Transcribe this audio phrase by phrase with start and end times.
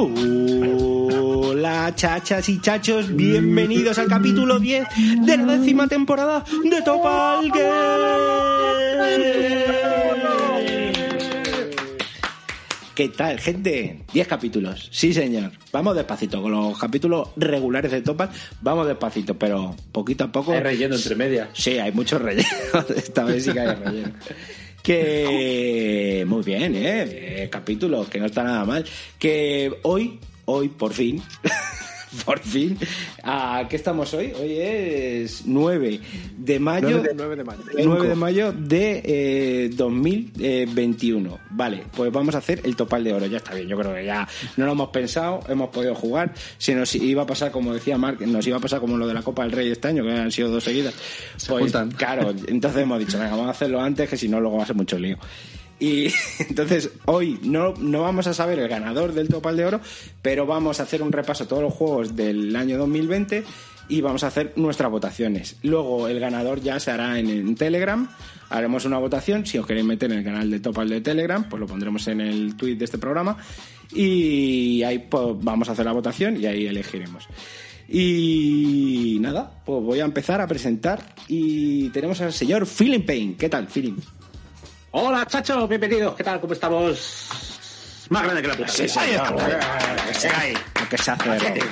[0.00, 4.86] Hola chachas y chachos, bienvenidos al capítulo 10
[5.26, 7.50] de la décima temporada de Topal
[12.94, 14.04] ¿Qué tal, gente?
[14.12, 15.50] 10 capítulos, sí señor.
[15.72, 20.52] Vamos despacito, con los capítulos regulares de Topal, vamos despacito, pero poquito a poco...
[20.52, 21.48] Hay relleno entre medias.
[21.54, 22.48] Sí, hay mucho relleno,
[22.96, 24.12] esta vez sí que hay relleno.
[24.82, 27.48] Que muy bien, ¿eh?
[27.50, 28.84] Capítulos, que no está nada mal.
[29.18, 31.22] Que hoy, hoy por fin,
[32.24, 32.78] por fin,
[33.22, 34.32] ¿a qué estamos hoy?
[34.38, 36.00] Hoy es 9
[36.36, 36.88] de mayo.
[36.90, 37.62] 9 de, 9 de mayo.
[37.84, 41.38] 9 de mayo de eh, 2021.
[41.50, 43.26] Vale, pues vamos a hacer el topal de oro.
[43.26, 44.26] Ya está bien, yo creo que ya
[44.56, 46.32] no lo hemos pensado, hemos podido jugar.
[46.56, 49.14] Si nos iba a pasar, como decía Mark, nos iba a pasar como lo de
[49.14, 50.94] la Copa del Rey este año, que han sido dos seguidas.
[51.48, 51.90] Pues juntan.
[51.92, 54.66] claro, entonces hemos dicho, venga, vamos a hacerlo antes, que si no, luego va a
[54.66, 55.18] ser mucho lío.
[55.80, 56.08] Y
[56.48, 59.80] entonces hoy no, no vamos a saber el ganador del Topal de Oro,
[60.22, 63.44] pero vamos a hacer un repaso a todos los juegos del año 2020
[63.88, 65.56] y vamos a hacer nuestras votaciones.
[65.62, 68.08] Luego el ganador ya se hará en, en Telegram.
[68.50, 69.46] Haremos una votación.
[69.46, 72.20] Si os queréis meter en el canal de Topal de Telegram, pues lo pondremos en
[72.20, 73.36] el tweet de este programa.
[73.92, 77.26] Y ahí pues, vamos a hacer la votación y ahí elegiremos.
[77.88, 81.14] Y nada, pues voy a empezar a presentar.
[81.26, 83.36] Y tenemos al señor Feeling Pain.
[83.36, 83.96] ¿Qué tal, Feeling?
[84.90, 86.14] Hola, chachos, bienvenidos.
[86.16, 86.40] ¿Qué tal?
[86.40, 87.28] ¿Cómo estamos?
[88.08, 88.68] Más grande que la puta.
[88.68, 89.36] Sí, señor.
[89.40, 90.80] Ahí está.
[90.80, 91.30] Lo que se hace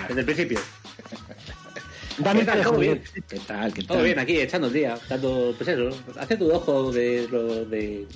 [0.09, 0.61] Desde el principio.
[2.19, 2.63] Dame ¿Qué tal?
[2.63, 3.03] ¿Todo bien?
[3.29, 3.73] ¿Qué tal?
[3.73, 3.87] ¿Qué tal?
[3.89, 8.07] Todo bien aquí, echando el día, dando, pues eso, haciendo un ojo de, lo- de,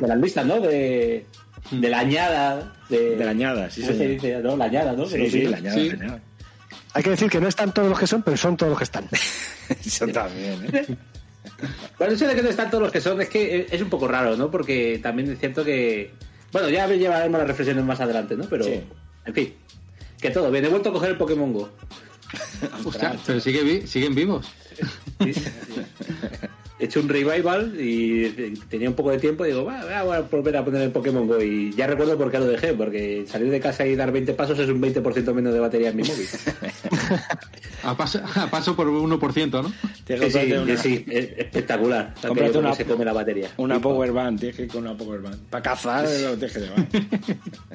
[0.00, 0.60] de las listas, ¿no?
[0.60, 1.26] De,
[1.70, 2.74] de la añada.
[2.90, 4.14] De, De la añada, sí, ¿cómo se señor.
[4.14, 4.38] dice?
[4.42, 5.06] No, la añada, ¿no?
[5.06, 5.92] Sí, sí, la añada, Sí.
[6.96, 8.84] Hay que decir que no están todos los que son, pero son todos los que
[8.84, 9.08] están.
[9.84, 10.86] Eso también, ¿eh?
[11.98, 14.08] Bueno, eso de que no están todos los que son es que es un poco
[14.08, 14.50] raro, ¿no?
[14.50, 16.12] Porque también es cierto que.
[16.52, 18.44] Bueno, ya llevaremos las reflexiones más adelante, ¿no?
[18.48, 18.64] Pero.
[18.64, 18.80] Sí.
[19.26, 19.54] En fin.
[20.20, 20.50] Que todo.
[20.50, 21.68] Bien, he vuelto a coger el Pokémon Go.
[22.84, 24.46] Hostia, pero sigue vi- siguen vivos.
[25.22, 25.44] Sí, sí.
[26.84, 28.28] He hecho un revival y
[28.68, 31.26] tenía un poco de tiempo y digo, va, voy a volver a poner el Pokémon
[31.26, 31.40] Go.
[31.40, 34.58] Y ya recuerdo por qué lo dejé, porque salir de casa y dar 20 pasos
[34.58, 36.26] es un 20% menos de batería en mi móvil.
[37.82, 39.68] A paso, a paso por 1%, ¿no?
[39.68, 39.74] Sí,
[40.06, 42.14] que sí, comprarte sí, es espectacular.
[42.26, 43.48] Cómprate una- se come la batería.
[43.58, 45.38] Una, power band, tienes que ir con una power band.
[45.50, 46.86] Para cazar lo tienes que llevar.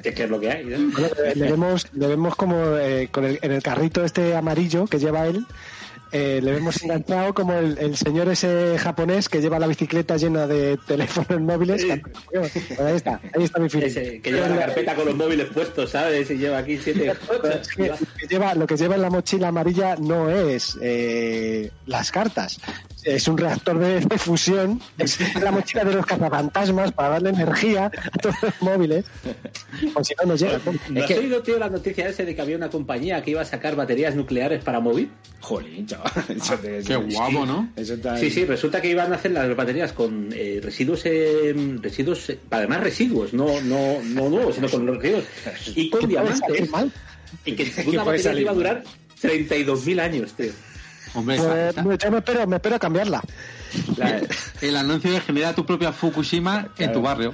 [0.02, 0.64] Es que es lo que hay.
[0.64, 0.78] ¿no?
[0.92, 4.86] Bueno, le- le vemos, le vemos como eh, con el, en el carrito este amarillo
[4.86, 5.44] que lleva él,
[6.12, 10.46] eh, le vemos enganchado como el, el señor ese japonés que lleva la bicicleta llena
[10.46, 11.82] de teléfonos móviles.
[11.82, 11.90] Sí.
[11.90, 13.66] Ahí está, ahí está mi.
[13.66, 16.30] Ese que lleva la carpeta con los móviles puestos, ¿sabes?
[16.30, 17.12] Y lleva aquí siete.
[17.12, 21.70] Es que lo que lleva, lo que lleva en la mochila amarilla no es eh,
[21.86, 22.58] las cartas,
[23.04, 27.86] es un reactor de, de fusión, es la mochila de los cazafantasmas para darle energía
[28.12, 29.04] a todos los móviles,
[29.94, 30.60] o si no, no llega.
[30.88, 33.40] ¿No Es has oído, tío, la noticia ese de que había una compañía que iba
[33.42, 35.10] a sacar baterías nucleares para móvil?
[35.40, 36.12] Jolín, chaval.
[36.28, 37.70] Eso te- Qué guapo, ¿no?
[37.76, 41.54] Eso está Sí, sí, resulta que iban a hacer las baterías con eh, residuos, eh,
[41.80, 45.24] residuos, eh, además residuos, no, no, no nuevos, sino con los residuos
[45.74, 47.00] y con ¿Qué puede salir diamantes.
[47.44, 48.84] Y que ¿Qué una batería iba a durar
[49.22, 50.50] 32.000 años, tío.
[51.14, 53.20] Hombre, Pues, yo me espero, me espero cambiarla.
[53.96, 54.20] La-
[54.60, 57.32] el anuncio de generar tu propia Fukushima en tu barrio.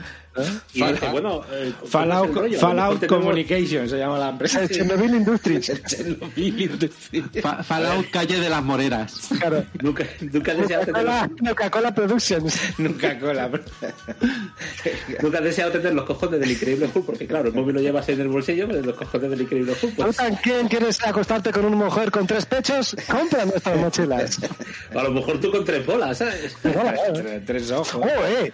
[0.75, 0.81] Y
[1.11, 2.59] bueno, eh, ¿cómo es Fallout, el rollo?
[2.59, 4.63] Tenemos- Communication se llama la empresa.
[4.63, 5.83] El Chernobyl Industries.
[5.87, 7.25] Chernobyl Industries.
[7.43, 9.29] Fa- Fallout Calle de las Moreras.
[9.39, 9.65] Claro.
[9.83, 11.07] Nunca, nunca has deseado tener
[11.49, 12.61] Coca-Cola Productions.
[12.79, 13.51] Nunca cola.
[15.23, 18.09] Nunca has deseado tener los cojones del increíble Hulk, porque claro, el móvil lo llevas
[18.09, 21.65] en el bolsillo, pero los cojones del increíble Hulk, ¿Tú pues, también quieres acostarte con
[21.65, 22.97] una mujer con tres pechos?
[23.11, 24.41] Compra nuestras mochilas.
[24.95, 26.51] a lo mejor tú con tres bolas, eh.
[26.63, 28.03] Tres, tres ojos.
[28.05, 28.53] Oh, eh.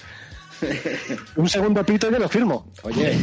[1.37, 2.67] Un segundo pito y yo lo firmo.
[2.83, 3.19] Oye,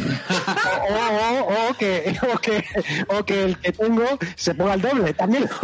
[0.88, 2.64] O, o- o- o que, o, que,
[3.08, 4.04] o que el que tengo
[4.36, 5.48] se ponga al doble también.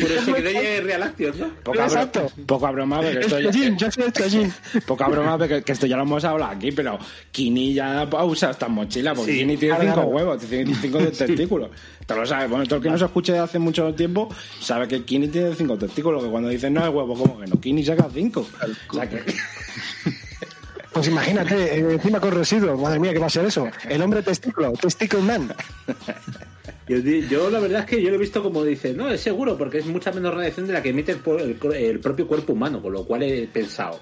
[0.00, 1.48] Por eso que de Real Action, ¿no?
[1.62, 2.32] poca, bro- Exacto.
[2.46, 4.52] poca broma, porque El esto ya, yo soy
[4.86, 6.98] poca broma, porque que esto ya lo hemos hablado aquí, pero
[7.30, 10.08] Kini ya usa esta mochila, porque Sí, Kini tiene claro, cinco claro.
[10.16, 11.70] huevos, tiene cinco testículos.
[12.06, 14.28] Tú lo sabes, bueno, todo el que nos escuche de hace mucho tiempo
[14.60, 17.60] sabe que Kini tiene cinco testículos, que cuando dicen no hay huevo, ¿cómo que no?
[17.60, 18.46] Kini saca cinco.
[18.90, 19.22] O sea que...
[20.94, 22.80] Pues imagínate, eh, encima con residuos.
[22.80, 23.68] Madre mía, ¿qué va a ser eso?
[23.88, 25.52] El hombre testículo, testicle man.
[26.86, 29.78] Yo, la verdad es que yo lo he visto como dice, no, es seguro, porque
[29.78, 33.22] es mucha menos radiación de la que emite el, propio cuerpo humano, con lo cual
[33.22, 33.98] he pensado.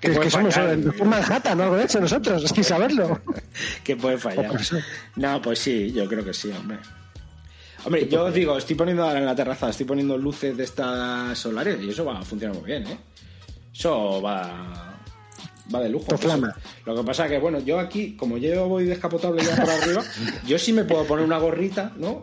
[0.00, 3.20] Que, es que somos doctor Manhattan algo de eso nosotros, sin saberlo.
[3.84, 4.50] que puede fallar.
[5.16, 6.78] No, pues sí, yo creo que sí, hombre.
[7.84, 11.38] Hombre, yo os digo, estoy poniendo ahora en la terraza, estoy poniendo luces de estas
[11.38, 12.98] solares y eso va a funcionar muy bien, ¿eh?
[13.74, 14.95] Eso va...
[15.74, 16.06] va de lujo.
[16.84, 20.02] Lo que pasa que, bueno, yo aquí, como yo voy descapotable ya por arriba,
[20.46, 22.22] yo sí me puedo poner una gorrita, ¿no?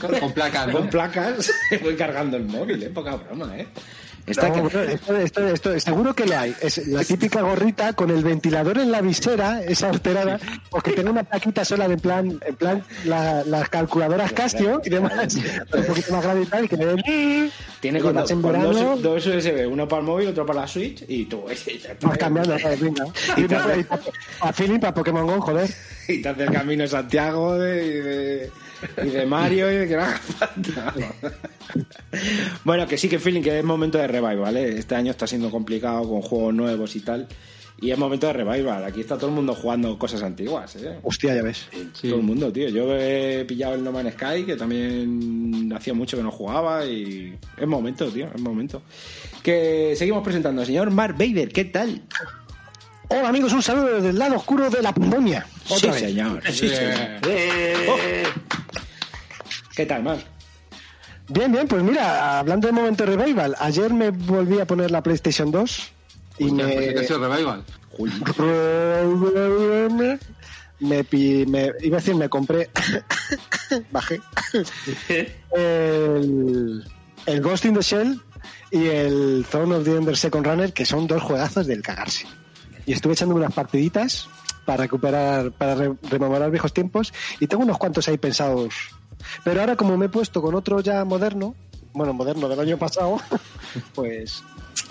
[0.00, 0.72] Con, con placas, ¿no?
[0.74, 1.52] Con placas,
[1.82, 2.90] voy cargando el móvil, ¿eh?
[2.90, 3.66] Poca broma, ¿eh?
[4.26, 6.54] Esta No, que- bueno, esto, esto- esto- seguro que lo hay.
[6.62, 10.38] Es la típica gorrita con el ventilador en la visera, esa horterada,
[10.70, 14.80] o que tenga una plaquita sola de en plan, en plan la- las calculadoras Casio
[14.84, 17.50] y demás, un poquito más grande y tal, que le den-
[17.80, 21.44] Tiene con, dos, dos USB, uno para el móvil, otro para la Switch, y tú,
[22.00, 22.80] vas cambiando, ¿sabes?
[22.80, 23.04] venga.
[23.36, 23.86] Y una- y
[24.40, 25.68] a feeling para Pokémon Go, joder.
[26.08, 28.50] y te hace el camino Santiago de, de,
[29.04, 30.94] y de Mario y de que no haga falta.
[32.64, 34.78] bueno, que sí que feeling que es momento de revival, ¿vale?
[34.78, 37.28] Este año está siendo complicado con juegos nuevos y tal.
[37.80, 38.84] Y es momento de revival.
[38.84, 40.98] Aquí está todo el mundo jugando cosas antiguas, ¿eh?
[41.02, 41.66] Hostia, ya ves.
[41.92, 42.08] Sí.
[42.08, 42.68] Todo el mundo, tío.
[42.68, 47.36] Yo he pillado el No Man's Sky, que también hacía mucho que no jugaba y
[47.56, 48.82] es momento, tío, es momento.
[49.42, 52.02] Que seguimos presentando al señor Mark Vader, ¿qué tal?
[53.08, 55.46] Hola amigos, un saludo desde el lado oscuro de la pandemia.
[55.68, 56.10] Otra sí, vez.
[56.10, 56.42] señor.
[56.46, 57.20] Sí, señor.
[57.28, 58.24] ¡Eh!
[59.76, 60.24] ¿Qué tal, Mark?
[61.28, 65.02] Bien, bien, pues mira, hablando de momento de revival, ayer me volví a poner la
[65.02, 65.92] PlayStation 2
[66.38, 66.72] y Hostia, me...
[66.74, 67.64] pues este revival.
[70.80, 72.68] me, pi- me iba a decir me compré
[73.92, 74.20] bajé
[75.56, 76.84] el,
[77.26, 78.20] el Ghost in the Shell
[78.72, 82.26] y el Throne of the Ender Second Runner que son dos juegazos del cagarse
[82.86, 84.28] y estuve echando unas partiditas
[84.64, 88.74] para recuperar para re- rememorar viejos tiempos y tengo unos cuantos ahí pensados
[89.44, 91.54] pero ahora como me he puesto con otro ya moderno
[91.92, 93.18] bueno moderno del año pasado
[93.94, 94.42] pues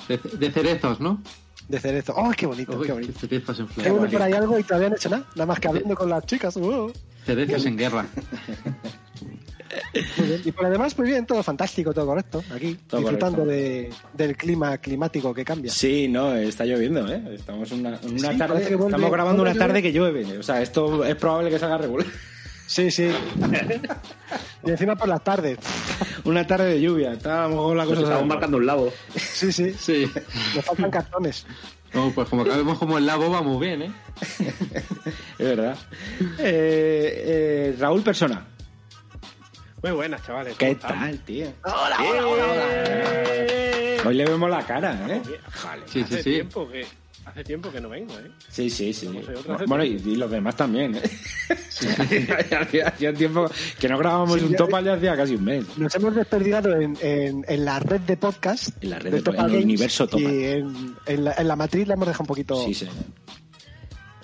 [0.07, 1.21] De, de cerezos, ¿no?
[1.68, 3.19] de cerezo ¡oh qué bonito Uy, qué bonito!
[3.19, 4.12] cerezos en Tengo flor.
[4.12, 6.25] por ahí algo y todavía no he hecho nada, nada más que hablando con las
[6.25, 6.56] chicas.
[6.57, 6.91] uh.
[7.25, 8.06] Cerezos en guerra.
[10.18, 10.41] Muy bien.
[10.45, 12.44] Y por lo demás, pues bien, todo fantástico, todo correcto.
[12.53, 13.95] Aquí, Todo disfrutando correcto.
[14.18, 15.71] de, del clima climático que cambia.
[15.71, 17.24] Sí, no, está lloviendo, ¿eh?
[17.33, 20.38] Estamos en una, una Sí, tarde, parece que vuelve- estamos grabando una tarde que llueve.
[20.38, 22.06] O sea, esto es probable que salga regular.
[22.68, 23.12] Sí, sí.
[24.65, 25.60] y encima por las tardes.
[26.24, 27.13] Una tarde de lluvia.
[27.13, 28.94] Está a lo mejor la cosa estamos sale- marcando un lago.
[29.15, 29.74] Sí, sí.
[29.77, 30.10] Sí.
[30.56, 31.45] Nos faltan cartones.
[31.94, 33.92] No, pues como cabemos como el labo, va muy bien, ¿eh?
[35.38, 35.77] Es verdad.
[36.39, 38.48] Eh, eh, Raúl Persona.
[39.83, 40.56] Muy buenas, chavales.
[40.57, 41.51] ¿Qué tal, tío?
[41.65, 45.21] Hola, hola, hola, Eh, Hoy le vemos la cara, ¿eh?
[45.51, 46.24] Jale, Sí, sí, sí.
[46.24, 46.88] tiempo que
[47.25, 48.30] hace tiempo que no vengo, ¿eh?
[48.50, 49.10] Sí, sí, sí.
[49.68, 51.02] Bueno, y, y los demás también, ¿eh?
[52.62, 53.50] hacía, hacía tiempo
[53.80, 55.78] que no grabábamos Sí, un ya- topal ya hacía casi un mes.
[55.78, 58.70] Nos hemos desperdigado en, en, en la red de podcast.
[58.84, 60.31] En la red de de- Topal en el Games, universo Topal.
[60.34, 62.64] Y en, en la, en la matriz la hemos dejado un poquito.
[62.66, 62.96] Sí, señor.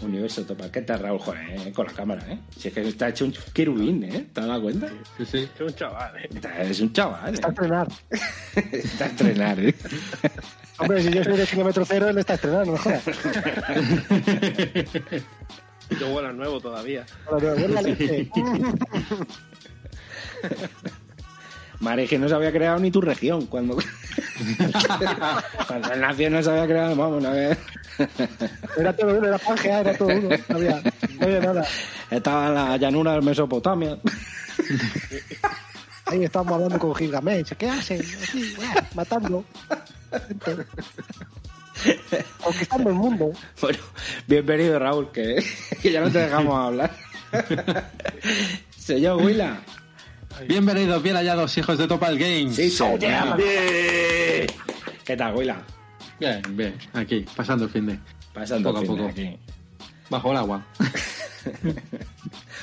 [0.01, 0.71] Universo Topal.
[0.71, 1.19] ¿Qué tal, Raúl?
[1.19, 2.39] Joder, eh, con la cámara, ¿eh?
[2.57, 4.27] Si es que está hecho un querubín, ¿eh?
[4.31, 4.87] ¿Te has dado cuenta?
[5.17, 5.49] Sí, sí.
[5.55, 6.29] Es un chaval, ¿eh?
[6.33, 7.53] Está- Es un chaval, Está a ¿eh?
[7.53, 7.87] estrenar.
[8.71, 9.75] Está a entrenar, ¿eh?
[10.79, 13.03] Hombre, si yo soy de kilómetro cero, él está a estrenar, no me jodas.
[15.99, 17.03] Yo vuelo nuevo todavía.
[17.29, 18.29] Pero, bueno, la leche.
[21.79, 23.77] Madre, es que no se había creado ni tu región cuando.
[25.67, 27.57] cuando nació no se había creado, vamos, no había.
[28.77, 30.29] Era todo uno, era Pangea, era todo uno.
[30.49, 30.81] No había,
[31.19, 31.65] no había nada.
[32.11, 33.97] Estaba en la llanura de Mesopotamia.
[36.05, 37.53] Ahí estábamos hablando con Gilgamesh.
[37.55, 38.01] ¿Qué hacen?
[38.01, 38.83] Así, ¡buah!
[41.81, 42.25] Gente.
[42.43, 43.31] Conquistando el mundo.
[43.61, 43.77] Bueno,
[44.27, 45.43] bienvenido, Raúl, que,
[45.81, 46.91] que ya no te dejamos hablar.
[48.77, 49.61] Señor Willa.
[50.47, 52.55] Bienvenidos, bien hallados, hijos de Topal Games.
[52.55, 52.99] Sí, señor.
[53.37, 54.47] ¡Bien!
[55.05, 55.61] ¿Qué tal, Willa?
[56.19, 57.99] Bien, bien, aquí, pasando el fin de.
[58.33, 59.11] Pasando Poco a el fin de poco.
[59.11, 59.39] aquí.
[60.09, 60.65] Bajo el agua.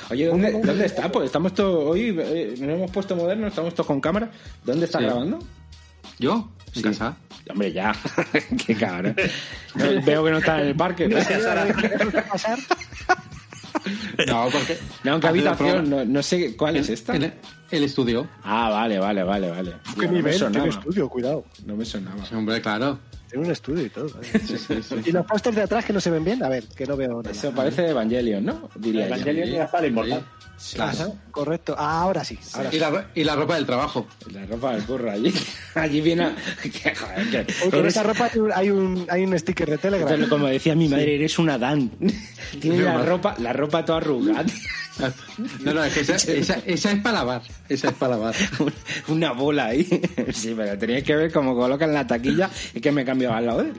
[0.09, 1.11] Oye, ¿dónde, ¿dónde está?
[1.11, 1.85] Pues estamos todos.
[1.91, 4.29] Hoy eh, nos hemos puesto modernos, estamos todos con cámara.
[4.63, 5.05] ¿Dónde está Sí.
[5.05, 5.39] grabando?
[6.19, 6.51] ¿Yo?
[6.67, 6.81] En Sí.
[6.83, 7.15] casa.
[7.49, 7.95] Hombre, ya.
[8.65, 9.15] Qué cabrón.
[9.75, 11.07] No, veo que no está en el parque.
[11.07, 11.17] ¿no?
[12.29, 12.57] pasar?
[14.27, 14.77] No, porque.
[15.03, 15.89] No, ¿qué habitación?
[15.89, 17.15] No, no sé cuál es esta.
[17.15, 17.31] El,
[17.71, 18.27] el estudio.
[18.43, 19.73] Ah, vale, vale, vale, vale.
[19.97, 20.33] ¿Qué no me nivel?
[20.33, 20.65] sonaba.
[20.65, 21.45] Tiene estudio, cuidado.
[21.65, 22.25] No me sonaba.
[22.25, 22.99] Sí, hombre, claro.
[23.29, 24.09] Tiene un estudio y todo.
[24.23, 24.95] Sí, sí, sí.
[25.05, 26.43] ¿Y los pósters de atrás que no se ven bien?
[26.43, 27.31] A ver, que no veo nada.
[27.31, 28.69] Eso parece Evangelion, ¿no?
[28.75, 29.15] Diría yo.
[29.15, 30.25] Evangelion y la espada inmortal.
[30.57, 30.77] Sí.
[30.81, 31.75] Ajá, correcto.
[31.77, 32.37] Ah, ahora sí.
[32.53, 34.07] Ahora Y la, ro- y la ropa del trabajo.
[34.31, 35.31] La ropa del curro allí.
[35.75, 36.31] Allí viene.
[36.63, 40.07] que, joder, que- Con esa ropa hay un, hay un, hay un sticker de Telegram.
[40.09, 41.91] Entonces, como decía mi madre, eres una Dan.
[42.59, 44.45] Tiene la ropa, la ropa toda arrugada.
[45.63, 47.43] No, no, es que esa, esa, esa es para lavar.
[47.69, 48.33] Esa es para lavar.
[49.09, 49.83] Una bola ahí.
[50.33, 52.49] Sí, pero teníais que ver cómo colocan la taquilla.
[52.73, 53.75] Es que me he cambiado al lado de él.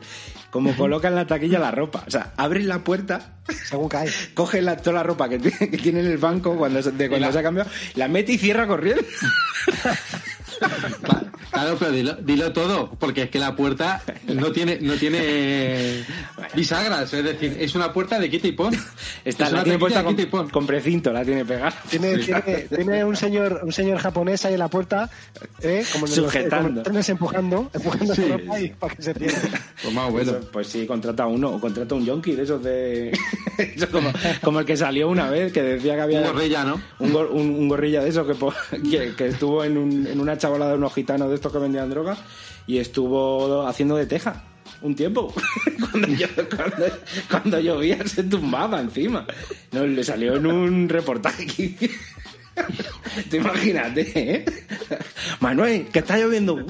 [0.51, 2.05] Como colocan la taquilla la ropa.
[2.07, 3.35] O sea, abres la puerta,
[3.69, 4.09] Según cae.
[4.35, 7.09] coge la, toda la ropa que, tiene- que tiene en el banco cuando, se- de
[7.09, 9.03] cuando la- se ha cambiado, la mete y cierra corriendo.
[11.51, 16.05] Claro, pero dilo, dilo todo, porque es que la puerta no tiene, no tiene
[16.55, 18.75] bisagras, es decir, es una puerta de quita y pon.
[19.25, 20.49] Está, Es la tiene puesta con, pon.
[20.51, 21.73] con precinto, la tiene pegada.
[21.89, 22.43] Tiene, tiene,
[22.75, 25.11] tiene un señor un señor japonés ahí en la puerta,
[25.63, 25.85] ¿eh?
[25.93, 26.83] como en los- Sujetando.
[26.85, 28.29] como en empujando, empujando Sí.
[28.29, 29.49] ropa y para que se cierre.
[29.83, 30.33] Pues más bueno.
[30.39, 33.11] Eso, pues sí, contrata uno, o contrata un yonki de esos de.
[33.59, 34.11] eso como,
[34.43, 36.21] como el que salió una vez, que decía que había.
[36.21, 36.81] Un gorrilla, ¿no?
[36.99, 40.37] Un, gor- un- un gorrilla de esos que, que, que estuvo en, un- en una
[40.39, 42.17] chavalada de unos gitanos de estos que vendían droga
[42.67, 44.45] y estuvo haciendo de teja
[44.83, 45.33] un tiempo.
[45.91, 46.27] cuando, yo-
[46.57, 46.87] cuando,
[47.31, 49.27] cuando llovía se tumbaba encima.
[49.73, 51.47] No, le salió en un reportaje
[53.31, 54.45] Te imagínate, ¿eh?
[55.41, 56.65] Manuel, que está lloviendo.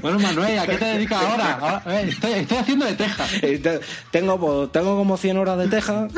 [0.00, 1.52] Bueno, Manuel, ¿a qué te dedicas ahora?
[1.54, 3.26] Ahora, estoy, estoy haciendo de teja.
[4.10, 6.08] Tengo, pues, tengo como 100 horas de teja.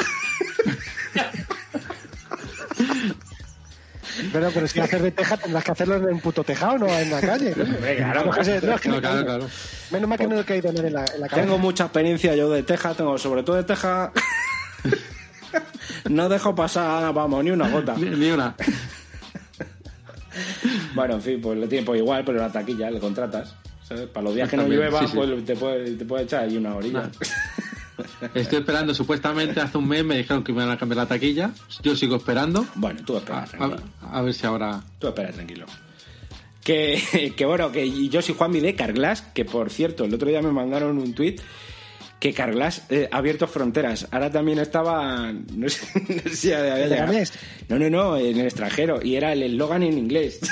[4.33, 7.11] Pero, pero si hacer de teja tendrás que hacerlo en un puto tejado, no en
[7.11, 7.55] la calle.
[7.57, 7.65] ¿no?
[7.65, 8.31] claro.
[8.31, 9.49] Que es que claro.
[9.91, 11.37] Menos mal que no he caído en la, en la cabeza.
[11.37, 14.13] Tengo mucha experiencia yo de teja, tengo sobre todo de teja.
[16.09, 17.95] No dejo pasar, vamos, ni una gota.
[17.97, 18.55] Ni, ni una.
[20.95, 23.55] Bueno, en fin, pues le pues igual, pero la taquilla le contratas.
[23.83, 24.07] ¿sabes?
[24.07, 25.17] Para los días que no llueva, sí, sí.
[25.17, 27.11] pues te puede, te puede echar ahí una orilla.
[28.35, 31.51] Estoy esperando, supuestamente hace un mes me dijeron que me iban a cambiar la taquilla.
[31.83, 32.67] Yo sigo esperando.
[32.77, 33.83] Bueno, tú espera, a- tranquilo.
[34.01, 34.81] a ver si ahora.
[34.99, 35.67] Tú espera, tranquilo.
[36.63, 40.41] Que, que bueno, que yo soy Juanmi de Carglass, que por cierto, el otro día
[40.41, 41.41] me mandaron un tuit
[42.21, 44.07] que Carglass eh, ha abierto fronteras.
[44.13, 47.13] Ahora también estaba, no sé, no sé si había llegado.
[47.69, 49.01] No, no, no, en el extranjero.
[49.03, 50.39] Y era el eslogan en inglés.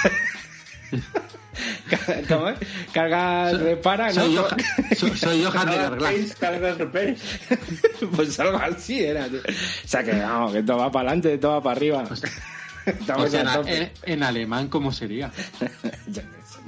[2.28, 2.58] ¿Cómo es?
[2.92, 4.42] Cargas, repara, Soy, ¿no?
[4.42, 4.58] Johan,
[4.96, 6.34] soy, soy Johan de Carglass.
[6.38, 7.20] Cargas repairs.
[8.16, 9.28] pues algo así era.
[9.28, 9.40] tío.
[9.40, 12.04] O sea que vamos, que todo va para adelante, todo va para arriba.
[12.86, 15.30] Estamos O sea, en- en alemán, ¿cómo sería?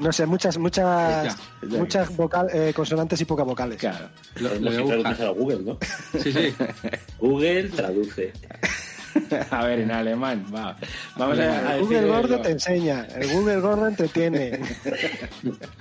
[0.01, 1.37] No sé, muchas, muchas, Ya,
[1.69, 1.79] ya.
[1.79, 3.77] muchas vocal, eh, consonantes y pocas vocales.
[3.79, 4.09] Claro.
[4.37, 5.79] Lo, lo Tenemos voy que a Google, ¿no?
[6.21, 6.55] Sí, sí.
[7.19, 8.33] Google traduce.
[9.51, 10.77] A ver, en alemán, va.
[11.17, 12.07] Vamos a, a El Google.
[12.07, 14.61] Gordo te enseña, el Google Gordo entretiene.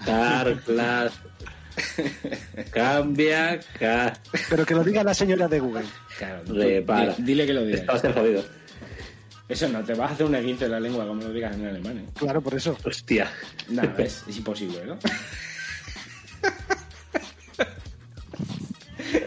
[0.06, 1.14] Carglass.
[2.72, 4.14] Cambia, ca...
[4.50, 5.86] Pero que lo diga la señora de Google.
[6.18, 7.14] Claro, repara.
[7.14, 8.02] di- Dile que lo Esto va a digas.
[8.02, 8.44] ser jodido.
[9.50, 11.66] Eso no, te vas a hacer un esguince de la lengua como lo digas en
[11.66, 11.98] alemán.
[11.98, 12.06] ¿eh?
[12.14, 12.78] Claro, por eso.
[12.84, 13.32] Hostia.
[13.68, 14.98] Nada, es, es imposible, ¿no?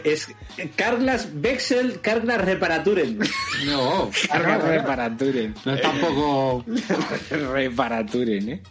[0.03, 0.27] Es
[0.75, 3.19] Carglass Wechsel Carglass Reparaturen.
[3.65, 5.53] No, Carga reparaturen.
[5.65, 6.65] no es tampoco.
[7.29, 8.61] reparaturen, ¿eh?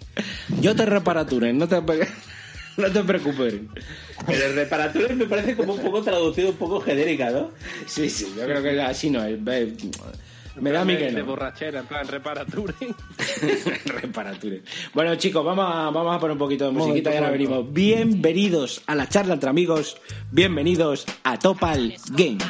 [0.61, 1.77] Yo te reparaturen, no te,
[2.77, 3.55] no te preocupes.
[4.27, 7.51] Pero el reparaturen me parece como un poco traducido, un poco genérica, ¿no?
[7.87, 9.39] Sí, sí, yo creo que así no es.
[10.57, 11.25] Me da mí que De no.
[11.25, 12.75] borrachera, en plan, reparatura.
[13.87, 14.63] Reparaturen.
[14.93, 17.73] Bueno, chicos, vamos a, vamos a poner un poquito de musiquita y ahora venimos.
[17.73, 19.97] Bienvenidos a la charla entre amigos.
[20.31, 22.45] Bienvenidos a Topal Games.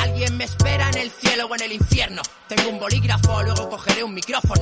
[0.00, 2.22] Alguien me espera en el cielo o en el infierno.
[2.48, 4.57] Tengo un bolígrafo, luego cogeré un micrófono.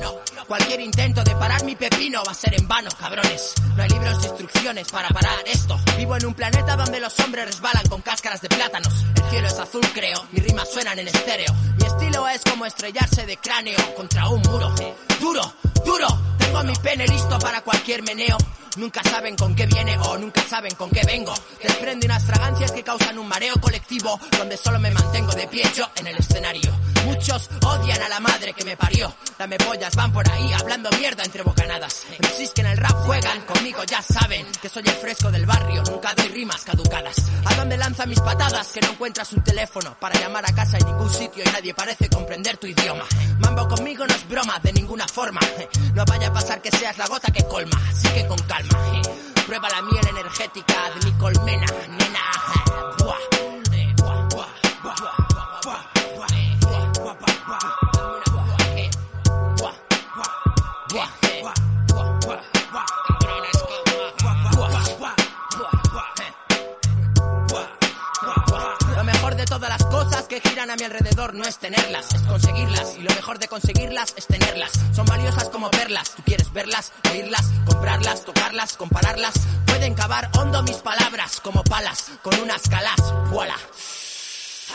[0.47, 3.53] Cualquier intento de parar mi pepino va a ser en vano, cabrones.
[3.75, 5.77] No hay libros de instrucciones para parar esto.
[5.97, 9.05] Vivo en un planeta donde los hombres resbalan con cáscaras de plátanos.
[9.15, 10.25] El cielo es azul, creo.
[10.31, 11.53] Mis rimas suenan en estéreo.
[11.77, 14.73] Mi estilo es como estrellarse de cráneo contra un muro.
[15.19, 15.53] Duro,
[15.85, 16.26] duro.
[16.47, 18.37] Tengo mi pene listo para cualquier meneo.
[18.77, 21.33] Nunca saben con qué viene o nunca saben con qué vengo.
[21.61, 25.89] Desprende unas fragancias que causan un mareo colectivo donde solo me mantengo de pie yo
[25.95, 26.71] en el escenario.
[27.05, 29.13] Muchos odian a la madre que me parió.
[29.37, 32.03] Dame pollas, van por ahí hablando mierda entre bocanadas.
[32.19, 35.83] MCs que en el rap juegan, conmigo ya saben que soy el fresco del barrio,
[35.83, 37.15] nunca doy rimas caducadas.
[37.45, 38.67] ¿A dónde lanza mis patadas?
[38.71, 42.09] Que no encuentras un teléfono para llamar a casa en ningún sitio y nadie parece
[42.09, 43.05] comprender tu idioma.
[43.39, 45.39] Mambo conmigo no es broma de ninguna forma.
[45.95, 48.77] No vaya pasar que seas la gota que colma, así que con calma.
[49.47, 51.65] Prueba la miel energética de mi colmena,
[51.97, 52.96] nena.
[71.33, 72.95] No es tenerlas, es conseguirlas.
[72.97, 74.71] Y lo mejor de conseguirlas es tenerlas.
[74.95, 76.11] Son valiosas como perlas.
[76.11, 79.33] Tú quieres verlas, oírlas, comprarlas, tocarlas, compararlas.
[79.65, 82.97] Pueden cavar hondo mis palabras como palas con unas calas.
[83.29, 83.55] Voilà.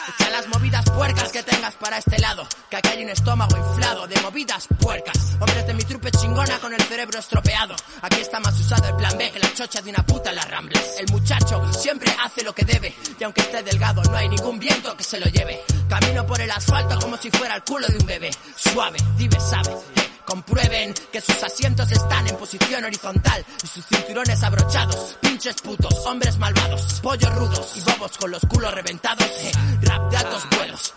[0.09, 2.47] Echa las movidas puercas que tengas para este lado.
[2.69, 5.37] Que aquí hay un estómago inflado de movidas puercas.
[5.39, 7.75] Hombres de mi trupe chingona con el cerebro estropeado.
[8.03, 10.51] Aquí está más usado el plan B que la chocha de una puta en las
[10.51, 10.83] ramblas.
[10.99, 12.95] El muchacho siempre hace lo que debe.
[13.19, 15.61] Y aunque esté delgado, no hay ningún viento que se lo lleve.
[15.89, 18.31] Camino por el asfalto como si fuera el culo de un bebé.
[18.57, 20.02] Suave, dive, sabe.
[20.33, 25.19] Eh, Comprueben que sus asientos están en posición horizontal y sus cinturones abrochados.
[25.21, 29.27] Pinches putos, hombres malvados, pollos rudos y bobos con los culos reventados.
[29.27, 30.95] eh, rap de altos vuelos.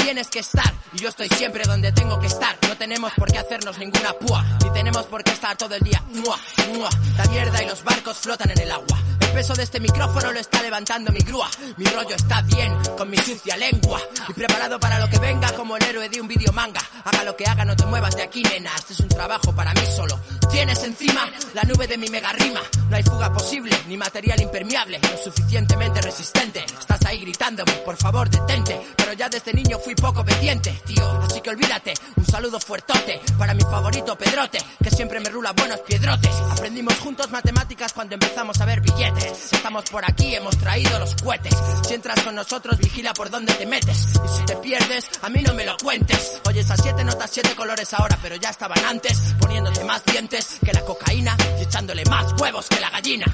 [0.07, 3.39] Tienes que estar y yo estoy siempre donde tengo que estar, no tenemos por qué
[3.39, 6.01] hacernos ninguna púa, ni tenemos por qué estar todo el día.
[6.13, 6.39] Mua,
[6.73, 6.89] mua.
[7.17, 9.16] La mierda y los barcos flotan en el agua.
[9.27, 11.47] El peso de este micrófono lo está levantando mi grúa.
[11.75, 15.77] Mi rollo está bien con mi sucia lengua y preparado para lo que venga como
[15.77, 16.81] el héroe de un video manga.
[17.03, 18.71] Haga lo que haga, no te muevas de aquí, nena.
[18.75, 20.19] Este es un trabajo para mí solo.
[20.49, 22.61] Tienes encima la nube de mi mega rima.
[22.89, 26.65] No hay fuga posible, ni material impermeable, lo suficientemente resistente.
[26.79, 28.81] Estás ahí gritándome, por favor detente.
[28.95, 31.05] Pero ya desde niño fui poco obediente, tío.
[31.21, 35.79] Así que olvídate, un saludo fuertote para mi favorito Pedrote, que siempre me rula buenos
[35.81, 36.31] piedrotes.
[36.51, 39.16] Aprendimos juntos matemáticas cuando empezamos a ver billetes.
[39.51, 41.53] Estamos por aquí, hemos traído los cohetes.
[41.87, 44.07] Si entras con nosotros, vigila por dónde te metes.
[44.13, 46.41] Y si te pierdes, a mí no me lo cuentes.
[46.47, 50.73] Oye, esas siete notas, siete colores ahora, pero ya estaban antes, poniéndote más dientes que
[50.73, 53.25] la cocaína y echándole más huevos que la gallina.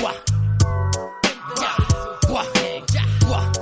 [0.00, 0.14] Buah.
[1.60, 1.76] Ya,
[2.28, 3.52] buah, eh, ya, buah,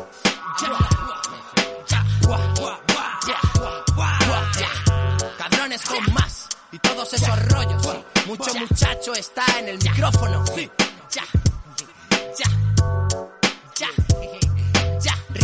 [1.89, 2.47] ya, buah.
[5.39, 7.83] Cabrones con más y todos esos rollos.
[8.27, 10.45] Mucho muchacho está en el micrófono.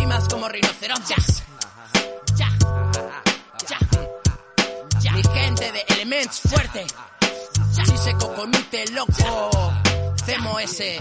[0.03, 1.45] Rimas como rinocerontes.
[2.35, 2.49] Ya,
[3.69, 3.79] ya,
[5.01, 5.13] ya.
[5.13, 6.85] Mi gente de Elements fuerte.
[7.87, 9.51] Si se coconute loco.
[10.27, 11.01] Cemo ese.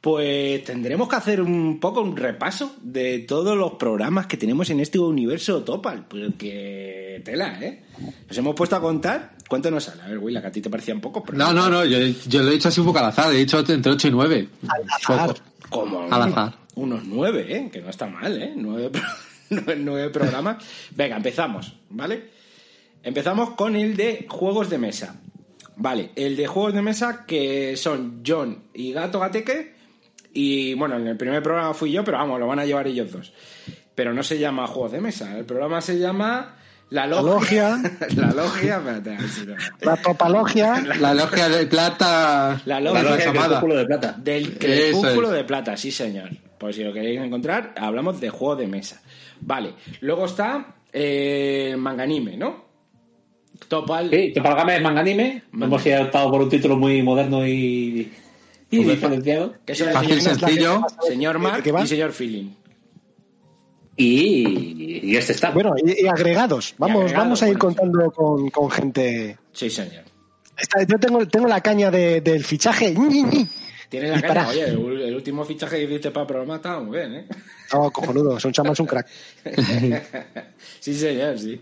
[0.00, 4.80] Pues tendremos que hacer un poco un repaso de todos los programas que tenemos en
[4.80, 6.06] este universo Topal.
[6.08, 7.84] Porque tela, ¿eh?
[8.28, 9.32] Nos hemos puesto a contar.
[9.46, 10.00] ¿Cuánto nos sale?
[10.04, 11.22] A ver, Willa, que a ti te parecían pocos.
[11.26, 13.36] pero- No, no, no, yo, yo lo he dicho así un poco al azar, he
[13.36, 14.48] dicho entre 8 y 9.
[15.02, 15.34] azar.
[15.68, 16.61] Como Al azar.
[16.74, 17.70] Unos nueve, ¿eh?
[17.72, 18.52] Que no está mal, ¿eh?
[18.56, 20.64] Nueve, nueve programas.
[20.96, 22.30] Venga, empezamos, ¿vale?
[23.02, 25.20] Empezamos con el de juegos de mesa.
[25.76, 29.74] Vale, el de juegos de mesa que son John y Gato Gateque.
[30.32, 33.12] Y bueno, en el primer programa fui yo, pero vamos, lo van a llevar ellos
[33.12, 33.32] dos.
[33.94, 35.36] Pero no se llama juegos de mesa.
[35.36, 36.56] El programa se llama
[36.92, 37.80] La Logia.
[38.16, 40.80] la Logia, espérate, a ver si lo- La topalogia.
[41.00, 42.60] La logia de plata.
[42.66, 44.14] La La Logia logia del cúpulo de plata.
[44.18, 45.34] Del crepúsculo es.
[45.36, 46.28] de plata, sí señor.
[46.58, 49.00] Pues si lo queréis encontrar, hablamos de juego de mesa.
[49.40, 52.64] Vale, luego está eh, Manganime, ¿no?
[53.68, 54.10] Topal.
[54.10, 55.42] Sí, Topalgame es manganime.
[55.52, 58.12] Hemos optado por un título muy moderno y,
[58.70, 59.54] y diferenciado.
[59.64, 60.86] Que el Fácil, señor, sencillo.
[61.06, 62.50] señor Mark y señor Feeling.
[63.96, 65.50] Y, y este está.
[65.50, 66.74] Bueno, y, y agregados.
[66.78, 67.76] Vamos, vamos a ir bueno.
[67.76, 69.36] contando con, con gente.
[69.52, 70.04] Sí, señor.
[70.56, 72.94] Esta- yo tengo, tengo la caña de- del fichaje.
[73.88, 74.48] Tiene la caña.
[74.48, 77.26] Oye, el, el último fichaje que hiciste para el programa estaba muy bien, ¿eh?
[77.74, 79.06] No, cojonudo, son chamas un crack.
[80.80, 81.60] sí, señor, sí.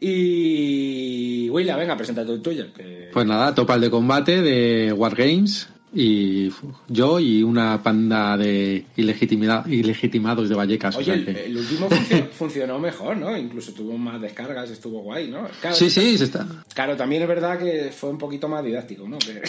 [0.00, 1.48] Y.
[1.50, 2.72] Willa, venga, presenta tu tuyo.
[2.72, 6.50] que- Pues nada, Topal de combate de Wargames y
[6.88, 10.96] yo y una panda de ilegitimida- ilegitimados de Vallecas.
[10.96, 13.36] o Oye, sea el, que- el último funcio- funcionó mejor, ¿no?
[13.36, 15.46] Incluso tuvo más descargas, estuvo guay, ¿no?
[15.60, 16.46] Claro, Sí, sí, se está.
[16.74, 19.18] Claro, también es verdad que fue un poquito más didáctico, ¿no?
[19.18, 19.42] Que-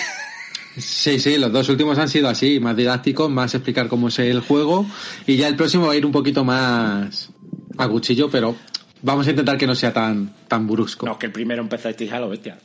[0.77, 4.41] Sí, sí, los dos últimos han sido así, más didácticos, más explicar cómo es el
[4.41, 4.85] juego
[5.25, 7.29] y ya el próximo va a ir un poquito más
[7.77, 8.55] a cuchillo, pero
[9.01, 11.05] vamos a intentar que no sea tan tan brusco.
[11.05, 12.57] No, es que el primero empezasteis a lo bestia.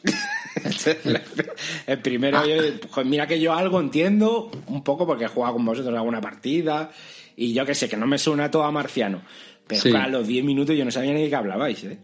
[1.87, 2.63] el primero, yo,
[2.93, 6.91] pues mira que yo algo entiendo un poco porque he jugado con vosotros alguna partida
[7.37, 9.23] y yo que sé, que no me suena todo a marciano.
[9.71, 9.91] Pero Sí.
[9.91, 11.99] claro, a los 10 minutos yo no sabía ni de qué hablabais, ¿eh?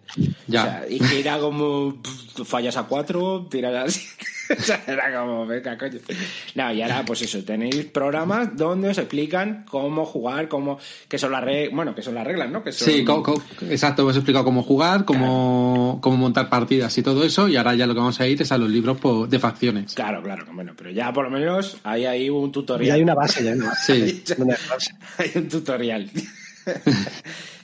[0.47, 0.61] Ya.
[0.63, 4.09] O sea, y que era como pff, fallas a 4, tiras a 7.
[4.59, 5.99] o sea, era como, venga, coño.
[6.55, 11.33] No, y ahora, pues eso, tenéis programas donde os explican cómo jugar, cómo, que son
[11.33, 12.63] las reglas, bueno, que son las reglas, ¿no?
[12.63, 17.03] Que son, Sí, co- co- exacto, hemos explicado cómo jugar, cómo, cómo montar partidas y
[17.03, 18.99] todo eso, y ahora ya lo que vamos a ir es a los libros
[19.29, 19.95] de facciones.
[19.95, 22.95] Claro, claro, bueno, pero ya por lo menos hay ahí un Y tutorial.
[22.97, 23.55] hay una base ya.
[23.57, 23.67] ¿no?
[23.85, 24.23] Sí.
[25.19, 26.09] Hay un tutorial.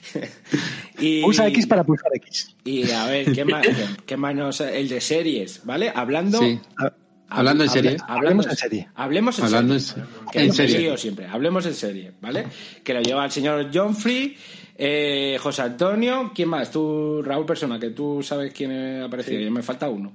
[0.99, 2.55] y, Usa X para pulsar X.
[2.63, 3.65] Y a ver, ¿qué más?
[4.05, 5.91] qué- más nos- el de series, ¿vale?
[5.93, 6.39] Hablando.
[6.39, 6.59] Sí.
[7.29, 7.97] Hablando en serie.
[8.07, 8.87] Hablemos en serie.
[8.95, 10.03] Hablemos en Hablando serie.
[10.33, 10.97] en- en serie.
[10.97, 11.25] siempre.
[11.27, 12.45] Hablemos en serie, ¿vale?
[12.83, 14.37] Que lo lleva el señor John Free,
[14.77, 16.31] eh, José Antonio.
[16.35, 16.69] ¿Quién más?
[16.69, 19.39] Tú, Raúl Persona, que tú sabes quién ha aparecido.
[19.41, 20.13] Ya me falta uno.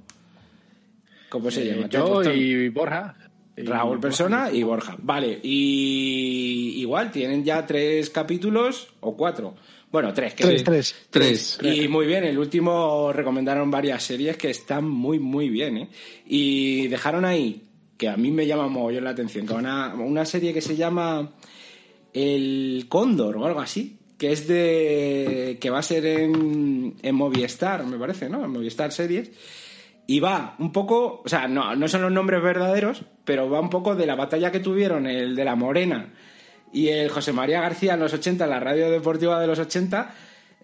[1.27, 1.89] ¿Cómo se Eh, llama?
[1.89, 3.15] yo y Borja.
[3.57, 3.99] Raúl.
[3.99, 4.95] Persona y Borja.
[4.99, 9.55] Vale, y igual tienen ya tres capítulos o cuatro.
[9.91, 10.35] Bueno, tres.
[10.35, 10.95] Que Tres, tres.
[11.09, 11.59] Tres.
[11.63, 15.89] Y muy bien, el último recomendaron varias series que están muy, muy bien, ¿eh?
[16.27, 17.63] Y dejaron ahí,
[17.97, 20.75] que a mí me llama mogollón la atención, que van a- una serie que se
[20.75, 21.31] llama
[22.13, 25.57] El Cóndor o algo así, que es de.
[25.59, 28.43] que va a ser en, en Movistar, me parece, ¿no?
[28.45, 29.31] En Movistar Series.
[30.07, 33.69] Y va un poco, o sea, no, no son los nombres verdaderos, pero va un
[33.69, 36.13] poco de la batalla que tuvieron el de la Morena
[36.73, 40.13] y el José María García en los 80, en la radio deportiva de los 80,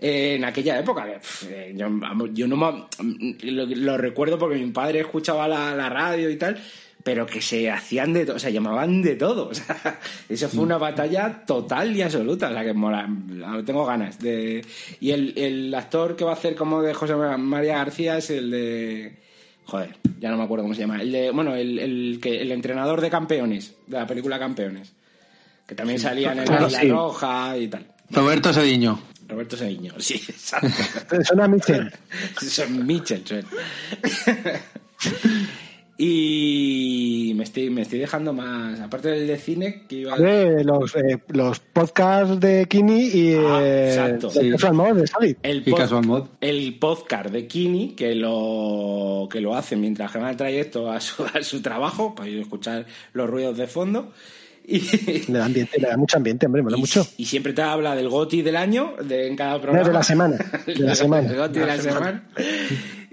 [0.02, 1.06] eh, en aquella época.
[1.48, 1.74] eh,
[2.34, 6.62] yo, no me- lo, lo recuerdo porque mi padre escuchaba la, la radio y tal,
[7.04, 9.50] pero que se hacían de todo, o sea, llamaban de todo.
[9.50, 12.50] O sea, eso fue una batalla total y absoluta.
[12.50, 13.08] O sea, que mola,
[13.66, 14.20] tengo ganas.
[14.20, 14.66] de
[15.00, 18.50] Y el, el actor que va a hacer como de José María García es el
[18.52, 19.18] de.
[19.66, 21.02] Joder, ya no me acuerdo cómo se llama.
[21.02, 24.94] El de, bueno, el, el, que, el entrenador de campeones, de la película Campeones.
[25.66, 26.90] Que también salía en el Claro, Águila sí.
[26.90, 27.86] Roja y tal.
[28.12, 29.00] Roberto Sediño.
[29.28, 31.24] Roberto Seviño, sí, exacto.
[31.24, 31.92] Suena a Michel.
[32.40, 33.24] Son Mitchell.
[33.26, 33.44] son.
[35.98, 38.80] y me estoy, me estoy dejando más.
[38.82, 43.60] Aparte del de cine, que iba De los, eh, los podcasts de Kini y Ah,
[43.64, 44.30] eh, exacto.
[44.30, 44.52] de Sí.
[44.52, 45.36] Casual Mode de Solid.
[45.42, 46.28] el, Y pod- Casual Mod.
[46.42, 51.00] el podcast de Kini, que lo, que lo hace mientras que va el trayecto a
[51.00, 54.12] su, a su trabajo, para escuchar los ruidos de fondo.
[54.68, 54.80] Y,
[55.32, 57.96] Le da ambiente, le da mucho ambiente, hombre, mola y, mute y siempre te habla
[57.96, 59.88] del GOTI del año, de, en cada No, programa.
[59.88, 61.30] de la semana, de la semana.
[61.30, 62.30] El GOTI de la semana.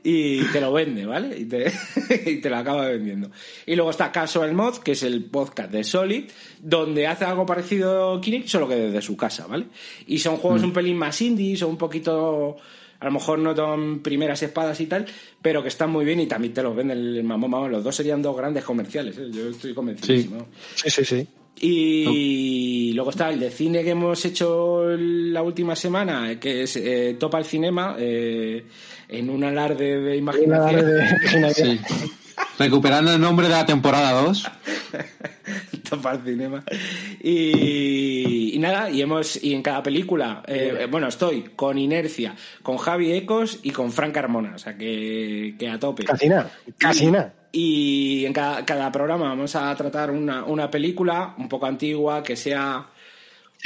[0.05, 1.39] Y te lo vende, ¿vale?
[1.39, 1.73] Y te,
[2.27, 3.31] y te lo acaba vendiendo.
[3.67, 6.25] Y luego está Casual Mod, que es el podcast de Solid,
[6.61, 9.67] donde hace algo parecido a Kinect, solo que desde su casa, ¿vale?
[10.07, 12.57] Y son juegos un pelín más indie, son un poquito
[12.99, 15.07] a lo mejor no son primeras espadas y tal,
[15.43, 17.97] pero que están muy bien y también te los venden el mamón, vamos, los dos
[17.97, 19.29] serían dos grandes comerciales, ¿eh?
[19.33, 20.47] yo estoy convencido.
[20.77, 21.29] Sí, sí, sí.
[21.61, 27.17] Y luego está el de cine que hemos hecho la última semana, que es eh,
[27.19, 28.67] Topa al Cinema, eh,
[29.09, 30.85] en un alarde de imaginación.
[30.85, 31.53] de originalidad.
[31.55, 31.81] Sí.
[32.59, 34.51] Recuperando el nombre de la temporada 2.
[35.89, 36.65] Topa al Cinema.
[37.21, 42.77] Y, y nada, y hemos y en cada película, eh, bueno, estoy con Inercia, con
[42.77, 46.05] Javi Ecos y con Frank Carmona, o sea que, que a tope.
[46.05, 47.35] Casi nada, casi nada.
[47.53, 52.35] Y en cada, cada programa vamos a tratar una, una película un poco antigua que
[52.35, 52.87] sea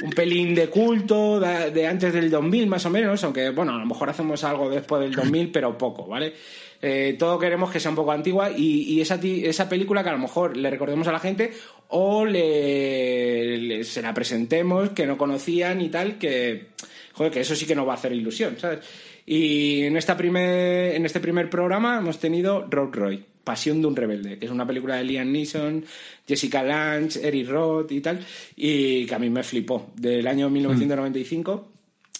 [0.02, 3.86] un pelín de culto de, antes del 2000 más o menos, aunque bueno, a lo
[3.86, 6.34] mejor hacemos algo después del 2000, pero poco, ¿vale?
[6.82, 10.12] Eh, todo queremos que sea un poco antigua y, y esa, esa película que a
[10.12, 11.52] lo mejor le recordemos a la gente
[11.88, 16.66] o le, le- se la presentemos que no conocían y tal, que,
[17.14, 18.80] joder, que eso sí que nos va a hacer ilusión, ¿sabes?
[19.24, 23.94] Y en, esta primer, en este primer programa hemos tenido Road Roy, Pasión de un
[23.94, 25.84] Rebelde, que es una película de Liam Neeson,
[26.26, 28.18] Jessica Lange, Eric Roth y tal,
[28.56, 31.68] y que a mí me flipó, del año 1995.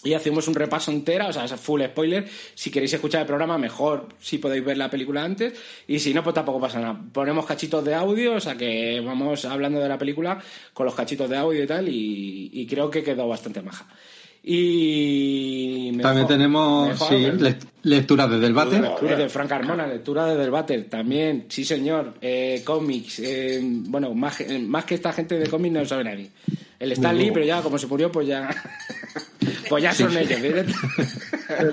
[0.05, 2.25] Y hacemos un repaso entera, o sea, es full spoiler.
[2.55, 5.53] Si queréis escuchar el programa, mejor si podéis ver la película antes.
[5.85, 7.01] Y si no, pues tampoco pasa nada.
[7.11, 11.29] Ponemos cachitos de audio, o sea que vamos hablando de la película con los cachitos
[11.29, 11.89] de audio y tal.
[11.89, 13.85] Y, y creo que quedó bastante maja.
[14.49, 15.91] Y.
[15.93, 17.43] me También tenemos dejó sí, algo.
[17.43, 18.81] le- lecturas desde el váter.
[18.85, 24.13] Joder, de Frank Carmona, lectura desde el váter, también, sí señor, eh, cómics, eh, bueno,
[24.13, 26.29] más, eh, más que esta gente de cómics no sabe nadie.
[26.79, 28.49] El Stan Lee, pero ya como se murió, pues ya,
[29.69, 30.39] pues ya son ellos.
[30.41, 30.65] ¿eh?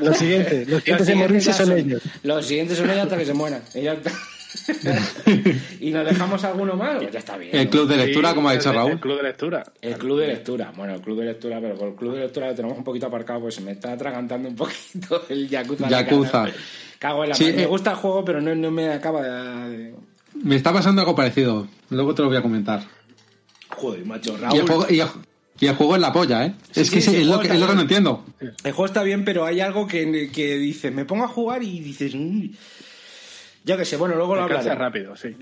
[0.00, 2.02] Los siguientes, los siguientes en morirse ya son ellos.
[2.22, 3.62] Los siguientes son ellos hasta que se mueran.
[5.80, 7.54] y nos dejamos alguno más, pues ya está bien.
[7.54, 9.00] El club de lectura, Sí, como ha el- dicho El Raúl.
[9.00, 9.64] club de lectura.
[9.80, 12.48] El club de lectura, bueno, el club de lectura, pero con el club de lectura
[12.48, 15.88] lo tenemos un poquito aparcado, pues se me está atragantando un poquito el Yakuza.
[15.88, 16.46] Yakuza.
[16.98, 17.44] Cago en la Sí.
[17.54, 17.66] Me eh.
[17.66, 19.68] gusta el juego, pero no, no me acaba de...
[19.68, 19.94] de-
[20.42, 21.66] Me está pasando algo parecido.
[21.90, 22.82] Luego te lo voy a comentar.
[23.68, 24.60] Joder, macho, Y el, Raúl.
[24.68, 25.08] juego, y el-
[25.60, 26.54] y el juego es la polla, ¿eh?
[26.72, 28.24] Sí, es que sí, es, lo que, es lo que no entiendo.
[28.40, 31.78] El juego está bien, pero hay algo que, que dices, me pongo a jugar y
[31.78, 32.12] dices...
[32.14, 32.48] "Mm".
[33.66, 34.78] Ya que sé, bueno, luego lo hablaremos.
[34.78, 35.34] rápido, sí.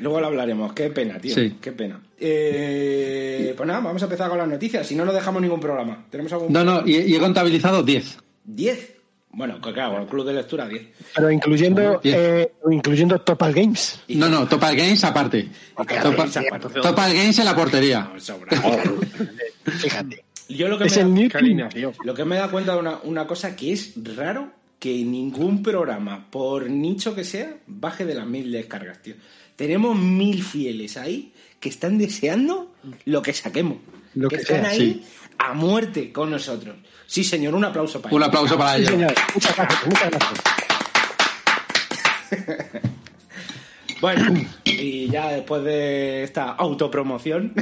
[0.00, 1.34] Luego lo hablaremos, qué pena, tío.
[1.34, 1.56] Sí.
[1.60, 2.00] Qué pena.
[2.18, 4.84] Eh, pues nada, vamos a empezar con las noticias.
[4.86, 6.04] Si no, no dejamos ningún programa.
[6.10, 6.52] ¿Tenemos algún?
[6.52, 8.18] No, no, y, y he contabilizado 10.
[8.44, 8.96] 10.
[9.32, 10.82] Bueno, pues claro, el club de lectura 10.
[11.14, 14.00] Pero incluyendo, eh, incluyendo Topal Games.
[14.08, 15.48] No, no, Topal Games aparte.
[15.76, 16.80] Topal Topal, Games aparte.
[16.80, 18.10] Topal Games en la portería.
[19.64, 20.24] Fíjate.
[20.48, 21.92] Yo lo que, Es me el da, Qué alineación.
[22.04, 24.50] lo que me da cuenta de una, una cosa que es raro
[24.80, 29.14] que ningún programa, por nicho que sea, baje de las mil descargas, tío.
[29.54, 33.76] Tenemos mil fieles ahí que están deseando lo que saquemos.
[34.14, 35.04] Lo que, que están ahí sí.
[35.38, 36.76] a muerte con nosotros.
[37.06, 38.28] Sí, señor, un aplauso para Un ellos.
[38.28, 38.90] aplauso para Sí, ellos.
[38.92, 39.14] señor.
[39.34, 40.40] Muchas gracias, muchas gracias.
[44.00, 44.32] Bueno,
[44.64, 47.52] y ya después de esta autopromoción,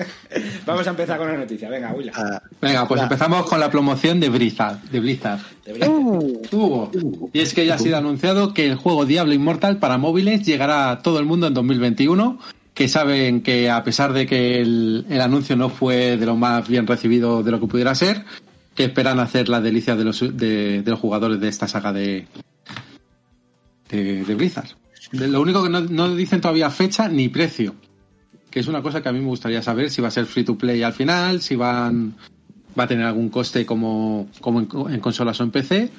[0.66, 1.68] vamos a empezar con la noticia.
[1.70, 2.12] Venga, Willa.
[2.14, 3.04] Ah, Venga, pues Va.
[3.04, 4.78] empezamos con la promoción de Blizzard.
[4.90, 5.40] De Blizzard.
[5.64, 6.90] Debería- uh, Hugo.
[7.32, 10.90] Y es que ya ha sido anunciado que el juego Diablo Immortal para móviles llegará
[10.90, 12.38] a todo el mundo en 2021.
[12.74, 16.68] Que saben que a pesar de que el, el anuncio no fue de lo más
[16.68, 18.24] bien recibido de lo que pudiera ser,
[18.74, 22.26] que esperan hacer la delicia de los, de, de los jugadores de esta saga de,
[23.90, 24.68] de, de Blizzard.
[25.12, 27.74] Lo único que no, no dicen todavía fecha ni precio.
[28.50, 30.44] Que es una cosa que a mí me gustaría saber si va a ser free
[30.44, 32.14] to play al final, si van
[32.78, 35.90] va a tener algún coste como, como en, co- en consolas o en PC.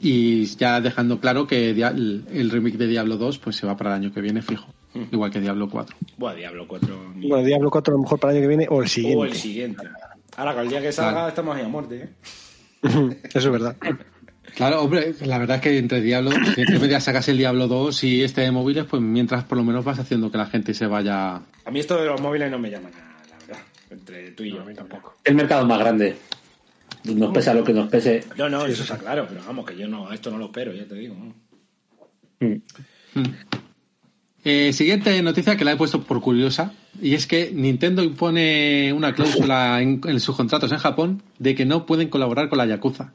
[0.00, 3.90] Y ya dejando claro que el, el remake de Diablo 2 pues se va para
[3.96, 4.66] el año que viene fijo.
[5.12, 5.96] Igual que Diablo 4.
[6.18, 7.12] Buah, Diablo 4.
[7.16, 9.18] ni- bueno, Diablo 4 a lo mejor para el año que viene o el siguiente.
[9.18, 9.82] O el siguiente.
[10.36, 11.28] Ahora, con el día que salga, Claro.
[11.28, 12.08] estamos ahí a muerte, ¿eh?
[13.34, 13.76] Eso es verdad.
[14.54, 18.04] Claro, hombre, la verdad es que entre Diablo, si entre medias sacas el Diablo 2
[18.04, 20.86] y este de móviles, pues mientras por lo menos vas haciendo que la gente se
[20.86, 21.36] vaya.
[21.64, 23.62] A mí esto de los móviles no me llama nada, la verdad.
[23.90, 24.64] Entre tú y yo.
[24.74, 25.16] tampoco.
[25.24, 26.16] El mercado más grande.
[27.04, 28.24] Nos pesa lo que nos pese.
[28.36, 30.86] No, no, eso está claro, pero vamos, que yo no, esto no lo espero, ya
[30.86, 31.14] te digo.
[31.14, 32.46] ¿no?
[32.46, 32.62] Mm.
[34.44, 39.14] Eh, siguiente noticia que la he puesto por curiosa, y es que Nintendo impone una
[39.14, 43.12] cláusula en, en sus contratos en Japón de que no pueden colaborar con la Yakuza.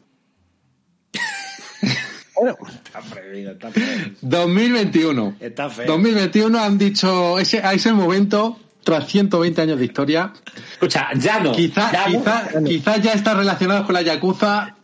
[2.39, 4.11] Bueno, Está prohibido, está prohibido.
[4.21, 5.35] 2021.
[5.39, 5.85] Está feo.
[5.87, 10.31] 2021 han dicho, ese, a ese momento, tras 120 años de historia,
[10.73, 11.51] Escucha, ya no.
[11.51, 14.75] quizá, ya, no quizá, quizá ya está relacionado con la Yakuza.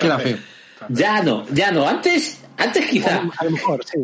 [0.00, 0.38] Queda feo.
[0.88, 1.86] ya no, ya no.
[1.88, 3.22] Antes, antes quizá.
[3.38, 3.98] a lo mejor, sí.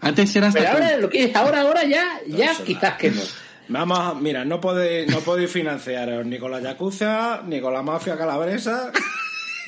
[0.00, 3.10] Antes era hasta Pero ahora lo que es ahora, ahora ya, ya eso quizás que
[3.10, 3.20] no.
[3.68, 7.82] Vamos, a- mira, no podéis, no podéis financiaros ni con la Yakuza, ni con la
[7.82, 8.90] mafia calabresa.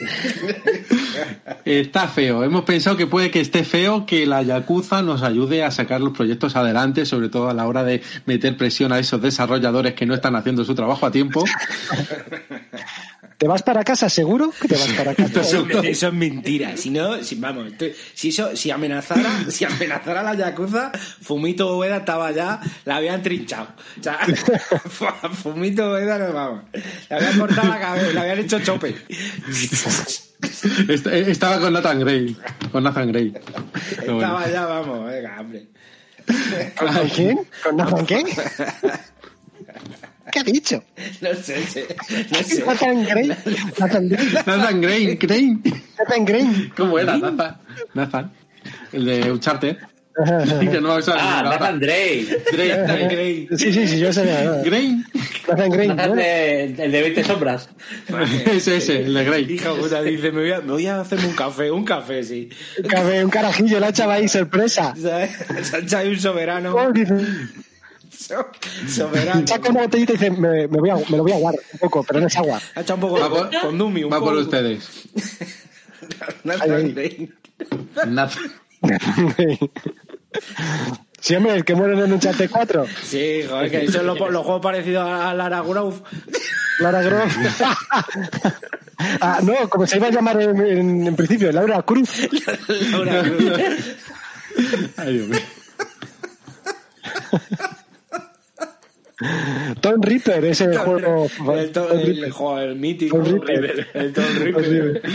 [1.65, 2.45] Está feo.
[2.45, 6.13] Hemos pensado que puede que esté feo que la Yakuza nos ayude a sacar los
[6.13, 10.15] proyectos adelante, sobre todo a la hora de meter presión a esos desarrolladores que no
[10.15, 11.45] están haciendo su trabajo a tiempo.
[13.41, 14.53] ¿Te vas para casa seguro?
[14.61, 15.41] Que te vas para casa.
[15.41, 16.77] Eso, eso es mentira.
[16.77, 17.73] Si no, si, vamos,
[18.13, 23.23] si eso, si amenazara, si amenazara a la Yakuza, Fumito Ueda estaba ya, la habían
[23.23, 23.69] trinchado.
[23.99, 24.19] O sea,
[25.43, 26.65] Fumito Ueda no vamos.
[26.75, 28.95] Le habían cortado la cabeza, le habían hecho chope.
[30.89, 32.37] Est- Estaba con Nathan Gray.
[32.71, 33.33] Con Nathan Gray.
[34.01, 34.37] Pero bueno.
[34.37, 35.67] Estaba ya, vamos, venga, hombre.
[36.79, 37.41] ¿Con quién?
[37.65, 38.23] ¿Con Nathan qué?
[40.33, 40.83] ¿Qué ha dicho?
[41.21, 41.87] No sé, sé,
[42.31, 42.65] no sé.
[42.65, 43.29] Nathan Gray.
[43.79, 44.29] Nathan Gray.
[44.47, 45.17] Nathan Gray.
[45.17, 45.57] Gray.
[45.99, 46.73] Nathan.
[46.77, 47.17] ¿Cómo era?
[47.19, 47.57] Nathan.
[47.95, 48.33] Nathan.
[48.93, 49.77] El de Uncharted.
[50.21, 51.43] Que no Ah.
[51.45, 52.27] Nathan Drake.
[52.53, 52.69] Gray.
[53.49, 53.59] Nathan.
[53.59, 54.25] Sí, sí, sí, yo sé.
[54.65, 55.03] Gray.
[55.49, 55.71] Nathan.
[55.71, 56.15] Nathan bueno.
[56.17, 57.69] de- el de 20 sombras.
[58.53, 59.51] Ese, ese, el de Gray.
[59.53, 62.51] Hija puta, dice, me voy, a, me voy a hacerme un café, un café, sí.
[62.83, 64.95] Un café, un carajillo, la echaba ahí, sorpresa.
[65.01, 65.31] ¿Sabes?
[65.63, 66.77] Se ha echado ahí un soberano.
[68.89, 69.47] Soberano.
[69.47, 71.79] Saca una botellita y dice, me, me voy a, me lo voy a aguar un
[71.79, 72.61] poco, pero no es agua.
[72.75, 74.41] Ha echado un poco Va de por, con Dumi, un va por poco.
[74.41, 74.89] ustedes.
[76.45, 77.33] Gray.
[78.07, 78.53] Nathan.
[81.23, 82.87] Sí, hombre, el que muere en un Uncharted 4.
[83.05, 86.01] Sí, joder, que son los, los juegos parecidos a Lara Croft.
[86.79, 87.37] Lara Croft.
[89.21, 92.09] ah, no, como se iba a llamar en, en- en principio, Laura Cruz.
[92.91, 93.53] Laura Cruz.
[94.97, 95.41] Ay, Dios mío.
[99.81, 101.29] Tom Reaper, ese juego.
[101.55, 102.31] El, to- Tom el, Reaper.
[102.31, 103.19] joder, el mítico.
[103.19, 103.89] Tom Reaper.
[103.95, 105.03] El Tom Tom Reaper.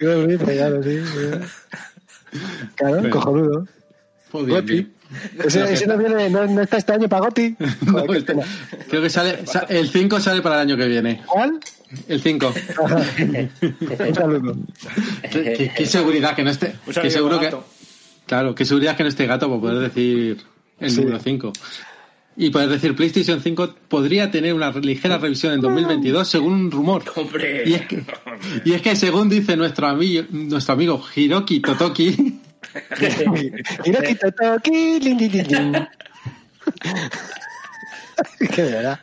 [0.00, 0.98] Tom Reaper, claro, sí.
[1.04, 2.38] sí.
[2.76, 3.66] Claro, Pero- cojonudo.
[4.62, 4.92] Bien.
[5.42, 7.56] Ese, ese no, viene, no, no está este año para Goti.
[7.86, 8.34] No, Joder, este-
[8.90, 11.22] creo que sale, sa- el 5 sale para el año que viene.
[11.26, 11.58] ¿Cuál?
[12.08, 12.54] El 5.
[14.08, 14.56] Un saludo.
[15.30, 16.74] ¿Qué, qué- qué seguridad que no esté.
[17.00, 17.64] Que seguro que, gato.
[18.26, 20.44] claro, qué seguridad que no esté gato para poder decir
[20.78, 21.00] el Sí.
[21.00, 21.52] número 5.
[22.40, 27.02] Y poder decir PlayStation 5 podría tener una ligera revisión en 2022 según un rumor.
[27.16, 27.64] Hombre.
[27.66, 28.04] Y es que,
[28.64, 32.16] y es que según dice nuestro amigo, nuestro amigo Hiroki Totoki,
[33.84, 35.00] Hiroki Totoki,
[38.56, 39.00] de verdad.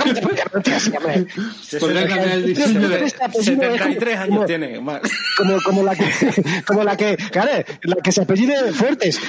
[0.00, 1.26] ¿Cómo te llamar Ortega así, hombre?
[1.80, 3.04] Podrían cambiar el diseño de...
[3.04, 4.80] Este apellido es 73 años como- tiene.
[4.80, 5.00] más.
[5.36, 6.04] como, como la que
[6.66, 7.50] como la que claro
[7.82, 9.20] la que se apellide Fuertes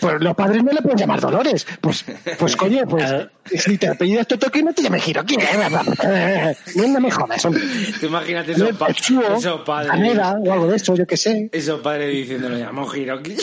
[0.00, 2.04] pues, los padres no le pueden llamar Dolores pues
[2.38, 3.04] pues coño pues
[3.50, 7.62] si te apellidas Totoki no te llames Hiroki no, no me jodas hombre
[8.00, 9.90] Tú imagínate esos, pa- esos padres.
[9.90, 13.36] Kaneda o algo de eso yo qué sé Esos padres diciendo, lo llamamos Hiroki.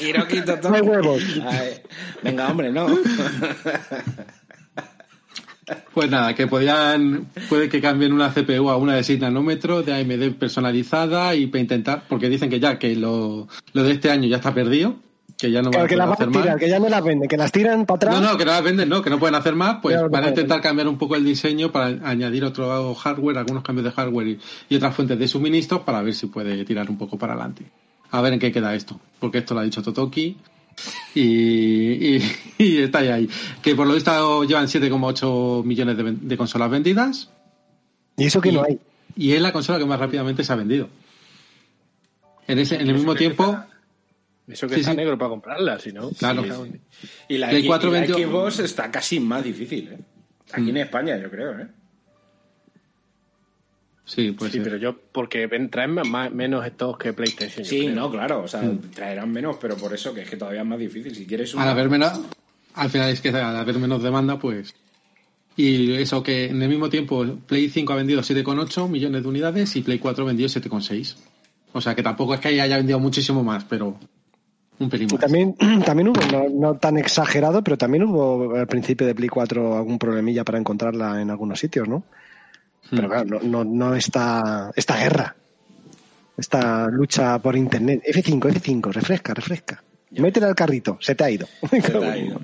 [0.00, 0.40] Hiroki.
[0.62, 1.22] No hay huevos.
[1.46, 1.70] Ay,
[2.22, 2.86] venga, hombre, no.
[5.94, 9.94] Pues nada, que podían, puede que cambien una CPU a una de 6 nanómetros de
[9.94, 14.26] AMD personalizada y para intentar, porque dicen que ya que lo, lo de este año
[14.26, 14.96] ya está perdido,
[15.38, 16.60] que ya no van Claro, a hacer van a tirar más.
[16.60, 18.62] que ya no las venden que las tiran para atrás No, no, que no las
[18.64, 20.28] venden, no, que no pueden hacer más, pues van a pueden.
[20.30, 24.38] intentar cambiar un poco el diseño para añadir otro hardware, algunos cambios de hardware y,
[24.68, 27.64] y otras fuentes de suministros para ver si puede tirar un poco para adelante.
[28.12, 30.36] A ver en qué queda esto, porque esto lo ha dicho Totoki
[31.14, 31.20] y,
[32.16, 32.22] y,
[32.58, 33.28] y está ahí, ahí.
[33.62, 37.30] Que por lo visto llevan 7,8 millones de, consolas vendidas
[38.16, 38.78] y eso que y, no hay
[39.16, 40.88] y es la consola que más rápidamente se ha vendido.
[42.46, 43.56] En, ese, en el mismo tiempo,
[44.48, 44.96] Eso que Sí, está sí.
[44.96, 46.10] negro para comprarla, si no.
[46.10, 46.42] Claro.
[46.42, 46.72] Sí,
[47.28, 48.28] Y la, Play X- 4 y la 28.
[48.28, 49.98] Xbox está casi más difícil, ¿eh?
[50.52, 51.68] Aquí en España, yo creo, ¿eh?
[54.04, 57.64] Sí, pues sí, pero yo, porque ven- traen más, menos estos que PlayStation.
[57.64, 58.62] Sí, no, claro, o sea,
[58.94, 61.14] traerán menos, pero por eso que es que todavía es más difícil.
[61.14, 61.64] Si quieres una...
[61.64, 62.20] al haber menos,
[62.74, 64.74] al final es que al haber menos demanda, pues.
[65.56, 69.76] Y eso que en el mismo tiempo Play 5 ha vendido 7,8 millones de unidades
[69.76, 71.16] y Play 4 ha vendido 7,6.
[71.74, 73.98] O sea que tampoco es que haya vendido muchísimo más, pero
[74.78, 75.20] un pelín Y más.
[75.20, 79.76] también, también hubo, no, no tan exagerado, pero también hubo al principio de Play 4
[79.76, 82.02] algún problemilla para encontrarla en algunos sitios, ¿no?
[82.94, 85.34] Pero claro, no, no, no esta, esta guerra,
[86.36, 88.02] esta lucha por internet.
[88.06, 89.82] F5, F5, refresca, refresca.
[90.10, 91.48] Métela al carrito, se te ha ido.
[91.70, 92.38] Se te ha ido.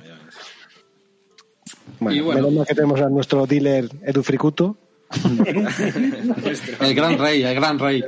[2.00, 2.40] Bueno, Y bueno.
[2.40, 4.76] menos mal que tenemos a nuestro dealer Edu Fricuto.
[6.80, 8.02] El gran rey, el gran rey.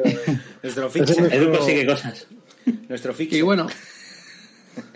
[0.63, 2.27] Nuestro nuestro- Edu consigue cosas.
[2.89, 3.37] Nuestro fixe.
[3.39, 3.67] Y bueno,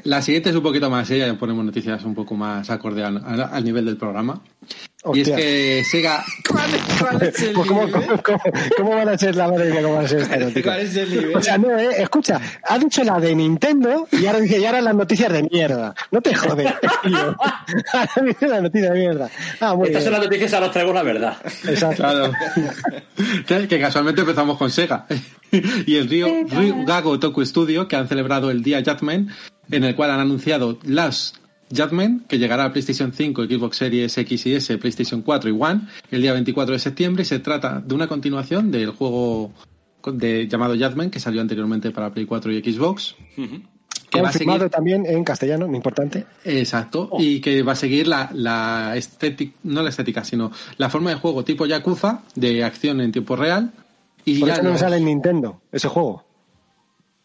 [0.05, 3.17] la siguiente es un poquito más seria, ya ponemos noticias un poco más acorde al,
[3.25, 4.41] al- al nivel del programa.
[5.13, 6.25] Y es que Sega.
[6.49, 8.43] Pues, ¿cómo, cómo, cómo-
[8.79, 10.65] cómo van a ser la madre cómo van a ser noticias?
[10.65, 11.37] ¿Cuál es el nivel?
[11.37, 14.81] O sea, no, eh, escucha, ha dicho la de Nintendo y ahora dice, y ahora
[14.81, 15.95] las noticias de mierda.
[16.11, 17.37] No te jodes, tío.
[17.93, 19.29] Ahora dice la noticia de mierda.
[19.61, 21.37] Ah, muy Estas son las noticias, ahora traigo la verdad.
[21.69, 22.03] Exacto.
[22.03, 22.33] Claro.
[23.69, 25.07] que, casualmente empezamos con Sega.
[25.87, 26.29] y el río
[26.87, 29.31] Gago Toku Studio, que han celebrado el día Judgment,
[29.71, 31.37] en el cual han anunciado Last
[31.75, 35.81] Judgment, que llegará a PlayStation 5, Xbox Series X y S, PlayStation 4 y One,
[36.11, 37.23] el día 24 de septiembre.
[37.23, 39.53] Y se trata de una continuación del juego
[40.07, 43.17] de, llamado Judgment, que salió anteriormente para Play 4 y Xbox.
[44.11, 46.25] Que va a Confirmado seguir, también en castellano, muy importante.
[46.45, 51.11] exacto, y que va a seguir la, la estética, no la estética, sino la forma
[51.11, 53.73] de juego tipo Yakuza, de acción en tiempo real.
[54.25, 56.25] Y Por ya eso no los- sale en Nintendo ese juego.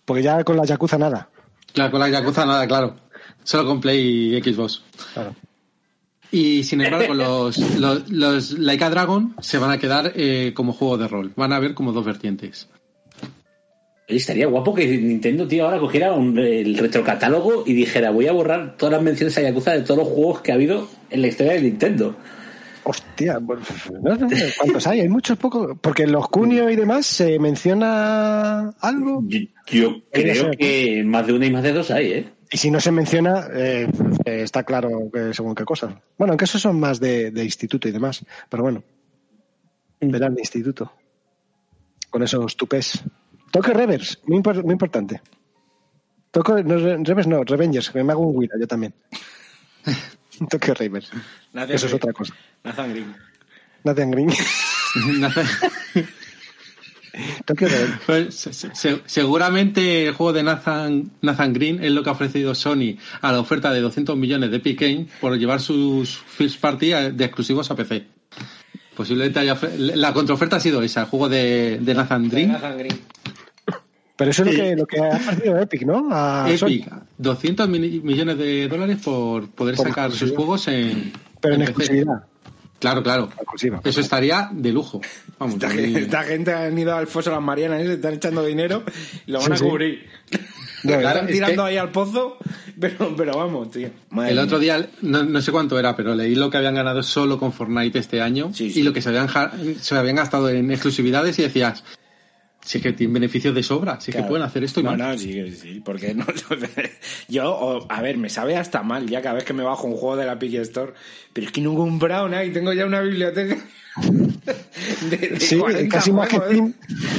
[0.06, 1.30] Porque ya con la Yakuza nada.
[1.73, 2.95] Claro, con la Yakuza nada, claro.
[3.43, 4.82] Solo con Play y Xbox.
[5.13, 5.36] Claro.
[6.32, 10.97] Y sin embargo, los, los, los Laika Dragon se van a quedar eh, como juego
[10.97, 11.32] de rol.
[11.36, 12.67] Van a haber como dos vertientes.
[14.08, 18.32] Oye, estaría guapo que Nintendo, tío, ahora cogiera un- el retrocatálogo y dijera, voy a
[18.32, 21.27] borrar todas las menciones a Yakuza de todos los juegos que ha habido en la
[21.27, 22.15] historia de Nintendo.
[22.89, 23.60] Hostia, pues,
[24.02, 25.02] no, no, ¿cuántos hay?
[25.02, 25.78] Hay muchos pocos.
[25.80, 29.23] Porque en los Cunio y demás se menciona algo.
[29.67, 32.30] Yo, creo que más de una y más de dos hay, ¿eh?
[32.52, 33.88] Y si no se menciona, eh,
[34.25, 35.93] eh, está claro que según qué cosas.
[36.17, 38.25] Bueno, aunque esos son más de, de instituto y demás.
[38.49, 38.84] Pero bueno,
[40.02, 40.91] verán de instituto.
[42.10, 43.04] Con esos tupés.
[43.52, 45.21] Toque reverse, muy, impor- muy importante.
[46.32, 48.93] Toque, no, re- reverse no, Revengers, que me hago un Willa, yo también.
[50.73, 51.10] Reverse.
[51.54, 52.34] Nathan Eso es otra cosa.
[52.63, 53.15] Nathan Green.
[53.84, 54.30] Nathan Green.
[57.45, 57.97] Toque reverse.
[58.06, 62.54] Pues, se- se- seguramente el juego de Nathan, Nathan Green es lo que ha ofrecido
[62.56, 66.91] Sony a la oferta de 200 millones de Epic Games por llevar sus first party
[67.12, 68.06] de exclusivos a PC.
[68.95, 72.52] Posiblemente haya, la contraoferta ha sido esa, el juego de, de Nathan Green.
[72.52, 72.99] Nathan Green.
[74.19, 76.08] Pero eso es lo que, lo que ha ofrecido Epic, ¿no?
[76.12, 76.99] A Epic, Sony.
[77.17, 82.25] 200 mil- millones de dólares por poder Por sacar sus juegos en, Pero en exclusividad.
[82.79, 83.29] Claro, claro.
[83.36, 83.82] Exclusiva.
[83.84, 85.01] Eso estaría de lujo.
[85.38, 87.88] Vamos, Esta, gente- esta gente han ido al foso de las Marianas, ¿eh?
[87.88, 88.84] se están echando dinero
[89.26, 89.63] y lo van Sí, a sí.
[89.65, 90.05] cubrir.
[90.84, 92.38] Están es tirando que- ahí al pozo,
[92.80, 93.89] pero, pero vamos, tío.
[94.11, 94.43] Madre El mía.
[94.45, 97.51] otro día, no, no sé cuánto era, pero leí lo que habían ganado solo con
[97.51, 98.80] Fortnite este año Sí, sí.
[98.80, 99.51] y lo que se habían, ja-
[99.82, 101.84] se habían gastado en exclusividades y decías,
[102.70, 104.28] Sí que tienen beneficios de sobra, sí que Claro.
[104.28, 104.99] pueden hacer esto y no, más.
[104.99, 106.24] no, sí, sí, porque no.
[107.28, 109.95] Yo, o- a ver, me sabe hasta mal ya cada vez que me bajo un
[109.95, 110.93] juego de la Epic Store,
[111.34, 113.57] pero es que no he comprado nada y tengo ya una biblioteca.
[115.09, 116.38] De, de Sí, 40 casi más que.
[116.38, 116.74] Steam.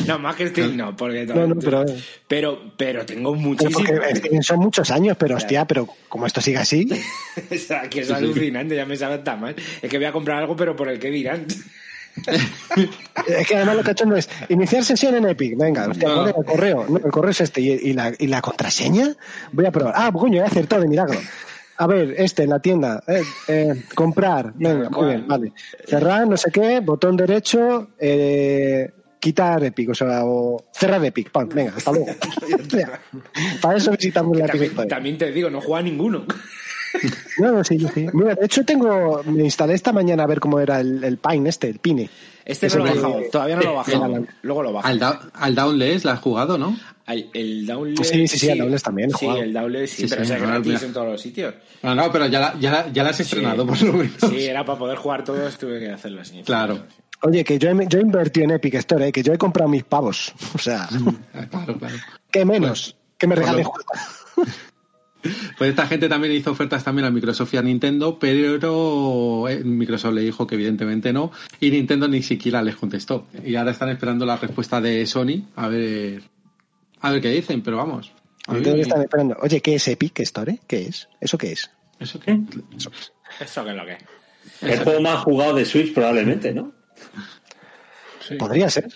[0.07, 1.85] No, más que Steam no, porque No, no, pero-
[2.29, 3.79] pero, pero tengo Pero muchísimo.
[3.87, 6.89] porque es que son muchos años, pero hostia, pero como esto sigue así,
[7.51, 9.57] O sea, que es alucinante, ya me sabe hasta mal.
[9.83, 11.45] Es que voy a comprar algo, pero por el que dirán.
[13.27, 16.09] es que además lo que ha hecho no es iniciar sesión en Epic, venga, hostia,
[16.09, 16.15] No.
[16.17, 19.15] pon el correo, no, el correo es este, y, y la, y la contraseña,
[19.53, 21.19] voy a probar, ah, coño, he acertado de milagro.
[21.77, 25.53] A ver, este en la tienda, eh, eh, comprar, venga, muy bien, vale.
[25.87, 31.49] Cerrar, no sé qué, botón derecho, eh, quitar Epic, o sea, o cerrar Epic, pam,
[31.49, 32.09] venga, hasta luego.
[33.63, 36.27] Para eso visitamos la Epic También, también te digo, no juega ninguno.
[37.39, 38.07] No, no, sí, yo sí.
[38.13, 41.49] Mira, de hecho tencho, me instalé esta mañana a ver cómo era el, el Pine
[41.49, 42.11] este, el Pine.
[42.45, 44.17] Este no lo he bajado, todavía no lo he bajado.
[44.17, 44.87] el- Luego lo bajo.
[44.89, 46.77] Al, da- al Downless la has jugado, ¿no?
[47.07, 48.09] Al- el Downless.
[48.09, 50.47] Sí, sí, sí, al Downless también Sí, el Downless sí, Sí, pero sí, es no,
[50.49, 50.81] gratis mira.
[50.87, 51.55] en todos los sitios.
[51.83, 54.15] No, no, pero ya la, ya la, ya la has estrenado, por lo menos.
[54.29, 56.43] Sí, era para poder jugar todos, tuve que hacerlo así.
[56.43, 56.85] Claro.
[57.23, 59.13] Oye, que yo he, yo he invertido en Epic Store, ¿eh?
[59.13, 60.33] que yo he comprado mis pavos.
[60.55, 60.89] O sea,
[61.51, 61.97] Claro, claro.
[62.31, 62.97] ¿qué menos?
[63.19, 63.85] que me regalen juegos.
[65.59, 70.15] Pues esta gente también hizo ofertas también a Microsoft y a Nintendo, pero eh, Microsoft
[70.15, 73.27] le dijo que evidentemente no, y Nintendo ni siquiera les contestó.
[73.45, 76.23] Y ahora están esperando la respuesta de Sony, a ver,
[77.01, 78.13] a ver qué dicen, pero vamos.
[78.49, 79.37] Entonces están esperando.
[79.43, 80.53] Oye, ¿qué es Epic Store?
[80.53, 80.61] eh?
[80.67, 81.09] ¿Qué es?
[81.21, 81.71] ¿Eso qué es?
[81.99, 82.41] ¿Eso qué?
[82.77, 82.91] Eso
[83.65, 83.99] que es lo que es.
[84.63, 86.73] El juego más jugado de Switch probablemente, ¿no?
[88.27, 88.37] Sí.
[88.37, 88.89] Podría ser.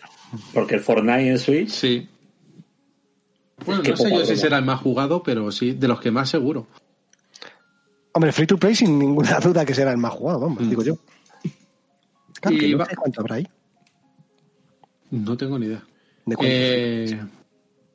[0.52, 2.08] Porque el Fortnite en Switch Sí.
[3.66, 6.10] Bueno, Qué no sé yo si será el más jugado, pero sí, de los que
[6.10, 6.66] más seguro.
[8.12, 10.68] Hombre, free to play sin ninguna duda que será el más jugado, vamos, Mm.
[10.70, 10.96] digo yo.
[12.40, 13.48] Claro, Y que no va- sé cuánto habrá ahí.
[15.10, 15.82] No tengo ni idea.
[16.26, 16.52] De cuánto.
[16.54, 17.20] Eh,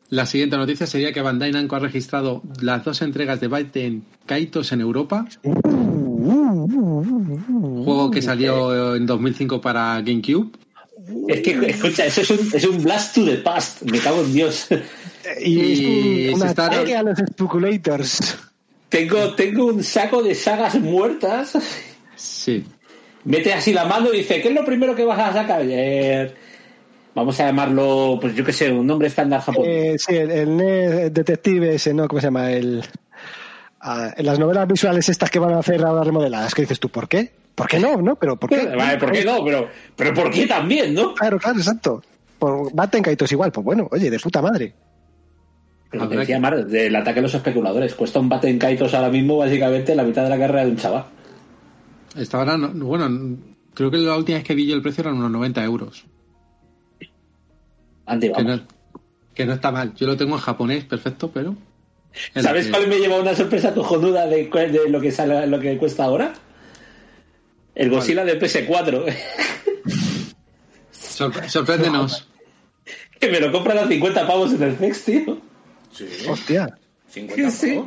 [0.09, 4.71] la siguiente noticia sería que Bandai Namco ha registrado las dos entregas de Baiten Kaitos
[4.71, 5.27] en Europa,
[7.83, 10.51] juego que salió en 2005 para GameCube.
[11.27, 13.81] Es que, escucha, eso es un, es un blast to the past.
[13.83, 14.67] Me cago en Dios.
[15.41, 18.37] Y, y es un, un se está- ataque a los speculators.
[18.89, 21.57] Tengo, tengo un saco de sagas muertas.
[22.15, 22.65] Sí.
[23.23, 25.61] Mete así la mano y dice, ¿qué es lo primero que vas a sacar?
[25.63, 26.33] Eh,
[27.13, 29.69] vamos a llamarlo, pues yo qué sé, un nombre estándar japonés.
[29.69, 32.07] Eh, sí, el, detective ese, ¿no?
[32.07, 32.51] ¿Cómo se llama?
[32.51, 32.83] El,
[33.81, 36.89] ah, en las novelas visuales estas que van a hacer ahora remodeladas, que dices tú,
[36.89, 37.31] ¿por qué?
[37.53, 37.97] ¿Por qué no?
[37.97, 38.15] ¿No?
[38.15, 38.65] ¿Pero por qué?
[38.65, 39.43] Vale, ¿por qué no?
[39.43, 41.13] Pero, pero ¿por qué también, no?
[41.13, 42.01] Claro, claro, exacto.
[42.39, 44.73] Por Batten Kaitos igual, pues bueno, oye, de puta madre.
[45.91, 47.95] Pero decía Mar, del ataque a los especuladores.
[47.95, 50.77] Cuesta un bate en Kaitos ahora mismo básicamente la mitad de la carrera de un
[50.77, 51.05] chaval.
[52.15, 53.37] Esta ahora, no- bueno,
[53.73, 56.05] creo que la última vez que vi yo el precio eran unos 90 euros.
[58.05, 58.61] Antes, Que no,
[59.35, 59.93] que no está mal.
[59.95, 61.55] Yo lo tengo en japonés, perfecto, pero.
[62.33, 65.77] es ¿Sabes cuál me lleva una sorpresa cojonuda de, de lo que sale, lo que
[65.77, 66.33] cuesta ahora?
[67.75, 69.05] El Godzilla de PS4.
[70.91, 72.27] Sorpre- sorpréndenos.
[73.19, 75.48] que me lo compran a 50 pavos en el Fex, tío.
[75.91, 76.77] Sí, Hostia.
[77.09, 77.81] 50 Sí.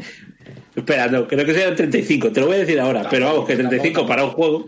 [0.74, 2.32] Espera, no, creo que sean 35.
[2.32, 3.06] Te lo voy a decir ahora.
[3.10, 4.66] pero vamos, que 35 para un juego.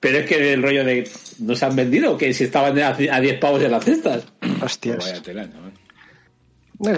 [0.00, 1.08] Pero es que el rollo de.
[1.38, 2.16] ¿No se han vendido?
[2.18, 4.24] Que si estaban a a 10 pavos en las cestas.
[4.62, 4.98] Hostias.
[4.98, 5.72] Vaya tela, ¿no?
[6.78, 6.90] No,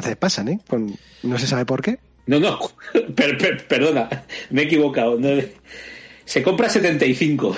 [0.00, 0.60] veces pasan, ¿eh?
[0.68, 1.98] Con- no se sabe por qué.
[2.26, 2.58] No, no.
[3.14, 4.08] per- per- perdona.
[4.50, 5.18] Me he equivocado.
[5.18, 5.28] No,
[6.24, 7.56] se compra 75.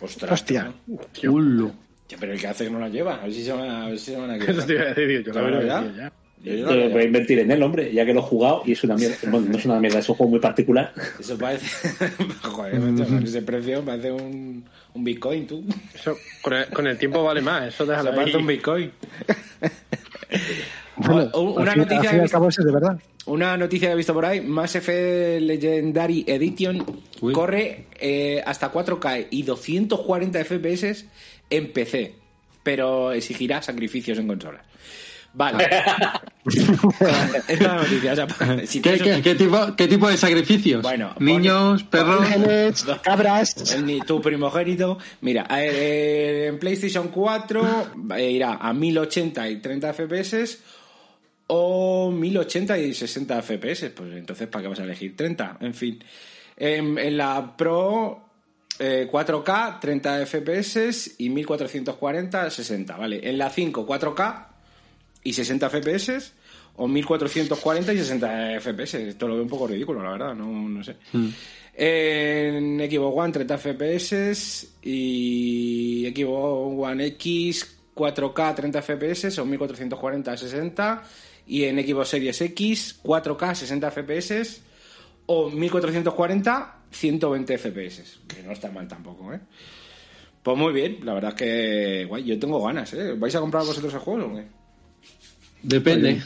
[0.00, 0.30] Ostras.
[0.32, 0.72] Hostia.
[0.86, 1.00] ¿no?
[1.32, 1.72] Ulo.
[2.10, 3.14] Ya, Pero el que hace que no la lleva.
[3.16, 4.82] A ver si se van a, a, ver si se van a Eso te iba
[4.82, 6.12] a decir, yo la ¿Sabes verdad ya.
[6.42, 8.96] Yo- voy a invertir en él, hombre, ya que lo he jugado y es una
[8.96, 9.14] mierda.
[9.30, 10.92] Bueno, no es una mierda, es un juego muy particular.
[11.20, 11.88] Eso parece.
[12.42, 15.62] Joder, con ese precio parece un, un Bitcoin, tú.
[15.94, 18.90] Eso, con, el, con el tiempo vale más, eso déjalo Eso parece un Bitcoin.
[20.96, 22.98] Bueno, una fin- noticia que visto- de verdad.
[23.26, 26.84] Una noticia que he visto por ahí, Mass Effect Legendary Edition
[27.20, 27.32] Uy.
[27.32, 31.04] corre eh, hasta 4K y 240 FPS
[31.50, 32.14] en PC,
[32.62, 34.62] pero exigirá sacrificios en consolas.
[35.32, 35.68] Vale.
[37.48, 38.12] es la noticia.
[38.12, 40.82] o sea, si ¿Qué, qué- un- qué tipo, ¿Qué tipo de sacrificios?
[40.82, 42.20] Bueno, Niños, perros.
[42.20, 43.76] Vírgenes, cabras.
[43.84, 44.98] Ni tu primogénito.
[45.20, 50.58] Mira, eh, en PlayStation 4 eh, irá a 1080 y 30 FPS
[51.46, 53.90] o 1080 y 60 FPS.
[53.90, 55.58] Pues entonces, ¿para qué vas a elegir 30?
[55.60, 56.02] En fin.
[56.56, 58.29] En, en la Pro
[58.80, 62.96] eh, 4K, 30 FPS y 1440, 60.
[62.96, 63.28] Vale.
[63.28, 64.46] En la 5, 4K
[65.22, 66.32] y 60 FPS
[66.76, 68.94] o 1440 y 60 FPS.
[68.94, 70.34] Esto lo veo un poco ridículo, la verdad.
[70.34, 70.96] No, no sé.
[71.74, 80.36] En Xbox One 30 FPS y Xbox One X 4K 30 FPS o 1440 a
[80.36, 81.02] 60
[81.46, 84.69] y en Xbox Series X 4K 60 FPS
[85.32, 89.40] o 1440 120 FPS, que no está mal tampoco, ¿eh?
[90.42, 93.14] Pues muy bien, la verdad es que guay, yo tengo ganas, ¿eh?
[93.16, 94.48] ¿Vais a comprar vosotros el juego o qué?
[95.62, 96.20] Depende.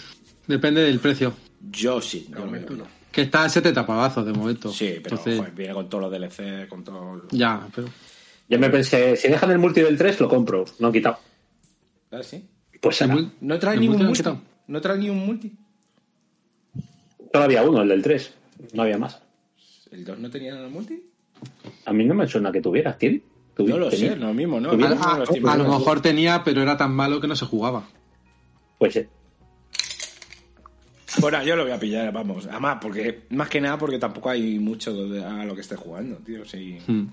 [0.46, 1.34] Depende del precio.
[1.70, 2.86] Yo sí, yo lo veo.
[3.12, 4.70] Que está a 70 pavazos de momento.
[4.72, 7.28] Sí, pero Entonces, joder, viene con todos los DLC, con todo...
[7.30, 7.88] Ya, pero.
[8.48, 10.64] Yo me pensé, si dejan el multi del 3, lo compro.
[10.78, 11.18] Lo han quitado.
[12.10, 12.42] ¿Ah, sí?
[12.80, 13.16] Pues será.
[13.40, 14.46] ¿No trae el ni un multi lo multi?
[14.68, 15.52] ¿No trae ni un multi?
[17.32, 18.34] Solo había uno, el del 3.
[18.72, 19.20] No había más.
[19.90, 21.02] ¿El 2 no tenía multi?
[21.86, 23.22] A mí no me suena que tuvieras, ¿tiene?
[23.56, 24.10] ¿Tuvi- No lo tenía?
[24.10, 24.70] sé, lo mismo, ¿no?
[24.70, 27.44] Tuviera- A, lo estoy a lo mejor tenía, pero era tan malo que no se
[27.46, 27.84] jugaba.
[28.78, 29.02] Pues sí.
[31.20, 32.46] Bueno, yo lo voy a pillar, vamos.
[32.46, 36.44] Además, porque, más que nada porque tampoco hay mucho a lo que esté jugando, tío.
[36.44, 37.04] Sí, Hmm.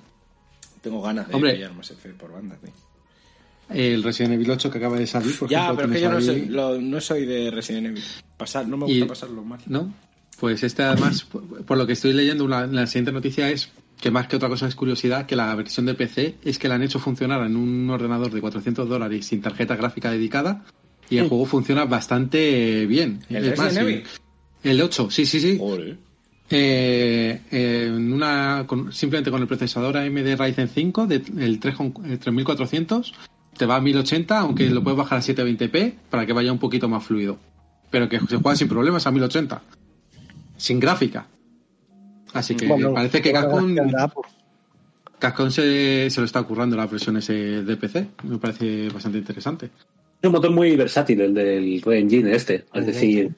[0.81, 1.53] tengo ganas de Hombre.
[1.53, 2.71] pillar Mass Effect por banda, tío.
[3.69, 6.11] El Resident Evil 8 que acaba de salir, por Ya, ejemplo, pero es que yo
[6.11, 8.03] no soy, lo- no soy de Resident Evil.
[8.37, 9.59] Pasar, no me Y- gusta pasarlo mal.
[9.67, 9.93] ¿No?
[10.41, 11.27] Pues este además,
[11.67, 13.69] por, lo que estoy leyendo, la siguiente noticia es
[14.01, 16.73] que más que otra cosa es curiosidad, que la versión de PC es que la
[16.75, 20.65] han hecho funcionar en un ordenador de 400 dólares sin tarjeta gráfica dedicada
[21.11, 23.19] y el juego funciona bastante bien.
[23.29, 24.03] ¿El Es más, Resident Evil?
[24.63, 25.57] El 8, sí, sí, sí.
[25.59, 25.97] Joder.
[26.49, 31.75] Eh, eh, en una, con- simplemente con el procesador AMD Ryzen 5 de, el 3
[31.75, 33.13] con- el 3400
[33.55, 36.89] te va a 1080, aunque lo puedes bajar a 720p para que vaya un poquito
[36.89, 37.37] más fluido.
[37.91, 39.61] Pero que se juega sin problemas a 1080.
[40.61, 41.25] Sin gráfica.
[42.33, 44.21] Así que Bueno, parece que a Apple.
[45.17, 48.07] Capcom se, se lo está currando las versiones eh, de PC.
[48.23, 49.65] Me parece bastante interesante.
[49.65, 52.65] Es un motor muy versátil el del Red Engine este.
[52.75, 53.31] Es decir,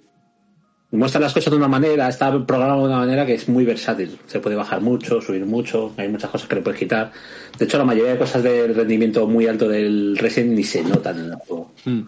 [0.92, 4.18] muestra las cosas de una manera, está programado de una manera que es muy versátil.
[4.26, 7.14] Se puede bajar mucho, subir mucho, hay muchas cosas que le puedes quitar.
[7.58, 11.20] De hecho, la mayoría de cosas del rendimiento muy alto del Resident ni se notan
[11.20, 11.72] en el juego.
[11.86, 12.02] Hmm.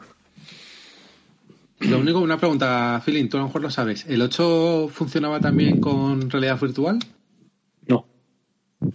[1.80, 4.06] Lo único, una pregunta, Feeling, tú a lo mejor lo sabes.
[4.08, 7.00] ¿El 8 funcionaba también con realidad virtual?
[7.88, 8.06] No,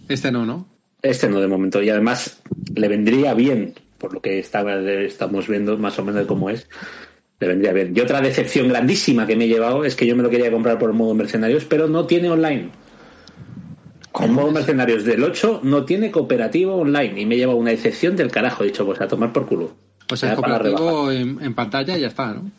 [0.09, 0.67] Este no, ¿no?
[1.03, 1.81] este no de momento.
[1.81, 2.41] Y además
[2.75, 6.67] le vendría bien, por lo que estaba, estamos viendo más o menos cómo es.
[7.39, 7.93] Le vendría bien.
[7.95, 10.77] Y otra decepción grandísima que me he llevado es que yo me lo quería comprar
[10.77, 12.69] por el modo mercenarios, pero no tiene online.
[14.19, 18.29] El modo mercenarios del 8 no tiene cooperativo online y me lleva una decepción del
[18.29, 18.63] carajo.
[18.63, 19.73] He dicho, pues a tomar por culo.
[20.11, 22.51] O sea, Ya el cooperativo en, en pantalla y ya está, ¿no?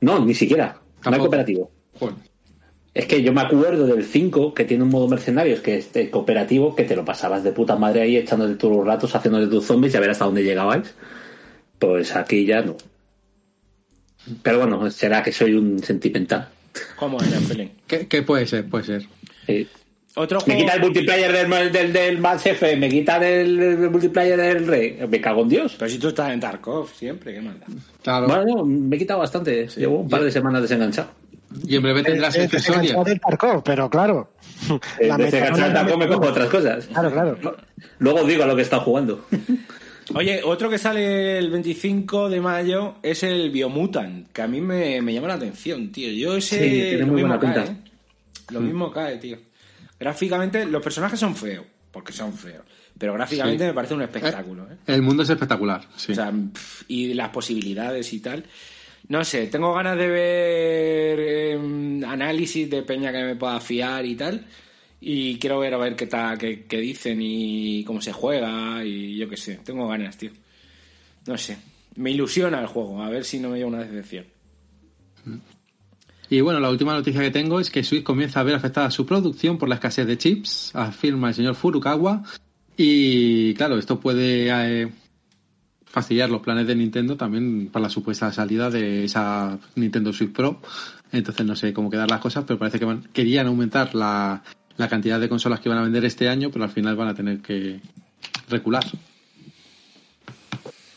[0.00, 0.80] No, ni siquiera.
[1.04, 1.70] No hay cooperativo.
[1.98, 2.14] Joder.
[2.92, 6.10] Es que yo me acuerdo del 5 que tiene un modo mercenarios que es de
[6.10, 9.64] cooperativo que te lo pasabas de puta madre ahí echándote todos los ratos, haciéndote tus
[9.64, 10.92] zombies y a ver hasta dónde llegabais.
[11.78, 12.76] Pues aquí ya no.
[14.42, 16.48] Pero bueno, será que soy un sentimental.
[16.96, 17.70] ¿Cómo era, Pelín?
[17.86, 18.68] ¿Qué, qué puede ser?
[18.68, 19.08] Puede ser.
[19.46, 19.68] Sí.
[20.16, 24.36] Otro Me quita el multiplayer del, del, del Mass Effect, me quitan el, el multiplayer
[24.40, 24.98] del Rey.
[25.08, 25.76] Me cago en Dios.
[25.78, 27.66] Pero si tú estás en Tarkov siempre, qué maldad.
[28.02, 28.26] Claro.
[28.26, 29.68] Bueno, no, me he quitado bastante.
[29.76, 31.10] Llevo un par de semanas desenganchado.
[31.64, 34.32] y en breve tendrás Eh, el enganchado del Tarkov, pero claro.
[34.98, 36.86] Eh, La Desenganchado metanona- tampoco me cojo otras cosas.
[36.88, 37.38] Claro, claro.
[38.00, 39.24] Luego os digo a lo que está jugando.
[40.14, 45.00] Oye, otro que sale el 25 de mayo es el Biomutant, que a mí me,
[45.02, 46.10] me llama la atención, tío.
[46.10, 47.72] Yo ese Sí, tiene lo muy mismo buena cae, pinta.
[47.72, 47.90] ¿eh?
[48.50, 49.36] Lo mismo cae, tío.
[50.00, 52.64] Gráficamente, los personajes son feos, porque son feos.
[52.98, 53.68] Pero gráficamente Sí.
[53.68, 54.76] me parece un espectáculo, ¿eh?
[54.86, 56.12] El mundo es espectacular, sí.
[56.12, 56.32] O sea,
[56.88, 58.44] y las posibilidades y tal.
[59.08, 64.14] No sé, tengo ganas de ver eh, análisis de peña que me pueda fiar y
[64.16, 64.46] tal.
[65.00, 69.16] Y quiero ver a ver qué tal, qué, qué dicen y cómo se juega y
[69.16, 69.56] yo qué sé.
[69.64, 70.30] Tengo ganas, tío.
[71.26, 71.56] No sé.
[71.96, 74.26] Me ilusiona el juego, a ver si no me lleva una decepción.
[76.30, 79.04] Y bueno, la última noticia que tengo es que Switch comienza a ver afectada su
[79.04, 82.22] producción por la escasez de chips, afirma el señor Furukawa.
[82.76, 84.92] Y claro, esto puede eh,
[85.86, 90.60] fastidiar los planes de Nintendo también para la supuesta salida de esa Nintendo Switch Pro.
[91.12, 94.42] Entonces no sé cómo quedar las cosas, pero parece que van- querían aumentar la,
[94.76, 97.14] la cantidad de consolas que van a vender este año, pero al final van a
[97.14, 97.80] tener que
[98.48, 98.84] recular.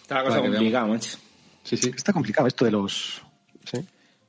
[0.03, 0.85] Está la cosa complicada.
[1.63, 1.91] Sí, sí.
[1.95, 3.21] Está complicado esto de los,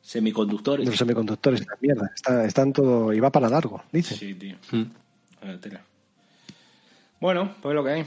[0.05, 0.87] de Semiconductores.
[0.87, 1.61] los semiconductores.
[1.63, 2.11] Esta mierda.
[2.15, 3.13] Está, están todo.
[3.13, 4.15] Y va para largo, dice.
[4.15, 4.57] Sí, tío.
[4.71, 4.85] Mm.
[5.41, 5.83] A la tela.
[7.21, 8.05] Bueno, pues lo que hay.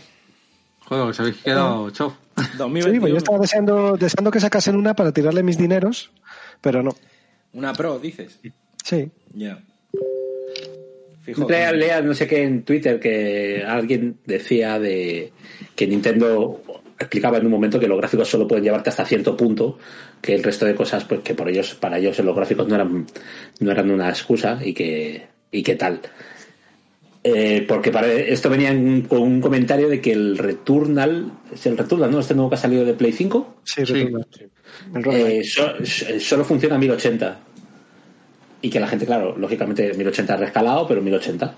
[0.85, 2.13] Joder, que os habéis quedado chof.
[2.57, 2.93] 2021.
[2.93, 6.11] Sí, pues yo estaba deseando, deseando que sacasen una para tirarle mis dineros,
[6.61, 6.95] pero no.
[7.53, 8.39] Una Pro, dices.
[8.83, 9.11] Sí.
[9.33, 9.59] Ya.
[11.23, 11.49] Fijo.
[11.49, 15.33] Lea, lea, no sé qué en Twitter que alguien decía de
[15.75, 16.61] que Nintendo
[16.99, 19.77] explicaba en un momento que los gráficos solo pueden llevarte hasta cierto punto,
[20.21, 23.05] que el resto de cosas, pues que por ellos, para ellos los gráficos no eran,
[23.59, 25.99] no eran una excusa y que, y que tal.
[27.23, 31.77] Eh, porque para esto venía en- con un comentario de que el Returnal, es el
[31.77, 32.19] Returnal, ¿no?
[32.19, 33.93] Este nuevo que ha salido de Play 5, Sí, Sí.
[33.93, 34.25] Returnal.
[35.11, 37.39] Eh, so- so- solo funciona a 1080.
[38.61, 41.53] Y que la gente, claro, lógicamente 1080 es rescalado, pero 1080.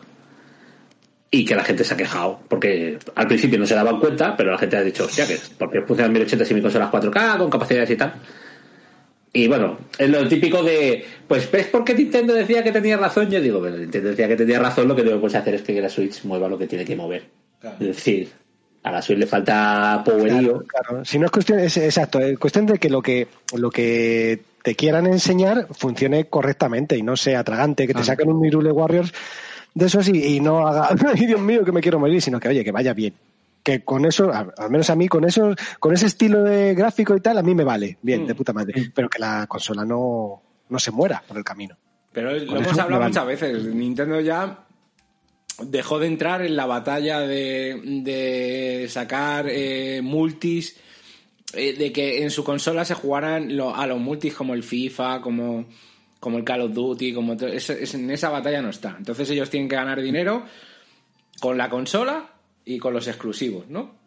[1.32, 4.52] Y que la gente se ha quejado, porque al principio no se daban cuenta, pero
[4.52, 6.92] la gente ha dicho, hostia, que ¿por qué funciona en 1080 si mi consola es
[6.92, 8.14] 4K con capacidades y tal?
[9.32, 13.30] Y bueno, es lo típico de, pues ¿ves por qué Nintendo decía que tenía razón?
[13.30, 15.90] Yo digo, bueno, Nintendo decía que tenía razón, lo que debe hacer es que la
[15.90, 17.30] Switch mueva lo que tiene que mover.
[17.62, 18.30] Es decir,
[18.82, 20.64] a la Switch le falta powerío.
[20.66, 24.40] Claro, si no es cuestión, es exacto, es cuestión de que lo que lo que
[24.64, 29.14] te quieran enseñar funcione correctamente y no sea atragante, que te saquen un Mirule Warriors
[29.74, 32.50] de esos y, y no haga, ay Dios mío, que me quiero morir, sino que
[32.50, 33.14] oye, que vaya bien.
[33.62, 37.20] Que con eso, al menos a mí, con eso, con ese estilo de gráfico y
[37.22, 38.90] tal, a mí me vale, bien, de puta madre.
[38.96, 41.76] Pero que la consola no, no se muera por el camino.
[42.14, 43.10] Pero lo hemos eso hablado vale.
[43.12, 43.66] muchas veces.
[43.66, 44.66] Nintendo ya
[45.62, 50.78] dejó de entrar en la batalla de, de sacar eh, multis,
[51.54, 55.20] eh, de que en su consola se jugaran lo- a los multis como el FIFA,
[55.22, 55.66] como,
[56.20, 58.96] como el Call of Duty, como es- en esa batalla no está.
[58.98, 60.46] Entonces ellos tienen que ganar dinero
[61.40, 62.34] con la consola
[62.66, 63.98] y con los exclusivos, ¿no?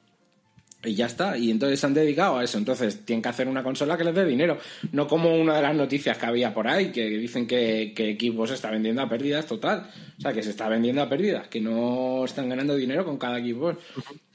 [0.84, 1.38] Y ya está.
[1.38, 2.58] Y entonces se han dedicado a eso.
[2.58, 4.58] Entonces tienen que hacer una consola que les dé dinero.
[4.90, 8.50] No como una de las noticias que había por ahí, que dicen que, que Xbox
[8.50, 9.88] está vendiendo a pérdidas total.
[10.22, 13.40] O sea, que se está vendiendo a pérdidas, que no están ganando dinero con cada
[13.40, 13.76] Xbox.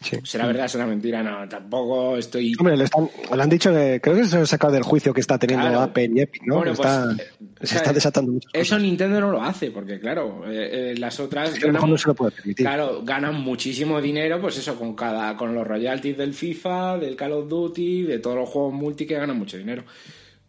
[0.02, 0.18] Sí.
[0.26, 0.68] ¿Será verdad?
[0.68, 1.24] ¿Será mentira?
[1.24, 2.54] No, tampoco estoy...
[2.60, 5.14] Hombre, le, están, le han dicho que creo que se lo han sacado del juicio
[5.14, 5.80] que está teniendo Claro.
[5.84, 6.58] Apple y Epic, ¿no?
[6.58, 7.16] Bueno, pues, está,
[7.62, 8.50] se sea, está desatando mucho.
[8.52, 11.58] Eso Nintendo no lo hace, porque claro, eh, eh, las otras...
[11.62, 12.66] Lo mejor no se lo puede permitir.
[12.66, 17.32] Claro, ganan muchísimo dinero, pues eso, con cada, con los royalties del FIFA, del Call
[17.32, 19.86] of Duty, de todos los juegos multi que ganan mucho dinero.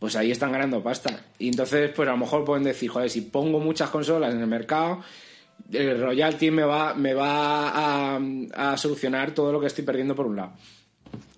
[0.00, 1.24] Pues ahí están ganando pasta.
[1.38, 4.46] Y entonces, pues a lo mejor pueden decir, joder, si pongo muchas consolas en el
[4.46, 5.02] mercado,
[5.72, 10.36] el royalty me va, me va a, solucionar todo lo que estoy perdiendo por un
[10.36, 10.52] lado.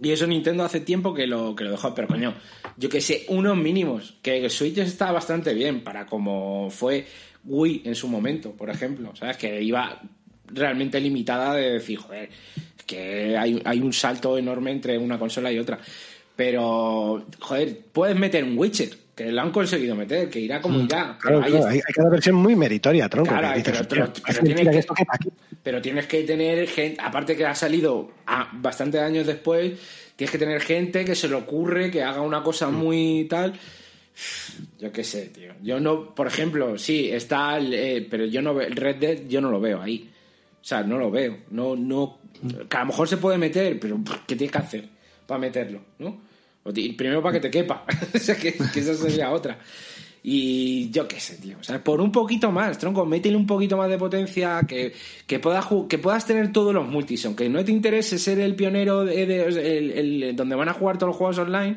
[0.02, 2.34] Y eso Nintendo hace tiempo que lo, que lo dejó, pero coño,
[2.76, 7.06] yo que sé, unos mínimos, que Switch está bastante bien para como fue
[7.44, 9.36] Wii en su momento, por ejemplo, ¿sabes?
[9.36, 10.00] Que iba
[10.46, 12.30] realmente limitada de decir, joder,
[12.78, 15.78] es que hay, hay un salto enorme entre una consola y otra.
[16.36, 18.90] Pero, joder, puedes meter un Witcher,
[19.24, 21.18] que lo han conseguido meter, que irá como irá.
[21.22, 23.28] pero Claro, claro, hay, cada versión muy meritoria, tronco.
[23.30, 25.28] Claro, que pero- "Hostia, pero- es pero mentira tienes que esto aquí".
[25.62, 29.78] Pero tienes que tener gente, aparte que ha salido a bastantes años después,
[30.16, 33.52] tienes que tener gente que se le ocurre, que haga una cosa muy tal.
[34.78, 35.52] Yo qué sé, tío.
[35.62, 39.18] Yo no, por ejemplo, sí, está el, eh, pero yo no veo, el Red Dead
[39.28, 40.08] yo no lo veo ahí.
[40.60, 41.38] O sea, no lo veo.
[41.50, 42.18] No, no,
[42.68, 44.88] que a lo mejor se puede meter, pero ¿qué tienes que hacer
[45.26, 45.80] para meterlo?
[45.98, 46.29] ¿No?
[46.62, 47.84] Primero para que te quepa.
[48.14, 49.58] o sea, que, esa sería otra.
[50.22, 51.56] Y yo qué sé, tío.
[51.58, 54.92] O sea, por un poquito más, tronco, métele un poquito más de potencia, que,
[55.26, 59.04] que, puedas, que puedas tener todos los multis, aunque no te interese ser el pionero
[59.04, 61.76] de, donde van a jugar todos los juegos online,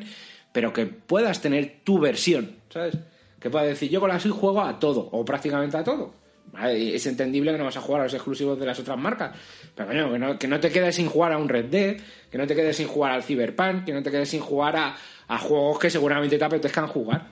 [0.52, 2.98] pero que puedas tener tu versión, ¿sabes?
[3.40, 6.23] Que puedas decir, yo con la juego a todo, o prácticamente a todo.
[6.70, 9.36] Es entendible que no vas a jugar a los exclusivos de las otras marcas,
[9.74, 11.96] pero coño, que no, que no te quedes sin jugar a un Red Dead,
[12.30, 14.96] que no te quedes sin jugar al Cyberpunk, que no te quedes sin jugar a,
[15.26, 17.26] a juegos que seguramente te apetezcan jugar.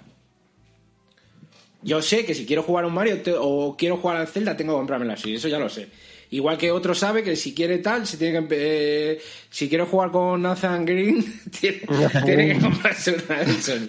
[1.83, 4.75] Yo sé que si quiero jugar a un Mario o quiero jugar al Zelda, tengo
[4.75, 5.89] que comprarme la Switch, eso ya lo sé.
[6.33, 9.21] Igual que otro sabe que si quiere tal, se tiene que eh,
[9.51, 11.23] si quiero jugar con Nathan Green,
[11.61, 11.83] tiene,
[12.25, 13.89] tiene que comprarse una de Sony.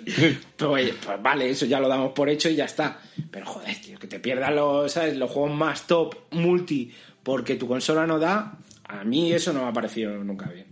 [0.57, 2.99] Pues, oye, pues vale, eso ya lo damos por hecho y ya está.
[3.31, 5.15] Pero joder, tío, que te pierdas los, ¿sabes?
[5.15, 6.91] los juegos más top multi
[7.23, 8.57] porque tu consola no da,
[8.89, 10.67] a mí eso no me ha parecido nunca bien.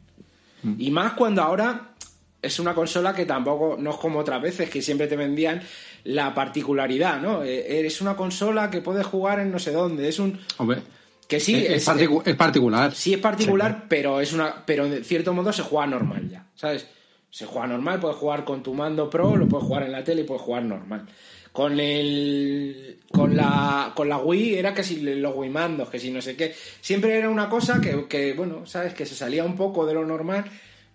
[0.77, 1.93] Y más cuando ahora
[2.41, 5.61] es una consola que tampoco, no es como otras veces, que siempre te vendían
[6.03, 7.43] la particularidad, ¿no?
[7.43, 10.39] Eh, Es una consola que puedes jugar en no sé dónde, es un...
[10.57, 10.81] Hombre,
[11.31, 12.93] Que sí, es, es, es particu- es particular.
[12.93, 16.87] sí es particular, pero es una pero en cierto modo se juega normal ya, ¿sabes?
[17.29, 20.21] Se juega normal, puedes jugar con tu mando pro, lo puedes jugar en la tele
[20.21, 21.07] y puedes jugar normal.
[21.53, 26.11] Con el con la con la Wii era que si los Wii mandos, que si
[26.11, 29.55] no sé qué, siempre era una cosa que, que bueno, sabes, que se salía un
[29.55, 30.43] poco de lo normal,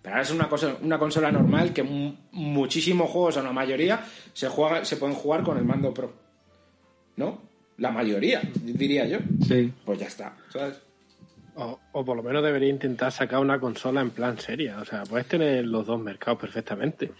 [0.03, 4.05] pero ahora es una cosa una consola normal que mu- muchísimos juegos o la mayoría
[4.35, 6.13] se juega se pueden jugar con el mando pro.
[7.17, 7.46] ¿No?
[7.79, 9.19] La mayoría, diría yo.
[9.47, 9.73] Sí.
[9.85, 10.77] Pues ya está, ¿sabes?
[11.57, 14.79] O, o por lo menos debería intentar sacar una consola en plan seria.
[14.79, 17.11] O sea, puedes tener los dos mercados perfectamente.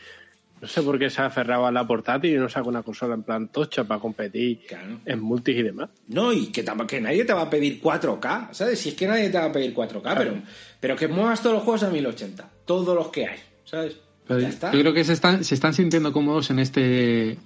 [0.61, 3.15] No sé por qué se ha aferrado a la portátil y no saca una consola
[3.15, 5.01] en plan tocha para competir Claro.
[5.05, 5.91] en multis y demás.
[6.09, 8.79] No, y que, tampoco, que nadie te va a pedir 4K, ¿sabes?
[8.81, 10.35] Si es que nadie te va a pedir 4K, pero,
[10.81, 13.97] pero que muevas todos los juegos a 1080, todos los que hay, ¿sabes?
[14.27, 14.73] Pero ya está.
[14.73, 17.37] Yo creo que se están, se están sintiendo cómodos en este.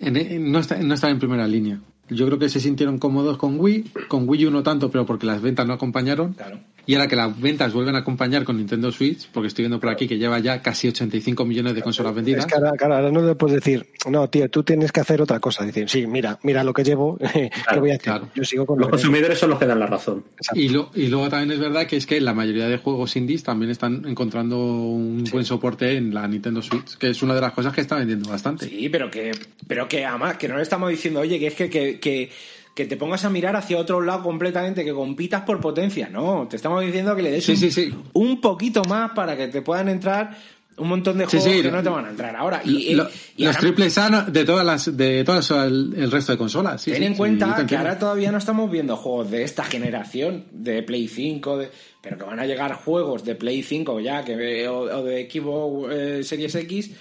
[0.00, 1.80] En, en no, está- no estar en primera línea.
[2.10, 5.42] Yo creo que se sintieron cómodos con Wii, con Wii U tanto, pero porque las
[5.42, 6.32] ventas no acompañaron.
[6.34, 6.60] Claro.
[6.88, 9.90] Y ahora que las ventas vuelven a acompañar con Nintendo Switch, porque estoy viendo por
[9.90, 12.40] aquí que lleva ya casi 85 millones de consolas vendidas.
[12.40, 15.20] Es que ahora, claro, ahora no le puedes decir, no, tío, tú tienes que hacer
[15.20, 15.66] otra cosa.
[15.66, 18.00] Decir, sí, mira, mira lo que llevo, ¿qué voy a hacer?
[18.04, 18.30] claro.
[18.34, 20.24] Yo sigo con Los lo que consumidores son los que dan la razón.
[20.54, 23.42] Y, lo- y luego también es verdad que es que la mayoría de juegos indies
[23.42, 27.52] también están encontrando un buen soporte en la Nintendo Switch, que es una de las
[27.52, 28.66] cosas que está vendiendo bastante.
[28.66, 29.32] Sí, pero que,
[29.66, 32.30] pero que además, que no le estamos diciendo, oye, que es que, que, que,
[32.78, 36.08] que te pongas a mirar hacia otro lado completamente, que compitas por potencia.
[36.08, 37.92] No, te estamos diciendo que le des Sí, un, sí, sí.
[38.12, 40.38] un poquito más para que te puedan entrar
[40.76, 42.60] un montón de juegos que no te van a entrar ahora.
[42.64, 46.30] Y, Lo- y los ahora- triples A de todas las de todas el, el resto
[46.30, 46.84] de consolas.
[46.84, 51.08] Ten en cuenta que ahora todavía no estamos viendo juegos de esta generación, de Play
[51.08, 51.70] 5, de-
[52.00, 55.92] pero que van a llegar juegos de Play 5 ya, que o, o de Xbox
[55.92, 56.92] eh, Series X,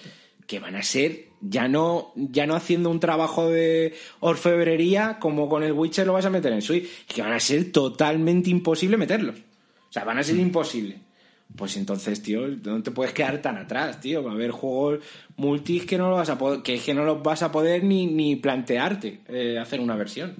[0.47, 5.63] que van a ser ya no, ya no haciendo un trabajo de orfebrería como con
[5.63, 9.35] el Witcher lo vas a meter en Switch, que van a ser totalmente imposible meterlos.
[9.37, 10.99] O sea, van a ser imposible.
[11.55, 14.23] Pues entonces, tío, no te puedes quedar tan atrás, tío.
[14.23, 14.99] Va a haber juegos
[15.37, 18.05] multis que no lo vas a poder, que, que no los vas a poder ni,
[18.05, 20.35] ni plantearte eh, hacer una versión.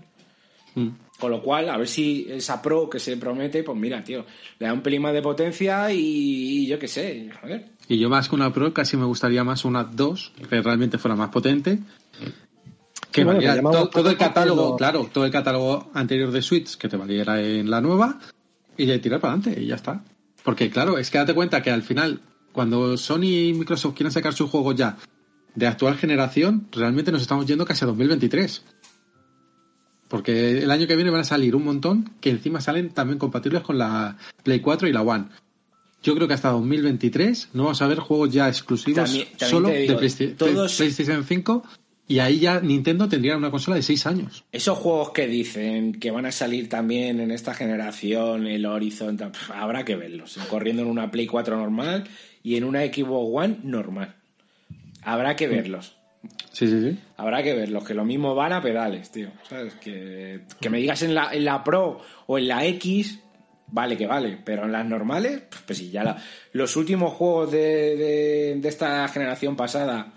[0.75, 0.89] Mm.
[1.19, 4.25] Con lo cual, a ver si esa Pro que se promete, pues mira, tío,
[4.59, 7.76] le da un pelín más de potencia y, y yo qué sé, joder.
[7.87, 11.15] Y yo más que una Pro casi me gustaría más una 2, que realmente fuera
[11.15, 11.79] más potente.
[13.11, 16.77] Que bueno, valiera llamamos todo, todo el catálogo, claro, todo el catálogo anterior de Switch
[16.77, 18.19] que te valiera en la nueva
[18.75, 20.03] y de tirar para adelante y ya está.
[20.43, 22.21] Porque claro, es que date cuenta que al final,
[22.51, 24.97] cuando Sony y Microsoft quieren sacar sus juegos ya
[25.55, 28.63] de actual generación, realmente nos estamos yendo casi a 2023.
[30.07, 33.61] Porque el año que viene van a salir un montón que encima salen también compatibles
[33.61, 35.25] con la Play 4 y la One.
[36.07, 39.69] Yo creo que hasta 2023 no vamos a ver juegos ya exclusivos También- también solo
[39.69, 41.63] digo, de Playsta- todos- PlayStation 5
[42.07, 44.45] y ahí ya Nintendo tendría una consola de 6 años.
[44.53, 49.17] Esos juegos que dicen que van a salir también en esta generación, el Horizon,
[49.53, 50.37] habrá que verlos.
[50.49, 52.05] Corriendo en una Play 4 normal
[52.41, 54.15] y en una Xbox One normal.
[55.03, 55.95] Habrá que verlos.
[56.51, 56.97] Sí, sí, sí.
[57.17, 59.29] Habrá que verlos, que lo mismo van a pedales, tío.
[59.47, 59.73] ¿Sabes?
[59.75, 63.19] Que, que me digas en la, en la Pro o en la X,
[63.67, 66.17] vale que vale, pero en las normales, pues, pues sí, ya la-
[66.53, 70.13] los últimos juegos de, de, de esta generación pasada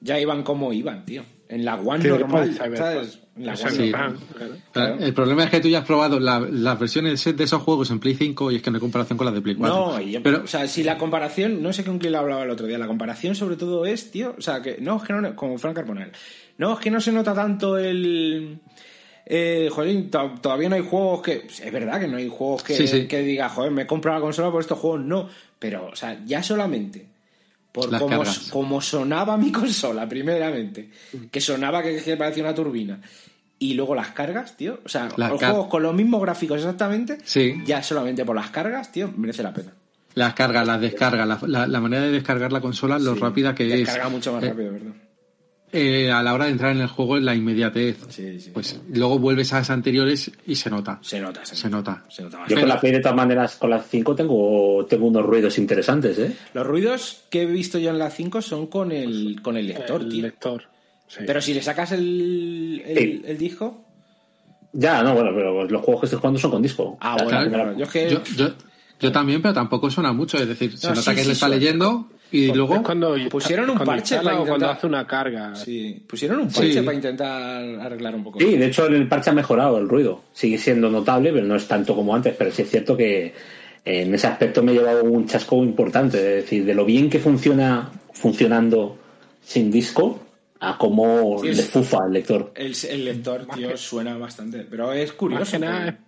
[0.00, 1.24] ya iban como iban, tío.
[1.48, 2.54] En la One normal.
[2.56, 3.18] ¿sabes?
[3.36, 3.90] En la One Sí.
[3.90, 4.16] normal.
[4.34, 4.54] claro.
[4.72, 4.96] Claro.
[5.00, 8.00] El problema es que tú ya has probado la- las versiones de esos juegos en
[8.00, 9.76] Play 5 y es que no hay comparación con las de Play 4.
[9.76, 12.50] No, yo- pero o sea, si la comparación, no sé con quién lo hablaba el
[12.50, 15.36] otro día, la comparación sobre todo es, tío, o sea, que no, es que no,
[15.36, 16.10] como Frank Carbonell,
[16.56, 18.58] no, es que no se nota tanto el...
[19.26, 19.70] Eh,
[20.10, 21.46] to- todavía no hay juegos que...
[21.48, 23.06] Es verdad que no hay juegos que, Sí, sí.
[23.06, 26.18] que diga, joder, me he comprado la consola por estos juegos, no, pero, o sea,
[26.24, 27.06] ya solamente
[27.70, 28.02] por Las
[28.50, 30.90] cómo, sonaba mi consola, primeramente,
[31.30, 33.00] que sonaba que, que parecía una turbina,
[33.58, 37.18] y luego las cargas, tío, o sea, Las los juegos con los mismos gráficos exactamente,
[37.24, 37.54] Sí.
[37.64, 39.72] ya solamente por las cargas, tío, merece la pena.
[40.14, 43.54] las cargas, las descargas, la, la- la manera de descargar la consola, lo Sí, rápida
[43.54, 43.78] que es.
[43.86, 44.92] Descarga mucho más eh, rápido, ¿verdad?
[45.72, 47.96] Eh, a la hora de entrar en el juego, la inmediatez.
[48.10, 48.50] Sí, sí.
[48.52, 50.98] Pues luego vuelves a las anteriores y se nota.
[51.02, 52.04] Se nota, se, Se nota.
[52.10, 52.60] Se nota Yo bastante.
[52.60, 56.36] con la Play de todas maneras, con las 5 tengo, tengo unos ruidos interesantes, ¿eh?
[56.54, 60.02] Los ruidos que he visto yo en la 5 son con el, con el lector,
[60.02, 60.22] el tío.
[60.22, 60.64] lector.
[61.08, 61.20] sí.
[61.26, 63.22] Pero si le sacas el, el, Sí.
[63.24, 63.84] el disco.
[64.74, 66.96] Ya, no, bueno, pero los juegos que estoy jugando son con disco.
[67.00, 67.76] Ah, bueno, claro.
[67.76, 68.10] Yo es que.
[68.10, 68.48] Yo, yo,
[69.00, 70.38] yo también, pero tampoco suena mucho.
[70.38, 71.60] Es decir, se No, nota sí, que sí él está suena.
[71.60, 72.82] leyendo y luego.
[72.82, 75.54] cuando pusieron un cuando parche para o cuando intentar- hace una carga.
[75.54, 76.80] Sí, pusieron un parche Sí.
[76.80, 78.40] para intentar arreglar un poco.
[78.40, 80.22] Sí, de hecho el parche ha mejorado el ruido.
[80.32, 82.34] Sigue siendo notable, pero no es tanto como antes.
[82.36, 83.32] Pero sí es cierto que
[83.84, 86.16] en ese aspecto me he llevado un chasco importante.
[86.38, 88.96] Es decir, de lo bien que funciona funcionando
[89.42, 90.20] sin disco
[90.60, 92.52] a cómo Sí, le fufa el lector.
[92.54, 94.64] El, el lector, tío, suena bastante.
[94.70, 95.50] Pero es Más curioso.
[95.52, 95.98] que nada,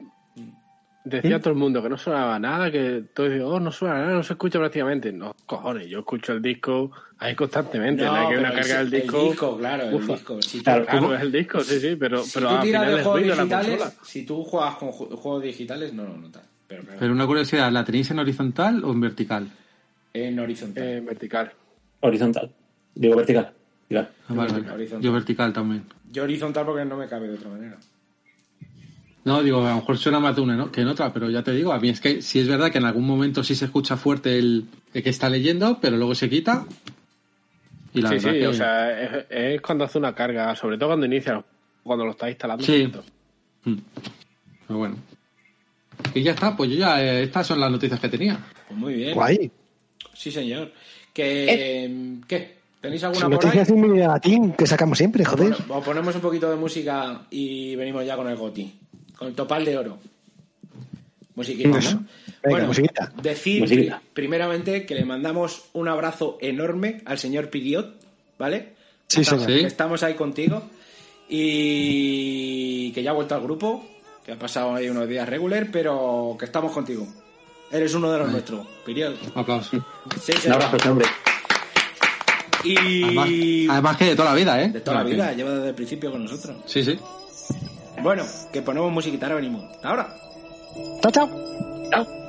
[1.05, 4.13] decía todo el mundo que no sonaba nada, que todo dice, oh, no suena nada,
[4.15, 5.13] no se escucha prácticamente.
[5.13, 8.05] No, cojones, yo escucho el disco ahí constantemente.
[8.05, 9.23] No, No, hay que una carga del el disco.
[9.29, 10.13] disco, claro, el Ufa.
[10.15, 10.43] disco.
[10.43, 12.83] Si tú- Claro, Claro, es el disco, sí, sí, pero, si pero tú al tiras
[12.83, 16.05] final de es juegos ruido la digitales, si tú juegas con ju- juegos digitales, no
[16.05, 16.43] lo notas.
[16.67, 19.49] Pero claro, Pero una curiosidad, ¿la tenéis en horizontal o en vertical?
[20.15, 20.85] en horizontal.
[20.85, 21.53] Eh, vertical.
[22.01, 22.51] Horizontal.
[22.95, 23.53] Digo vertical.
[23.53, 24.73] Ah, vale, vertical, vale.
[24.75, 25.03] horizontal.
[25.05, 25.85] Yo vertical también.
[26.11, 27.77] Yo horizontal porque no me cabe de otra manera.
[29.25, 30.71] No, digo, a lo mejor suena más de una ¿no?
[30.71, 32.79] que en otra, pero ya te digo, a mí es que sí es verdad que
[32.79, 36.29] en algún momento sí se escucha fuerte el, el que está leyendo, pero luego se
[36.29, 36.67] quita.
[37.95, 38.47] Y la sí, sí, que...
[38.47, 41.43] o sea, es, es cuando hace una carga, sobre todo cuando inicia,
[41.83, 42.65] cuando lo está instalando.
[42.65, 42.93] Sí.
[43.65, 43.77] Mm.
[44.67, 44.97] Pero bueno.
[46.13, 48.39] Y ya está, pues yo ya, eh, estas son las noticias que tenía.
[48.69, 49.15] Pues muy bien.
[49.15, 49.51] Guay.
[50.13, 50.71] Sí, señor.
[51.15, 51.89] Que,
[52.27, 52.59] ¿Qué?
[52.81, 53.41] ¿Tenéis alguna por ahí?
[53.47, 55.51] noticias en mi latín que sacamos siempre, joder.
[55.51, 58.75] Bueno, os ponemos un poquito de música y venimos ya con el goti.
[59.17, 59.99] Con el topal de oro.
[61.37, 61.93] Musiquita, Eso.
[61.95, 61.99] ¿no?
[61.99, 63.13] Venga, bueno, musiquita.
[63.23, 64.01] decir Musiquita.
[64.13, 67.95] primeramente que le mandamos un abrazo enorme al señor Piriot,
[68.39, 68.75] ¿vale?
[69.09, 69.61] Sí, estamos, señor.
[69.61, 69.67] Sí.
[69.67, 70.63] estamos ahí contigo
[71.29, 73.85] y que ya ha vuelto al grupo,
[74.25, 77.07] que ha pasado ahí unos días regular, pero que estamos contigo.
[77.73, 79.17] Eres uno de los nuestros, Piriot.
[79.35, 79.83] Aplausos.
[80.23, 81.07] Sí, Un abrazo, hombre.
[82.63, 84.69] Y además que de toda la vida, ¿eh?
[84.71, 86.57] de toda la que- vida, lleva desde el principio con nosotros.
[86.67, 86.99] Sí, sí.
[88.05, 89.65] Bueno, que ponemos musiquita, ahora venimos.
[89.77, 90.15] Hasta ahora.
[91.01, 91.29] Chao, chao.
[91.91, 92.24] Pues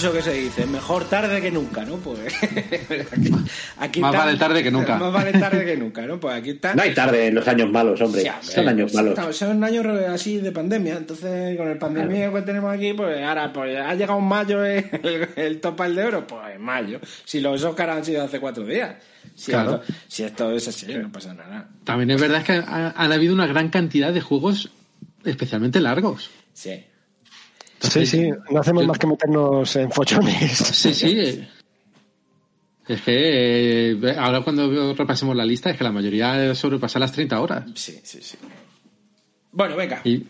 [0.00, 0.66] eso que se dice?
[0.66, 1.96] Mejor tarde que nunca, ¿no?
[1.96, 2.18] Pues
[3.12, 3.30] aquí,
[3.78, 4.96] aquí Más vale tarde que nunca.
[4.96, 6.18] Más vale tarde que nunca, ¿no?
[6.18, 6.74] Pues aquí está.
[6.74, 8.22] No hay tarde en los años malos, hombre.
[8.22, 9.14] Sí, hombre, Son años malos.
[9.16, 13.52] Son- Son años así de pandemia, entonces con el pandemia que tenemos aquí, pues ahora
[13.52, 16.98] pues ha llegado en mayo el, el topal de oro, pues en mayo.
[17.24, 18.96] Si los Oscars han sido hace cuatro días.
[19.34, 19.82] Si, Claro.
[19.82, 21.68] esto, si esto es así, no pasa nada.
[21.84, 24.70] También es verdad que ha- han habido una gran cantidad de juegos
[25.24, 26.30] especialmente largos.
[26.54, 26.84] Sí.
[27.80, 30.50] Sí, sí, no hacemos más que meternos en fochones.
[30.58, 31.46] Sí, sí.
[32.86, 37.40] Es que eh, ahora cuando repasemos la lista es que la mayoría sobrepasa las 30
[37.40, 37.64] horas.
[37.74, 38.36] Sí, sí, sí.
[39.52, 40.00] Bueno, venga.
[40.04, 40.24] Y,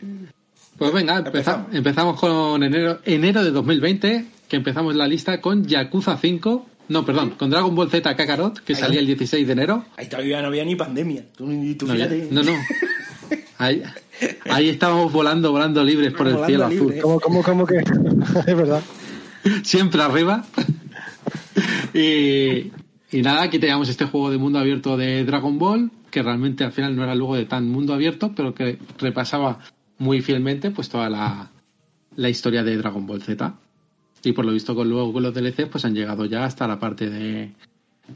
[0.79, 1.75] pues venga, empeza- Empezamos.
[1.75, 7.31] empezamos con enero, enero de 2020, que empezamos la lista con Yakuza 5 No, perdón,
[7.31, 9.85] con Dragon Ball Z Kakarot, que salía el 16 de enero.
[9.97, 11.25] Ahí todavía no había ni pandemia.
[11.37, 12.29] Tú, ni- tú No, fíjate.
[12.31, 12.53] no, no.
[13.59, 13.83] Ahí,
[14.51, 17.01] ahí estábamos volando, volando libres por el Volando cielo azul.
[17.03, 17.77] ¿Cómo, cómo, cómo que?
[18.47, 18.83] es verdad.
[19.63, 20.45] Siempre arriba.
[21.95, 22.71] y,
[23.11, 26.73] y nada, aquí teníamos este juego de mundo abierto de Dragon Ball, que realmente al
[26.73, 29.59] final no era luego de tan mundo abierto, pero que repasaba
[29.99, 31.51] muy fielmente pues toda la,
[32.17, 33.55] la historia de Dragon Ball Z.
[34.23, 36.79] Y por lo visto con luego con los DLCs pues han llegado ya hasta la
[36.79, 37.53] parte de,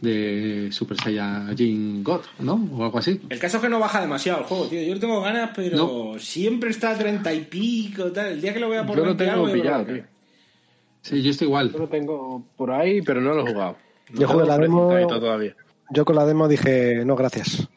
[0.01, 2.55] de Super Saiyajin God, ¿no?
[2.73, 3.21] O algo así.
[3.29, 4.83] El caso es que no baja demasiado el juego, tío.
[4.83, 6.19] Yo tengo ganas, pero No.
[6.19, 8.27] siempre está a treinta y pico, tal.
[8.33, 10.05] El día que lo vea por Yo lo 20 tengo pillado, tío.
[11.03, 11.71] Sí, yo estoy igual.
[11.73, 13.77] Yo lo tengo por ahí, pero no lo he jugado.
[14.11, 15.55] No Yo jugué la demo- todavía.
[15.91, 17.69] Yo con la demo dije, no, gracias.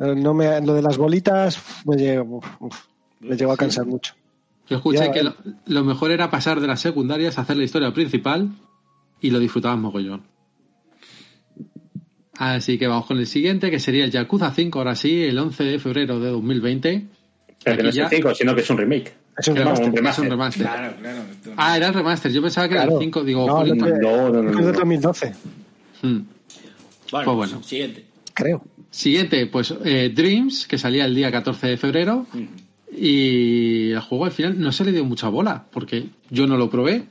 [0.00, 2.40] Eh, No me, lo de las bolitas me llegó,
[3.20, 4.14] me llegó a cansar mucho.
[4.68, 5.24] Yo escuché Ya, que eh.
[5.24, 5.34] lo,
[5.66, 8.48] lo mejor era pasar de las secundarias a hacer la historia principal
[9.20, 10.22] y lo disfrutabas mogollón.
[12.38, 15.64] Así que vamos con el siguiente, que sería el Yakuza 5, ahora sí, el 11
[15.64, 17.06] de febrero de 2020.
[17.64, 19.14] Pero que no es el ya- 5, sino que es un remake.
[19.38, 19.84] Es un No, remaster.
[19.86, 20.24] un Es remaster.
[20.24, 20.62] un remaster.
[20.66, 21.18] Claro, claro.
[21.56, 22.32] Ah, era el remaster.
[22.32, 22.98] Yo pensaba que era Claro.
[22.98, 23.86] el 5, digo, No, otro- No,
[24.32, 24.78] no, no, es de no.
[24.78, 25.32] 2012,
[26.02, 26.18] Hmm.
[27.10, 27.62] Bueno, pues bueno.
[27.62, 28.04] siguiente.
[28.34, 28.62] creo.
[28.90, 32.26] Siguiente, pues eh, Dreams, que salía el día 14 de febrero.
[32.98, 36.70] Y el juego al final no se le dio mucha bola, porque yo no lo
[36.70, 37.04] probé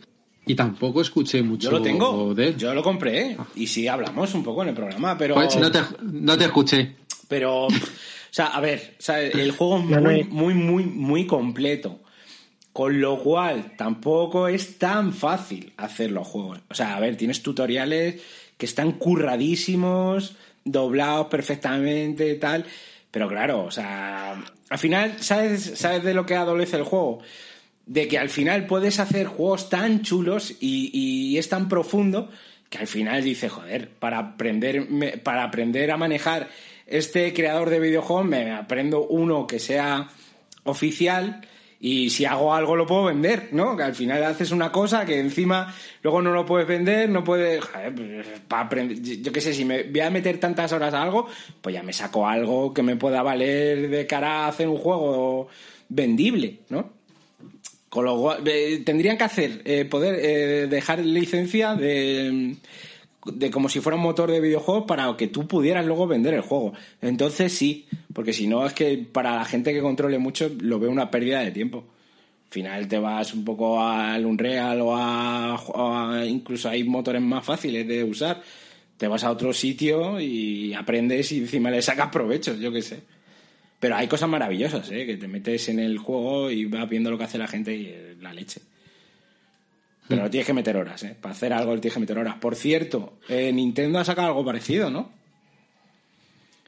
[0.45, 2.33] y tampoco escuché mucho Yo lo tengo.
[2.33, 2.57] de él.
[2.57, 3.37] Yo lo compré.
[3.55, 5.35] Y sí, hablamos un poco en el programa, pero.
[5.35, 6.95] Pues no, te, no te escuché.
[7.27, 7.71] Pero, o
[8.29, 11.99] sea, a ver, o sea, el juego es muy, muy, muy, muy completo.
[12.71, 16.59] Con lo cual, tampoco es tan fácil hacer los juegos.
[16.69, 18.21] O sea, a ver, tienes tutoriales
[18.57, 20.35] que están curradísimos,
[20.65, 22.65] doblados perfectamente tal.
[23.11, 27.19] Pero claro, o sea, al final, ¿sabes, ¿sabes de lo que adolece el juego?
[27.85, 32.29] De que al final puedes hacer juegos tan chulos y, es tan profundo
[32.69, 36.49] que al final dices, joder, para aprender, para aprender a manejar
[36.87, 40.07] este creador de videojuegos me aprendo uno que sea
[40.63, 41.41] oficial
[41.79, 43.75] y si hago algo lo puedo vender, ¿no?
[43.75, 47.63] Que al final haces una cosa que encima luego no lo puedes vender, no puedes...
[48.47, 51.27] pues, yo qué sé, si me voy a meter tantas horas a algo,
[51.61, 55.47] pues ya me saco algo que me pueda valer de cara a hacer un juego
[55.89, 56.93] vendible, ¿no?
[57.95, 62.57] Con lo eh, tendrían que hacer, eh, poder eh, dejar licencia de,
[63.53, 66.73] como si fuera un motor de videojuegos para que tú pudieras luego vender el juego.
[67.01, 70.91] Entonces sí, porque si no es que para la gente que controle mucho lo veo
[70.91, 71.85] una pérdida de tiempo.
[72.47, 77.45] Al final te vas un poco al Unreal o o a- incluso hay motores más
[77.45, 78.41] fáciles de usar.
[78.97, 82.99] Te vas a otro sitio y aprendes y encima le sacas provecho, yo qué sé.
[83.79, 85.05] Pero hay cosas maravillosas, ¿eh?
[85.05, 87.85] Que te metes en el juego y vas viendo lo que hace la gente y
[87.87, 88.61] eh, la leche.
[90.07, 91.15] Pero no tienes que meter horas, ¿eh?
[91.19, 92.35] Para hacer algo tienes que meter horas.
[92.35, 95.11] Por cierto, eh, Nintendo ha sacado algo parecido, ¿no?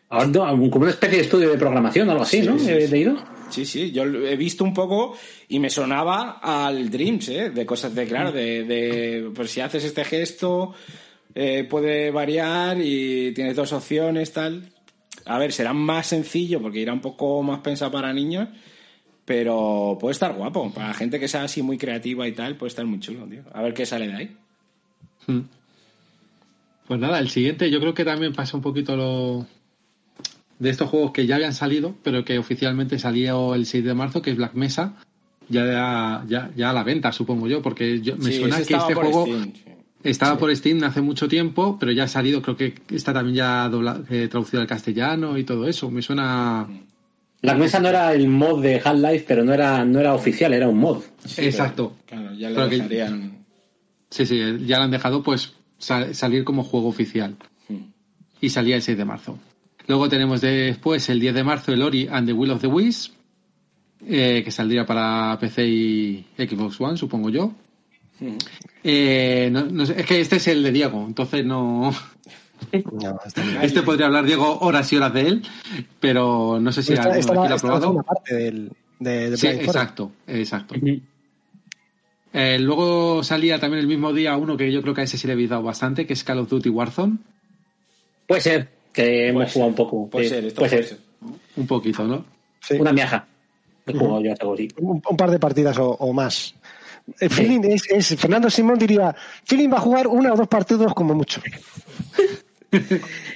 [0.09, 2.57] Ahora, no, como una especie de estudio de programación algo así, Sí, ¿no?
[2.57, 3.17] sí, He leído.
[3.49, 7.49] Sí, sí, yo he visto un poco y me sonaba al Dreams, ¿eh?
[7.49, 10.73] De cosas de, claro, de, de pues si haces este gesto,
[11.35, 14.69] eh, puede variar y tienes dos opciones, tal.
[15.27, 18.49] A ver, será más sencillo porque irá un poco más pensado para niños,
[19.25, 20.71] pero puede estar guapo.
[20.73, 23.43] Para gente que sea así muy creativa y tal, puede estar muy chulo, tío.
[23.53, 24.37] A ver qué sale de ahí.
[25.27, 25.41] Hmm.
[26.87, 29.45] Pues nada, el siguiente yo creo que también pasa un poquito lo
[30.59, 34.21] de estos juegos que ya habían salido, pero que oficialmente salió el 6 de marzo,
[34.21, 34.95] que es Black Mesa,
[35.49, 38.93] ya, ya, ya a la venta, supongo yo, porque yo, me Sí, suena que este
[38.93, 39.53] juego Steam,
[40.03, 40.09] sí.
[40.09, 43.69] estaba por Steam hace mucho tiempo, pero ya ha salido, creo que está también ya
[43.69, 45.89] dobla- eh, traducido al castellano y todo eso.
[45.91, 46.67] Me suena.
[47.41, 50.67] La mesa no era el mod de Half-Life, pero no era, no era oficial, era
[50.67, 51.03] un mod.
[51.25, 51.95] Sí, Exacto.
[52.09, 53.37] pero, claro, ya le Pero que- dejarían.
[54.09, 57.35] Sí, sí, ya lo han dejado pues sal- salir como juego oficial.
[58.41, 59.37] Y salía el 6 de marzo.
[59.87, 63.13] Luego tenemos después el 10 de marzo el Ori and the Will of the Wisps,
[64.07, 67.51] eh, que saldría para PC y Xbox One, supongo yo.
[68.83, 71.93] Eh, no- no sé, es que este es el de Diego, entonces no.
[73.61, 75.41] Este podría hablar Diego horas y horas de él,
[75.99, 77.91] pero no sé si Esta- alguno esta aquí lo ha probado.
[77.91, 80.75] una parte del, de, de Sí, exacto, exacto.
[82.33, 85.27] Eh, luego salía también el mismo día uno que yo creo que a ese sí
[85.27, 87.17] le habéis dado bastante, que es Call of Duty Warzone.
[88.27, 90.09] Puede ser que hemos jugado un poco.
[90.09, 90.97] Puede sí, ser, esto puede puede ser.
[90.97, 91.05] ser.
[91.55, 92.25] Un poquito, ¿no?
[92.61, 92.75] Sí.
[92.75, 93.25] Una miaja.
[93.85, 94.33] He jugado yo
[94.79, 96.53] un, un par de partidas o, o más.
[97.19, 100.93] El feeling es, es- Fernando Simón diría, feeling va a jugar una o dos partidos
[100.93, 101.41] como mucho.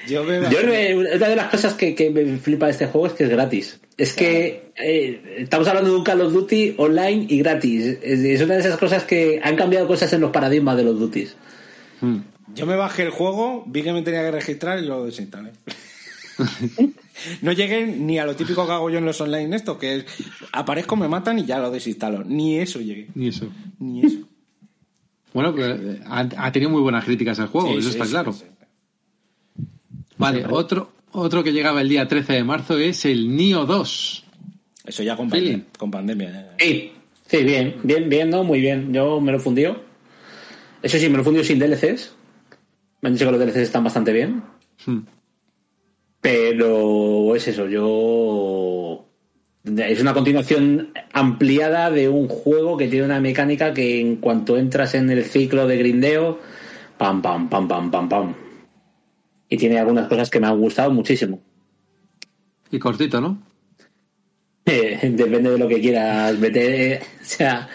[0.07, 0.49] Yo veo.
[0.49, 3.23] Yo que una de las cosas que, que me flipa de este juego es que
[3.23, 3.79] es gratis.
[3.97, 7.97] Es que eh, estamos hablando de un Call of Duty online y gratis.
[8.01, 10.99] Es, es una de esas cosas que han cambiado cosas en los paradigmas de los
[10.99, 11.35] Duties.
[12.01, 12.17] Mm.
[12.55, 15.51] Yo me bajé el juego, vi que me tenía que registrar y lo desinstalé.
[17.41, 20.05] no llegué ni a lo típico que hago yo en los online esto, que es
[20.51, 22.23] aparezco, me matan y ya lo desinstalo.
[22.23, 23.07] Ni eso llegué.
[23.15, 23.47] Ni eso.
[23.79, 24.19] Ni eso.
[25.33, 28.11] Bueno, pero ha, ha tenido muy buenas críticas el juego, Sí, eso sí, está sí,
[28.11, 28.33] claro.
[28.33, 28.45] sí.
[30.17, 34.23] Vale, otro, otro que llegaba el día 13 de marzo es el Nio 2.
[34.85, 35.29] Eso ya con,
[35.77, 36.55] con pandemia.
[36.59, 36.59] eh.
[36.59, 36.91] Sí,
[37.37, 38.93] sí, bien, bien, bien, no, muy bien.
[38.93, 39.81] Yo me lo fundió.
[40.83, 42.13] Eso sí, me lo fundió sin DLCs.
[43.01, 44.43] Me han dicho que los DLCs están bastante bien.
[44.85, 44.99] Hmm.
[46.21, 49.07] Pero es eso, yo.
[49.65, 54.95] Es una continuación ampliada de un juego que tiene una mecánica que en cuanto entras
[54.95, 56.39] en el ciclo de grindeo,
[56.97, 58.33] pam, pam, pam, pam, pam, pam.
[59.49, 61.39] Y tiene algunas cosas que me han gustado muchísimo.
[62.71, 63.37] Y cortito, ¿no?
[64.65, 66.73] Eh, depende de lo que quieras meter.
[66.73, 67.67] eh, O sea,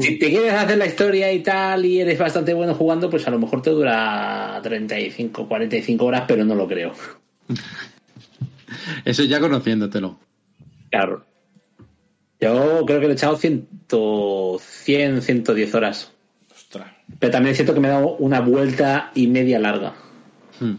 [0.00, 3.30] si te quieres hacer la historia y tal y eres bastante bueno jugando, pues a
[3.30, 6.92] lo mejor te dura 35, 45 horas, pero no lo creo.
[9.04, 10.18] Eso ya conociéndotelo.
[10.90, 11.24] Claro.
[12.40, 13.68] Yo creo que le he echado 100,
[14.58, 16.12] 100 110 horas.
[16.54, 16.88] Ostras.
[17.18, 19.94] Pero también siento que me he dado una vuelta y media larga.
[20.58, 20.74] Hmm.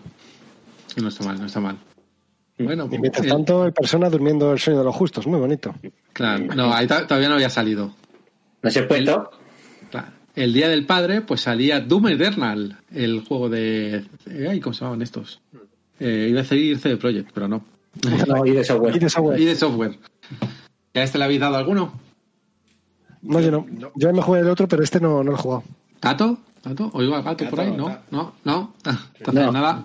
[1.02, 1.78] No está mal, no está mal.
[2.58, 5.26] Bueno, Y mientras el- tanto, el persona durmiendo el sueño de los justos.
[5.28, 5.74] Muy bonito.
[6.14, 7.94] claro, no, ahí todavía no había salido.
[8.62, 9.32] No se puesto.
[9.90, 10.08] Claro.
[10.36, 14.06] El día del padre, pues salía Doom Eternal, el juego de.
[14.50, 15.42] ay, ¿Cómo se llamaban estos?
[16.04, 17.64] Eh, iba a decir CD Projekt, pero no.
[18.28, 18.96] No, y de software.
[18.96, 19.40] Y de software.
[19.40, 20.00] Y de software.
[20.94, 21.94] ¿Ya este le habéis dado alguno?
[23.22, 23.68] No, yo no.
[23.96, 25.64] Yo me jugué el otro, pero este no, no lo he jugado.
[26.02, 26.38] ¿Gato?
[26.64, 26.90] ¿Gato?
[26.94, 27.72] ¿Oigo al gato, por ahí?
[27.72, 28.74] No, no, no.
[29.20, 29.52] Entonces, No.
[29.52, 29.84] nada.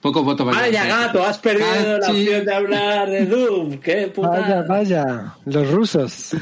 [0.00, 3.78] Poco voto para Vaya gato, has perdido la opción de hablar de Doom.
[3.78, 4.28] Qué puta.
[4.28, 5.34] Vaya, vaya.
[5.46, 6.36] Los rusos.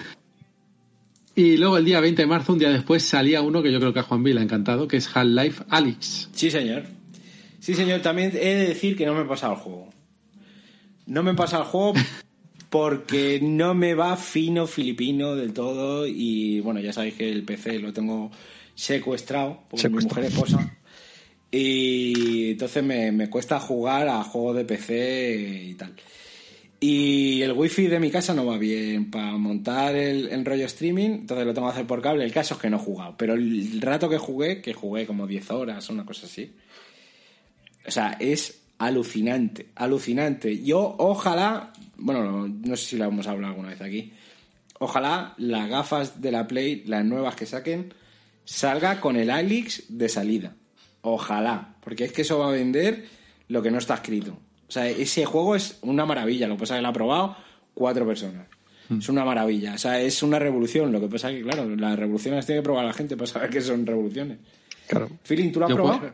[1.35, 3.93] Y luego el día 20 de marzo, un día después, salía uno que yo creo
[3.95, 6.28] que a Juan Vila ha encantado, que es Half-Life Alyx.
[6.32, 6.82] Sí, señor.
[7.65, 8.03] Sí, señor.
[8.03, 9.89] También he de decir que no me he pasado el juego.
[11.07, 11.95] No me he pasado el juego
[12.69, 17.79] porque no me va fino filipino del todo y bueno, ya sabéis que el PC
[17.79, 18.31] lo tengo
[18.75, 20.77] secuestrado por mi mujer esposa
[21.51, 25.95] y entonces me, me cuesta jugar a juegos de PC y tal.
[26.81, 31.11] Y el wifi de mi casa no va bien para montar el, el rollo streaming,
[31.11, 32.25] entonces lo tengo que hacer por cable.
[32.25, 35.27] El caso es que no he jugado, pero el rato que jugué, que jugué como
[35.27, 36.53] 10 horas, una cosa así.
[37.87, 40.62] O sea, es alucinante, alucinante.
[40.62, 44.12] Yo ojalá, bueno, no, no sé si lo hemos hablado alguna vez aquí,
[44.78, 47.93] ojalá las gafas de la Play, las nuevas que saquen,
[48.45, 50.55] salga con el Alix de salida.
[51.03, 53.07] Ojalá, porque es que eso va a vender
[53.49, 54.32] lo que no está escrito.
[54.68, 57.37] O sea, ese juego es una maravilla, lo que pasa es que lo ha probado
[57.74, 58.47] cuatro personas.
[58.99, 60.93] Es una maravilla, o sea, es una revolución.
[60.93, 63.49] Lo que pasa es que, claro, las revoluciones tiene que probar la gente para saber
[63.49, 64.39] que son revoluciones.
[64.87, 65.09] Claro.
[65.22, 66.01] Feeling, ¿tú lo has Yo probado?
[66.01, 66.12] puedo-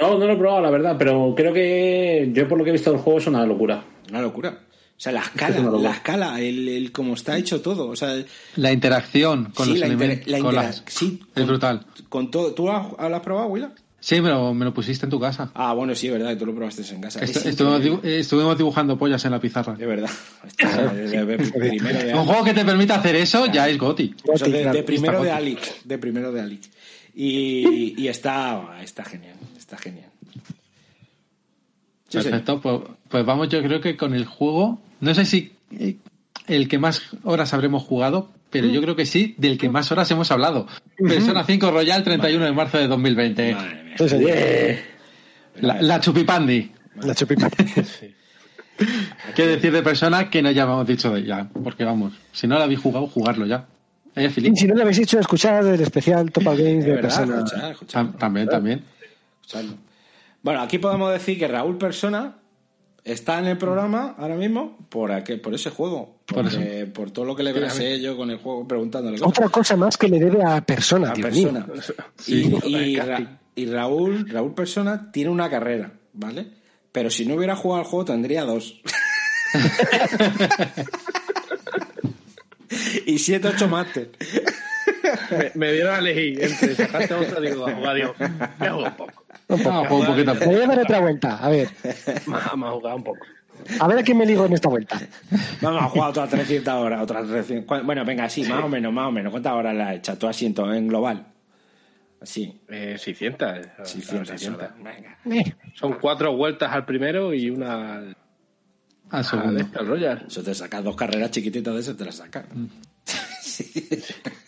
[0.00, 2.72] No, no lo he probado, la verdad, pero creo que yo por lo que he
[2.72, 3.84] visto del juego es una locura.
[4.10, 4.58] Una locura.
[4.96, 7.88] O sea, la Es escala, la escala, el, el cómo está hecho todo.
[7.88, 8.14] O sea,
[8.56, 10.28] La interacción con sí, los la, elementos.
[10.28, 11.86] la con las- sí, Es con- brutal.
[12.08, 12.52] Con todo.
[12.54, 13.72] ¿Tú lo has, lo has probado, Willa?
[13.98, 15.50] Sí, pero me lo pusiste en tu casa.
[15.54, 17.20] Ah, bueno, sí, es verdad, tú lo probaste en casa.
[17.20, 19.72] Estu- Es estuvimos, estuvimos dibujando pollas en la pizarra.
[19.78, 20.10] Es verdad.
[20.94, 24.14] De- de Un juego que te permita hacer eso ya es Goti.
[24.32, 25.30] Eso de, primero de.
[25.30, 25.76] Alex.
[25.84, 26.70] De primero de Alex.
[27.14, 29.36] Y, y está, está genial.
[29.74, 30.10] Está genial.
[32.08, 35.96] Sí, Perfecto, pues, pues vamos yo creo que con el juego, no sé si eh,
[36.46, 40.08] el que más horas habremos jugado, pero yo creo que sí, del que más horas
[40.12, 40.68] hemos hablado.
[40.96, 43.42] Persona 5 Royal 31 de marzo de 2020.
[43.42, 43.62] señor.
[43.62, 43.82] Madre
[44.22, 44.78] mía.
[45.60, 46.70] La, la chupipandi.
[47.02, 47.50] La chupipa.
[49.34, 51.48] ¿Qué decir de persona que no ya hemos dicho de ya?
[51.62, 53.66] Porque vamos, si no lo habéis jugado, jugarlo ya.
[54.16, 58.12] Eh, si no lo habéis hecho, escuchad el especial Topal Games Es de verdad, persona.
[58.18, 58.84] También, también.
[60.42, 62.36] Bueno, aquí podemos decir que Raúl Persona
[63.02, 66.18] está en el programa ahora mismo por aquel, por ese juego.
[66.26, 69.28] Por Porque- Por, todo lo que le brasé yo con el juego preguntándole cosas.
[69.28, 71.52] Otra cosa más que le debe a persona, a mío.
[72.26, 76.46] Y, y Ra- y Raúl, Raúl Persona tiene una carrera, ¿vale?
[76.92, 78.80] Pero si no hubiera jugado al juego tendría dos.
[83.06, 84.10] y siete, ocho máster.
[85.30, 88.14] Me, me dieron a elegir entre sacarte otra digo, jugar, digo,
[88.60, 89.12] me hago un poco.
[89.48, 90.34] Ah, pues un poquito.
[90.34, 91.36] Me voy a dar otra vuelta.
[91.38, 91.68] A ver.
[92.26, 93.26] Vamos a jugar un poco.
[93.78, 95.00] A ver a quién me ligo en esta vuelta.
[95.60, 97.02] Vamos a jugar otras 300 horas.
[97.02, 97.66] Otras 300.
[97.66, 99.30] ¿Cuán- Bueno, venga, sí, más o menos, más o menos.
[99.30, 101.26] ¿Cuántas horas le has echado tú asiento en global?
[102.20, 103.58] Así, Eh, 600.
[103.58, 104.62] eh, 600 600.
[104.62, 104.72] horas.
[104.82, 105.18] Venga.
[105.30, 108.08] Eh, Son cuatro vueltas al primero y una al,
[109.10, 109.68] Al al segundo.
[109.78, 110.24] al Royal.
[110.26, 112.46] Eso te sacas dos carreras chiquititas de eso, te las sacas.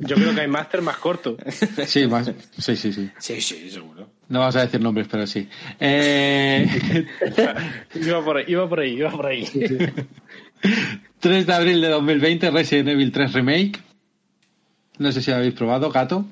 [0.00, 1.36] Yo creo que hay máster más corto.
[1.86, 3.10] Sí, más, sí, sí, sí.
[3.18, 4.08] Sí, sí, seguro.
[4.28, 5.48] No vamos a decir nombres, pero sí.
[5.78, 6.66] Eh,
[7.94, 9.44] Iba por ahí, iba por ahí, iba por ahí.
[11.20, 13.80] 3 de abril de 2020, Resident Evil 3 Remake.
[14.98, 16.24] No sé si lo habéis probado, gato.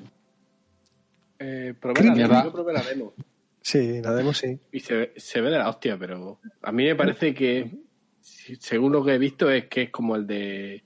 [1.39, 3.13] Eh, probé la demo, yo probé la demo.
[3.61, 4.57] Sí, la demo sí.
[4.71, 7.69] Y se, ve- se ve de la hostia, pero a mí me parece que,
[8.59, 10.83] según lo que he visto, es que es como el de,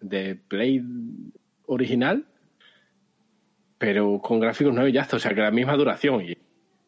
[0.00, 0.82] de Play
[1.74, 2.24] original,
[3.78, 5.16] pero con gráficos nuevos y ya está.
[5.16, 6.22] O sea, que la misma duración.
[6.22, 6.36] Y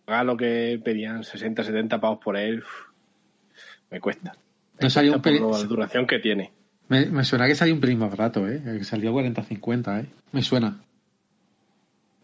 [0.06, 2.88] haga lo que pedían 60, 70 pavos por él, uf,
[3.90, 4.32] me cuesta.
[4.78, 6.52] Me No salió un por la duración que tiene.
[6.88, 8.60] Me, me suena que salió un pelín más barato, ¿eh?
[8.64, 10.06] Que salió 40-50, ¿eh?
[10.32, 10.80] Me suena.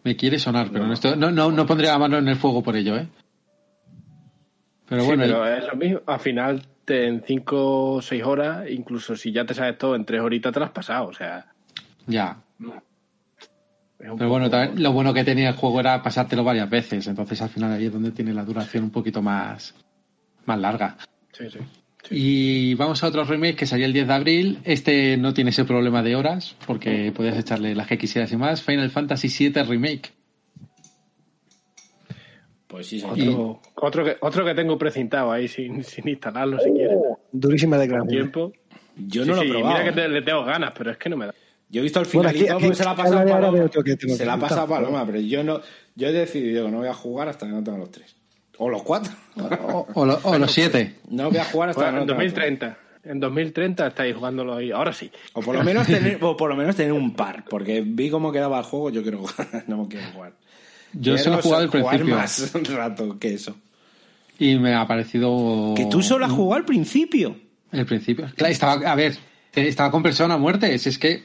[0.04, 2.62] Me quiere sonar, pero no, estoy- no, no, no pondría la mano en el fuego
[2.62, 3.06] por ello, ¿eh?
[4.88, 6.00] Pero Sí, bueno, pero es lo mismo.
[6.06, 10.04] Al final, te- en 5 o 6 horas, incluso si ya te sabes todo, en
[10.04, 11.08] 3 horitas te lo has pasado.
[11.08, 11.46] O sea,
[12.06, 12.38] ya.
[13.98, 17.48] Pero bueno, también lo bueno que tenía el juego era pasártelo varias veces, entonces al
[17.48, 19.74] final ahí es donde tiene la duración un poquito más,
[20.46, 20.96] más larga.
[21.32, 21.58] Sí, sí.
[22.10, 24.58] Y vamos a otro remake que salió el 10 de abril.
[24.64, 28.62] Este no tiene ese problema de horas, porque podías echarle las que quisieras y más.
[28.62, 30.12] Final Fantasy VII Remake.
[32.68, 33.18] Pues sí, señor.
[33.18, 36.98] Otro, otro, que, otro que tengo precintado ahí sin, sin instalarlo si quieres.
[37.32, 38.08] Durísima declaración.
[38.30, 38.52] tiempo.
[38.96, 39.74] Yo Sí, no lo he sí, probado.
[39.78, 41.34] Mira que te- le tengo ganas, pero es que no me da.
[41.70, 43.64] Yo he visto el Bueno, finalito porque se la ha pasado Paloma.
[43.64, 44.66] otro que tengo Se la ha pasado.
[44.68, 45.60] Paloma, pero yo no,
[45.94, 48.14] yo he decidido que no voy a jugar hasta que no tenga los tres.
[48.56, 49.12] O los cuatro.
[49.36, 50.94] O, o lo- o los 7.
[51.10, 52.50] No voy a jugar hasta Bueno, que no en tenga los tres.
[52.58, 52.78] 2030.
[53.12, 54.70] En 2030 estáis jugándolo ahí.
[54.72, 55.10] Ahora sí.
[55.34, 58.32] O por lo menos tener, o por lo menos tener un par, porque vi cómo
[58.32, 60.32] quedaba el juego, yo quiero jugar, no quiero jugar.
[60.94, 62.14] Yo Quiero solo he jugado al jugar principio.
[62.16, 63.54] más rato que eso.
[64.38, 65.74] Y me ha parecido.
[65.76, 67.36] Que tú solo has jugado al principio.
[67.70, 68.26] El principio.
[68.36, 69.16] Claro, estaba, a ver,
[69.54, 70.76] estaba con persona a muerte.
[70.78, 71.22] Si es que.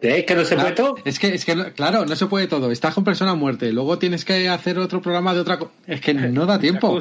[0.00, 0.24] ¿Eh?
[0.24, 0.94] ¿Que no se puede todo?
[1.04, 2.70] Es que, es que, no- claro, no se puede todo.
[2.70, 3.72] Estás con persona a muerte.
[3.72, 5.72] Luego tienes que hacer otro programa de otra cosa.
[5.86, 7.00] Es que no da tiempo.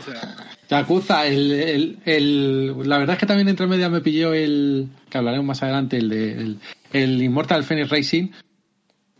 [0.69, 1.27] Yakuza.
[1.27, 5.45] El, el, el- la verdad es que también entre medias me pilló el, que hablaremos
[5.45, 6.59] más adelante, el de el,
[6.93, 8.29] el Immortal Phoenix Racing.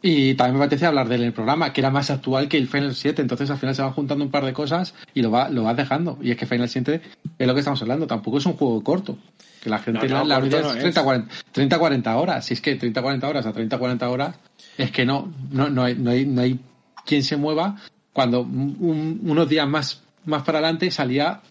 [0.03, 2.57] Y también me apetece hablar de él en el programa, que era más actual que
[2.57, 3.21] el Final 7.
[3.21, 5.77] Entonces al final se van juntando un par de cosas y lo, va, lo vas
[5.77, 6.17] dejando.
[6.23, 7.01] Y es que Final 7
[7.37, 8.07] es lo que estamos hablando.
[8.07, 9.17] Tampoco es un juego corto.
[9.61, 10.81] Que la gente No, no, la, la corto media no es es.
[10.81, 12.45] 30, 40, 30, 40 horas.
[12.45, 14.35] Si es que 30, 40 horas a 30, 40 horas,
[14.77, 16.59] es que no, no, no, hay, no, hay, no hay
[17.05, 17.77] quien se mueva
[18.13, 21.41] cuando un- un- unos días más, más para adelante salía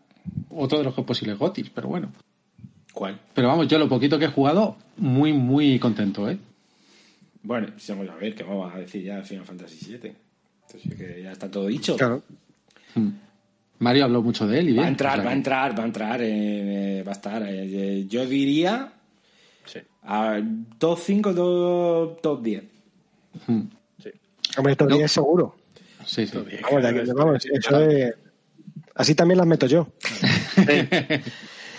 [0.51, 2.11] otro de los posibles gotis, pero bueno.
[2.93, 3.19] ¿Cuál?
[3.33, 6.37] Pero vamos, yo lo poquito que he jugado, muy, muy contento, ¿eh?
[7.43, 10.13] Bueno, sí, vamos a ver, que vamos a decir ya Final Fantasy VII.
[10.67, 11.97] Entonces que ya está todo dicho.
[11.97, 12.23] Claro.
[12.97, 13.09] Mm.
[13.81, 14.83] Mario habló mucho de él y bien.
[14.83, 17.15] Va a entrar, o sea va a entrar, va a entrar, eh, eh, va a
[17.15, 17.43] estar.
[17.43, 17.49] eh,
[18.01, 18.93] eh, yo diría
[19.65, 19.81] Sí.
[20.05, 20.41] a
[20.79, 22.65] top 5, top, top 10.
[23.47, 23.61] Mm.
[24.57, 24.97] Hombre, estos No.
[24.97, 25.57] 10 seguro.
[26.05, 26.39] Sí, sí.
[26.63, 28.15] Vamos, de vamos, eso de-
[28.95, 29.89] Así también las meto yo.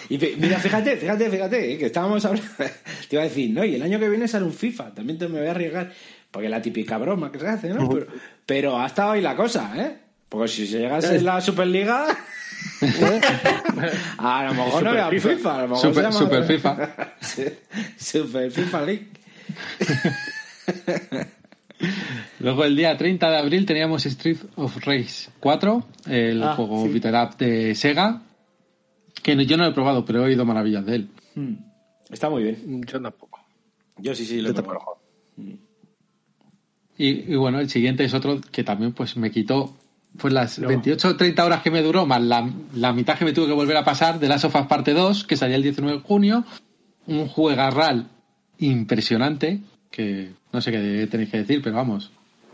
[0.10, 2.50] Y mira, fíjate, fíjate, fíjate, eh, que estábamos hablando.
[3.10, 5.30] Te iba a decir, no, y el año que viene sale un FIFA, también te
[5.30, 5.90] me voy a arriesgar,
[6.30, 7.88] porque es la típica broma que se hace, ¿no?
[7.88, 8.08] Pero,
[8.46, 9.98] pero ha estado ahí la cosa, ¿eh?
[10.32, 12.06] Porque si se llegase en la Superliga.
[14.18, 15.36] a lo mejor no era Super FIFA.
[15.36, 16.96] FIFA, a lo mejor Super- se llama- Super FIFA.
[17.98, 19.08] Super FIFA League.
[22.40, 26.90] Luego el día 30 de abril teníamos Street of Rage 4, el Ah, juego sí.
[26.94, 28.22] beat'em up de Sega,
[29.22, 31.10] que no- yo no lo he probado, pero he oído maravillas de él.
[32.10, 32.84] Está muy bien.
[32.86, 33.40] Yo tampoco.
[33.98, 35.00] Yo sí, sí, lo he probado.
[36.98, 39.76] Y, y bueno, el siguiente es otro que también pues me quitó
[40.18, 43.34] pues las 28 o 30 horas que me duró, más la, la mitad que me
[43.34, 45.98] tuve que volver a pasar de Last of Us Parte 2, que salía el 19
[45.98, 46.44] de junio.
[47.08, 48.08] Un juegarral
[48.60, 49.60] impresionante,
[49.90, 52.12] que no sé qué tenéis que decir, pero vamos.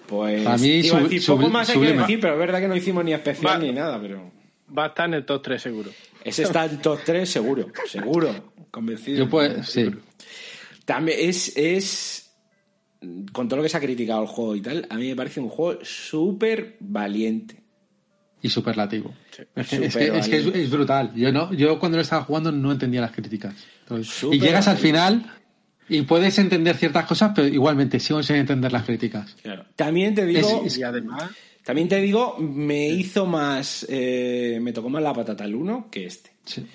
[0.08, 0.44] Pues.
[0.44, 3.14] Para mí, sub- poco más hay que decir, pero es verdad que no hicimos ni
[3.14, 3.64] especial Va.
[3.64, 4.32] ni nada, pero.
[4.78, 5.92] Va a estar en el top 3 seguro.
[6.24, 9.20] Ese está en top 3 seguro, seguro, convencido.
[9.20, 9.90] Yo pues, sí.
[10.86, 12.27] También es, es.
[13.32, 15.40] Con todo lo que se ha criticado el juego y tal, a mí me parece
[15.40, 17.62] un juego súper valiente.
[18.42, 19.14] Y superlativo.
[19.32, 19.44] Sí.
[19.56, 20.64] Es que, es, que- Súper es, que es- valiente.
[20.64, 21.12] es brutal.
[21.16, 23.54] Yo no, yo cuando lo estaba jugando no entendía las críticas.
[23.82, 25.26] Entonces, y llegas al final
[25.90, 29.36] y puedes entender ciertas cosas, pero igualmente sigo sin entender las críticas.
[29.76, 31.30] También te digo, Es- Y además,
[31.64, 36.06] también te digo, me hizo más, eh, me tocó más la patata el 1 que
[36.06, 36.32] este.
[36.46, 36.66] Sí.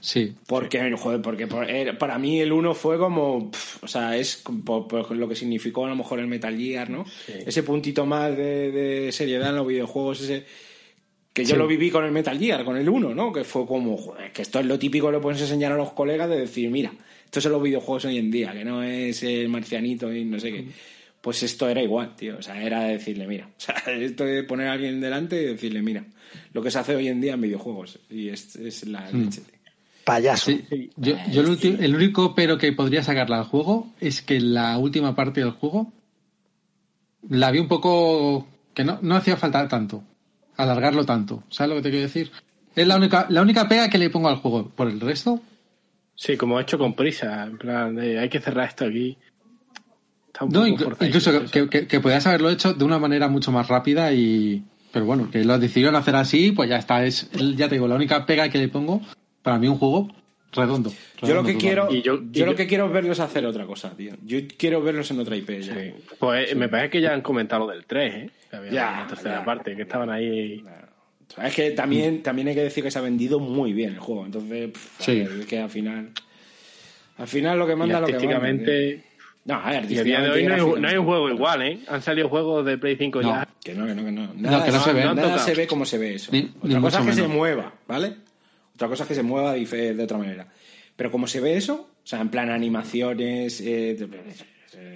[0.00, 0.32] Sí.
[0.46, 3.50] Porque, joder, porque por- eh, para mí el 1 fue como,
[3.82, 6.88] o sea, es como por, por lo que significó a lo mejor el Metal Gear,
[6.90, 7.04] ¿no?
[7.28, 10.44] Ese puntito más de, de seriedad en los videojuegos, ese
[11.32, 11.56] que yo Sí.
[11.58, 13.32] lo viví con el Metal Gear, con el 1, ¿no?
[13.32, 15.92] Que fue como, joder, que esto es lo típico que le puedes enseñar a los
[15.92, 16.92] colegas de decir, mira,
[17.24, 20.50] esto son los videojuegos hoy en día, que no es el marcianito y no sé
[20.50, 20.64] qué.
[21.20, 22.38] Pues esto era igual, tío.
[22.38, 23.46] O sea, era decirle, mira.
[23.46, 26.04] O sea, esto de poner a alguien delante y decirle, mira.
[26.54, 27.98] Lo que se hace hoy en día en videojuegos.
[28.10, 29.59] Y es, es la leche, tío.
[30.04, 30.50] Payaso.
[30.50, 34.40] Sí, yo, yo el, ulti- el único pero que podría sacarle al juego es que
[34.40, 35.92] la última parte del juego
[37.28, 40.02] la vi un poco que no, no hacía falta tanto,
[40.56, 41.44] alargarlo tanto.
[41.50, 42.30] ¿Sabes lo que te quiero decir?
[42.74, 44.68] Es la única, la única pega que le pongo al juego.
[44.70, 45.40] Por el resto,
[46.14, 47.44] Sí, como hecho con prisa.
[47.44, 49.16] En plan, de, hay que cerrar esto aquí.
[50.26, 53.68] Está un no, poco incluso que, que podías haberlo hecho de una manera mucho más
[53.68, 54.62] rápida y.
[54.92, 57.04] Pero bueno, que lo decidieron hacer así, pues ya está.
[57.06, 59.00] Es, ya te digo, la única pega que le pongo
[59.42, 60.08] para mí un juego
[60.52, 60.90] redondo.
[61.22, 61.60] Yo lo que total.
[61.60, 64.14] quiero, Y yo- yo, y lo que quiero es verlos hacer otra cosa, tío.
[64.24, 65.60] Yo quiero verlos en otra IP.
[65.62, 65.74] ya.
[65.74, 65.92] Sí.
[66.18, 68.30] Pues me parece que ya han comentado lo del 3, ¿eh?
[68.50, 69.44] Que había Ya, una tercera ya.
[69.44, 70.64] parte, que estaban ahí.
[71.40, 74.26] Es que también, también hay que decir que se ha vendido muy bien el juego.
[74.26, 75.20] Entonces, pff, Sí.
[75.20, 76.10] es que al final.
[77.18, 78.72] Al final lo que Y manda lo que manda.
[79.44, 81.62] No, a ver, Y a día de hoy no hay, no hay un juego igual,
[81.62, 81.78] ¿eh?
[81.88, 83.28] Han salido juegos de Play 5 No.
[83.30, 83.48] ya.
[83.64, 84.22] Que no, que no, que no.
[84.34, 85.04] No, que no se ve.
[85.04, 86.30] Nada se ve como se ve eso.
[86.32, 88.16] Ni- Otra ni cosa es que se mueva, ¿vale?
[88.80, 90.48] Otra cosa es que se mueva de otra manera.
[90.96, 93.94] Pero como se ve eso, o sea, en plan animaciones, eh,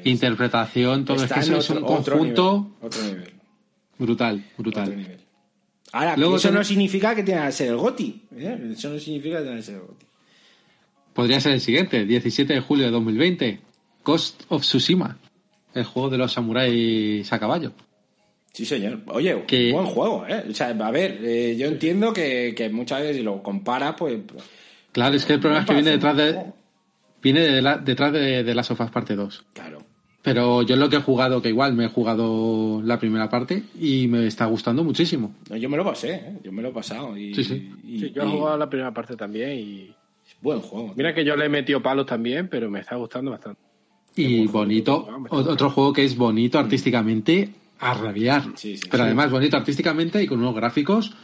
[0.05, 3.33] Interpretación, todo es que eso es un otro- otro conjunto nivel, otro nivel.
[3.99, 4.97] brutal, otro brutal.
[4.97, 5.19] nivel.
[5.93, 8.23] Ahora, Luego eso ten- no significa que tenga que ser el GOTI.
[8.39, 8.71] ¿eh?
[8.73, 10.07] Eso no significa que tenga que ser el GOTI.
[11.13, 13.61] Podría ser el siguiente, 17 de julio de 2020,
[14.03, 15.19] Ghost of Tsushima,
[15.75, 17.73] el juego de los samuráis a caballo.
[18.55, 19.01] Sí, señor.
[19.09, 20.45] Oye, Que- buen juego, ¿eh?
[20.49, 24.21] O sea, a ver, eh, yo entiendo que, que muchas veces si lo comparas, pues...
[24.93, 26.39] Claro, es que el problema es que viene detrás de
[27.21, 29.45] viene de la- detrás de, de las sofás parte 2.
[29.55, 29.83] Claro.
[30.23, 34.07] Pero yo lo que he jugado, que igual me he jugado la primera parte y
[34.07, 35.35] me está gustando muchísimo.
[35.51, 36.39] No, yo me lo pasé, ¿eh?
[36.45, 37.17] Yo me lo he pasado.
[37.17, 37.73] Y, Sí, sí.
[37.85, 39.95] y- Sí, yo he y- jugado la primera parte también y.
[40.41, 40.93] Buen juego.
[40.97, 43.61] Mira que yo le he metido palos también, pero me está gustando bastante.
[44.17, 47.49] Y bonito, otro juego que es bonito artísticamente
[47.85, 48.43] a rabiar.
[48.57, 49.07] Sí, sí, pero sí.
[49.07, 51.15] además bonito artísticamente y con unos gráficos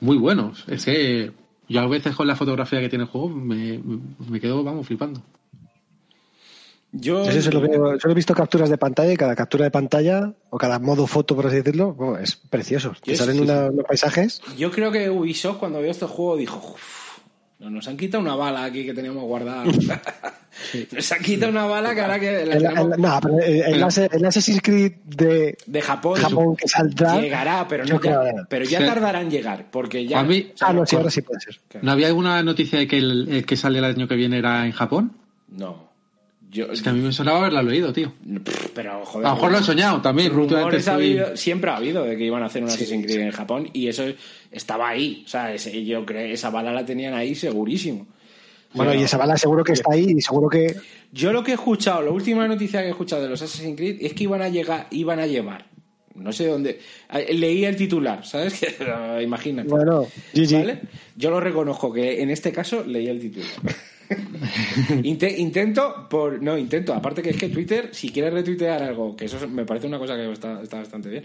[0.00, 0.64] muy buenos.
[0.68, 1.32] Es que
[1.68, 3.80] yo a veces con la fotografía que tiene el juego me,
[4.28, 5.22] me quedo, vamos, flipando.
[6.94, 10.34] Yo, Yo solo, veo- solo he visto capturas de pantalla y cada captura de pantalla,
[10.50, 12.92] o cada modo foto, por así decirlo, bueno, es precioso.
[13.02, 14.42] Te Yo salen sí, una- unos paisajes.
[14.58, 17.11] yo creo que Ubisoft cuando vio este juego dijo, "Uf, no,
[17.70, 19.64] nos han quitado una bala aquí que teníamos guardada.
[20.92, 23.82] Nos han quitado una bala que ahora que la El, tenemos el- no, pero el,
[24.12, 27.20] el Assassin's Creed de de Japón, Japón que saldrá.
[27.20, 28.84] llegará, pero, no creo ya, que- pero ya Sí.
[28.84, 30.20] tardará en llegar, porque ya...
[30.20, 31.58] A mí- o sea, Ah, no, sí, ahora sí puede ser.
[31.80, 34.66] ¿No había alguna noticia de que el, el que sale el año que viene era
[34.66, 35.12] en Japón?
[35.48, 35.90] No.
[36.50, 38.12] Yo, Es que a mí me sonaba haberla leído, tío.
[38.74, 39.26] Pero joder.
[39.26, 40.30] A lo mejor lo he soñado también.
[40.32, 43.20] rumores ha estoy- habido- siempre ha habido de que iban a hacer un Assassin's Creed
[43.20, 44.04] en Japón y eso
[44.52, 45.22] estaba ahí.
[45.24, 48.06] O sea, ese- yo creo esa bala la tenían ahí segurísimo.
[48.74, 50.74] Bueno, Pero- y esa bala seguro que está ahí y seguro que.
[51.12, 53.98] Yo lo que he escuchado, la última noticia que he escuchado de los Assassin's Creed
[54.00, 55.66] es que iban a llegar, iban a llevar.
[56.14, 56.78] No sé dónde.
[57.12, 58.54] eh, Leí el titular, ¿sabes?
[58.78, 59.68] Que, imagínate.
[59.68, 60.52] Bueno, GG.
[60.58, 60.80] ¿Vale?
[61.16, 63.48] Yo lo reconozco que en este caso leí el titular.
[65.02, 69.24] Inte- intento, por no, intento, aparte que es que Twitter, si quieres retuitear algo, que
[69.26, 71.24] eso me parece una cosa que está, está bastante bien.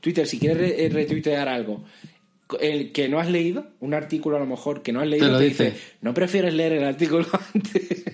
[0.00, 1.84] Twitter, si quieres re- retuitear algo
[2.60, 5.38] el que no has leído, un artículo a lo mejor que no has leído, lo
[5.38, 5.64] te dice.
[5.64, 8.04] dice, no prefieres leer el artículo antes,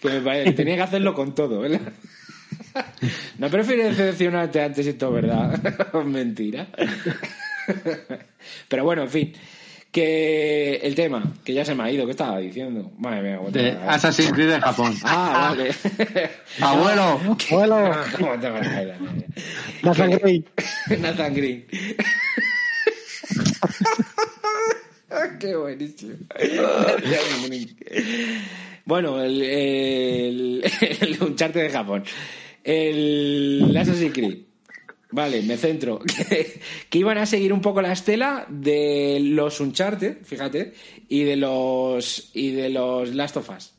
[0.00, 1.80] que me parece, tenía que hacerlo con todo, ¿verdad?
[3.38, 5.60] No prefieres decepcionarte antes y todo, ¿verdad?
[6.04, 6.68] Mentira.
[8.68, 9.32] Pero bueno, en fin.
[9.90, 12.92] Que el tema, que ya se me ha ido, ¿qué estaba diciendo?
[12.98, 14.94] Madre mía, De Assassin's Creed de Japón.
[15.02, 15.70] Ah, vale.
[16.60, 17.18] ¡Abuelo!
[17.50, 18.94] Bueno, ¿Cómo te vas a ir?
[19.82, 20.44] Nathan Gray.
[21.00, 21.64] Nathan Green.
[25.40, 26.16] Qué buenísimo.
[28.84, 32.04] Bueno, el, el, Uncharted de Japón.
[32.64, 34.38] El Assassin's Creed.
[35.10, 36.00] Vale, me centro.
[36.28, 36.60] Que,
[36.90, 40.74] que iban a seguir un poco la estela de los Uncharted, fíjate,
[41.08, 43.72] y de los y de los Last of Us.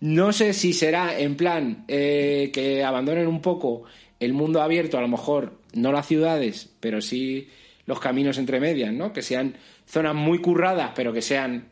[0.00, 3.84] No sé si será en plan eh, que abandonen un poco
[4.20, 7.48] el mundo abierto, a lo mejor no las ciudades, pero sí
[7.86, 9.12] los caminos entre medias, ¿no?
[9.12, 9.56] Que sean
[9.86, 11.68] zonas muy curradas, pero que sean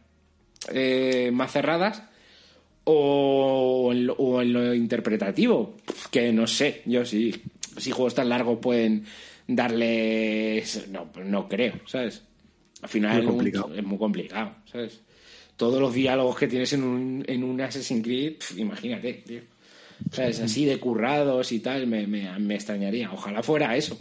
[0.72, 2.02] eh, más cerradas.
[2.86, 5.74] O en, lo, o en lo interpretativo,
[6.10, 7.34] que no sé, yo sí,
[7.78, 9.04] si juegos tan largos pueden
[9.48, 10.62] darle...
[10.90, 12.22] No, no creo, ¿sabes?
[12.82, 13.74] Al final Muy es muy- complicado.
[13.74, 15.00] es muy complicado, ¿sabes?
[15.56, 19.40] Todos los diálogos que tienes en un, en un Assassin's Creed, pf, imagínate, tío.
[20.10, 20.40] ¿Sabes?
[20.40, 23.10] Así de currados y tal, me, me, me extrañaría.
[23.12, 23.96] Ojalá fuera eso.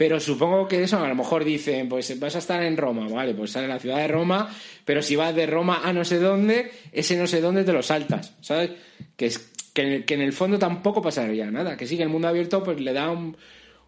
[0.00, 3.34] Pero supongo que eso, a lo mejor dicen, pues vas a estar en Roma, vale,
[3.34, 4.48] pues sale en la ciudad de Roma,
[4.82, 7.82] pero si vas de Roma a no sé dónde, ese no sé dónde te lo
[7.82, 8.70] saltas, ¿sabes?
[9.14, 9.38] Que, es,
[9.74, 11.76] que que, que en el fondo tampoco pasaría nada.
[11.76, 13.36] Que sí, que el mundo abierto pues le da un,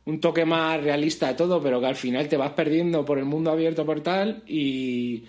[0.05, 3.25] un toque más realista a todo, pero que al final te vas perdiendo por el
[3.25, 5.25] mundo abierto por tal y...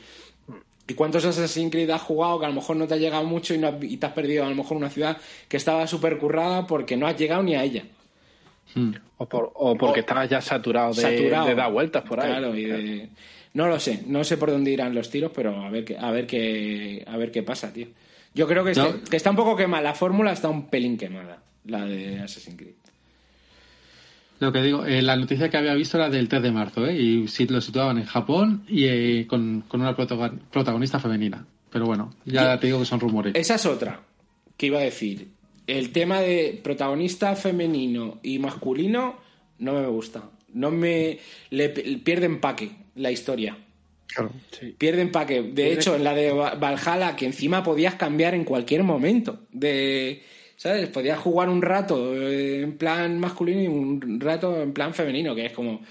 [0.86, 3.54] ¿Y cuántos Assassin's Creed has jugado que a lo mejor no te ha llegado mucho
[3.54, 5.16] y, no has- y te has perdido a lo mejor una ciudad
[5.48, 7.86] que estaba súper currada porque no has llegado ni a ella?
[9.18, 11.48] O, por- o porque estabas ya saturado de, Saturado.
[11.48, 12.30] de dar vueltas por ahí.
[12.30, 13.10] Claro, y de-
[13.54, 16.10] No lo sé, no sé por dónde irán los tiros, pero a ver qué, a
[16.12, 17.88] ver qué, a ver qué pasa, tío.
[18.34, 18.88] Yo creo que, No.
[18.88, 22.58] este- que está un poco quemada, la fórmula está un pelín quemada, la de Assassin's
[22.58, 22.74] Creed.
[24.40, 26.98] Lo que digo, eh, la noticia que había visto era del 3 de marzo, ¿eh?
[27.00, 31.46] Y sí lo situaban en Japón y eh, con, con una protagon- protagonista femenina.
[31.70, 33.34] Pero bueno, ya te digo que son rumores.
[33.36, 34.02] Esa es otra
[34.58, 35.30] que iba a decir.
[35.68, 39.16] El tema de protagonista femenino y masculino
[39.60, 40.30] no me gusta.
[40.54, 41.20] No me.
[41.50, 43.58] Le, pierde empaque la historia.
[44.08, 44.32] Claro.
[44.78, 45.42] Pierde empaque.
[45.42, 49.40] De hecho, en la de Va- Valhalla, que encima podías cambiar en cualquier momento.
[49.52, 50.22] De.
[50.56, 50.88] ¿Sabes?
[50.90, 55.46] Podías jugar un rato eh, en plan masculino y un rato en plan femenino, que
[55.48, 55.82] es como.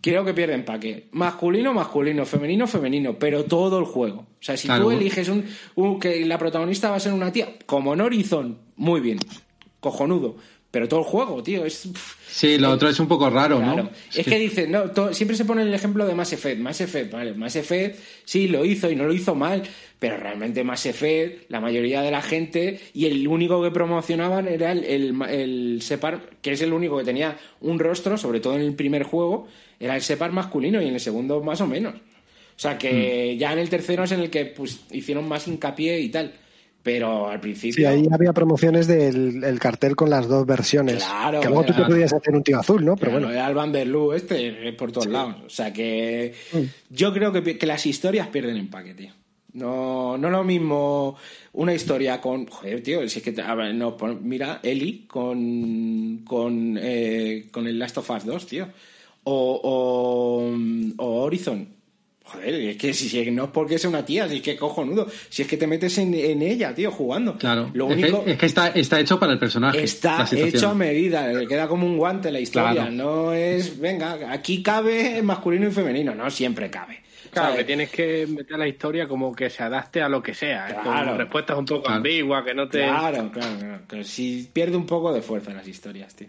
[0.00, 1.08] Creo que pierde empaque.
[1.12, 4.20] Masculino, masculino, femenino, femenino, pero todo el juego.
[4.20, 4.84] O sea, si Claro.
[4.84, 5.44] tú eliges un,
[5.76, 9.18] un- que la protagonista va a ser una tía, como en Horizon, muy bien.
[9.80, 10.36] Cojonudo.
[10.70, 11.86] Pero todo el juego, tío, es.
[11.92, 13.82] pff, Sí, lo otro es un poco raro, Claro.
[13.84, 13.90] ¿no?
[14.14, 16.58] Es que dicen, no, to- siempre se pone el ejemplo de Mass Effect.
[16.60, 19.62] Mass Effect, vale, Mass Effect sí lo hizo y no lo hizo mal,
[19.98, 24.72] pero realmente Mass Effect, la mayoría de la gente, y el único que promocionaban era
[24.72, 28.62] el, el, el Separ, que es el único que tenía un rostro, sobre todo en
[28.62, 29.46] el primer juego,
[29.84, 31.94] era el Separ masculino y en el segundo más o menos.
[31.94, 32.78] O sea Mm.
[32.78, 36.32] que ya en el tercero es en el que pues hicieron más hincapié y tal.
[36.82, 37.74] Pero al principio.
[37.76, 40.96] Sí, ahí había promociones del el cartel con las dos versiones.
[41.04, 42.96] Claro, que luego tú te podías hacer un tío azul, ¿no?
[42.96, 43.38] Pero Claro, bueno.
[43.38, 45.36] era el Vanderloo este eh, por todos lados.
[45.46, 46.34] O sea que
[46.90, 49.10] yo creo que, que las historias pierden empaque, tío.
[49.52, 51.16] No, no lo mismo
[51.52, 52.46] una historia con.
[52.46, 53.40] Joder, tío, si es que.
[53.40, 56.22] a ver, no, mira, Eli con.
[56.26, 58.68] Con, eh, con el Last of Us 2, tío.
[59.24, 59.60] O,
[60.96, 61.68] o, o Horizon.
[62.24, 65.06] Joder, es que si, si no es porque es una tía, si es que cojonudo.
[65.28, 67.36] Si es que te metes en, en ella, tío, jugando.
[67.36, 67.70] Claro.
[67.74, 68.24] Lo es, único.
[68.24, 69.82] que, es que está, está hecho para el personaje.
[69.82, 72.72] Está hecho a medida, le queda como un guante la historia.
[72.72, 72.90] Claro.
[72.90, 77.00] No es, venga, aquí cabe masculino y femenino, no siempre cabe.
[77.30, 77.58] Claro, ¿Sabes?
[77.60, 80.68] que tienes que meter la historia como que se adapte a lo que sea.
[80.68, 80.76] ¿eh?
[80.82, 81.10] Claro.
[81.10, 81.96] Con respuestas un poco Claro.
[81.96, 82.80] ambiguas, que no te...
[82.80, 83.80] Claro, claro, claro.
[83.88, 86.28] Que si pierde un poco de fuerza las historias, tío.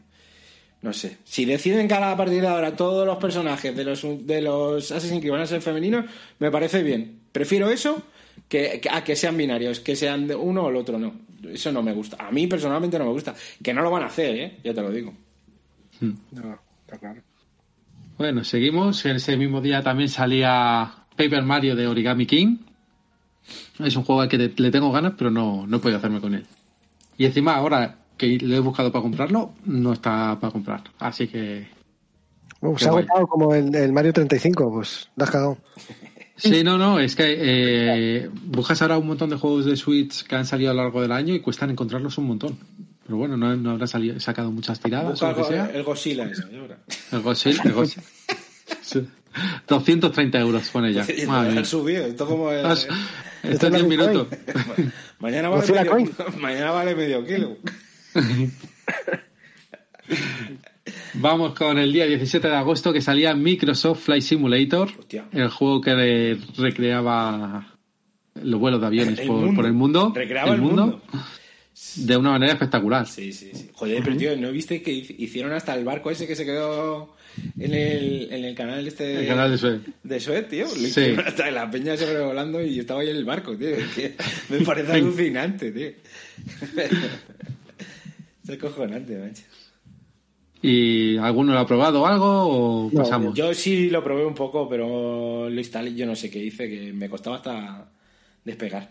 [0.84, 1.18] No sé.
[1.24, 5.22] Si deciden que a partir de ahora todos los personajes de los, de los Assassin's
[5.22, 6.06] Creed van a ser femeninos,
[6.40, 7.22] me parece bien.
[7.32, 8.04] Prefiero eso
[8.50, 11.14] que, que- a que sean binarios, que sean de uno o el otro, no.
[11.50, 12.18] Eso no me gusta.
[12.20, 13.34] A mí personalmente no me gusta.
[13.64, 14.58] Que no lo van a hacer, ¿eh?
[14.64, 15.14] Ya te lo digo.
[16.02, 17.22] No, está claro.
[18.18, 19.06] Bueno, seguimos.
[19.06, 22.58] Ese mismo día también salía Paper Mario de Origami King.
[23.80, 26.22] Es un juego al que te- le tengo ganas, pero no, no he podido hacerme
[26.22, 26.46] con él.
[27.18, 28.00] Y encima ahora
[28.40, 30.84] que lo he buscado para comprarlo, no está para comprar.
[31.00, 31.68] Así que...
[32.62, 35.58] Uh, Qué se ha agotado como el, el Mario 35, pues la has cagado.
[36.36, 40.36] Sí, no, no, es que eh, buscas ahora un montón de juegos de Switch que
[40.36, 42.58] han salido a lo largo del año y cuestan encontrarlos un montón.
[43.06, 45.66] Pero bueno, no, no habrá salido, sacado muchas tiradas Busca o lo que el, sea.
[45.76, 46.78] el Godzilla ese, yo creo.
[47.12, 48.04] El Godzilla, el Godzilla.
[48.82, 49.06] Sí.
[49.68, 51.06] 230 euros pone ya.
[51.28, 51.60] Madre mía.
[51.60, 52.88] Han subido, esto como el- Esto
[53.44, 54.10] es es la 10 Bitcoin.
[54.10, 54.38] minutos.
[55.20, 56.10] mañana, vale medio,
[56.40, 57.58] mañana vale medio kilo.
[61.16, 65.26] Vamos con el día 17 de agosto que salía Microsoft Flight Simulator, Hostia.
[65.32, 67.74] el juego que re- recreaba
[68.42, 70.12] los vuelos de aviones El por, el mundo.
[70.14, 71.02] Recreaba el mundo.
[71.96, 73.08] De una manera espectacular.
[73.08, 73.70] Sí, sí, sí.
[73.74, 77.16] Joder, pero tío, ¿no viste que hic- hicieron hasta el barco ese que se quedó
[77.60, 79.82] en el, en el canal este El canal de Suez.
[80.04, 80.66] de Suez, tío?
[80.66, 81.16] Lo Sí.
[81.26, 83.70] hasta la peña se volando y yo estaba ahí en el barco, tío.
[84.50, 85.90] Me parece alucinante, tío.
[88.44, 89.44] Es acojonante, macho.
[90.62, 93.36] ¿Y alguno lo ha probado o algo o No, pasamos?
[93.36, 96.94] Yo sí lo probé un poco, pero lo instalé, yo no sé qué hice, que
[96.94, 97.92] me costaba hasta
[98.46, 98.90] despegar.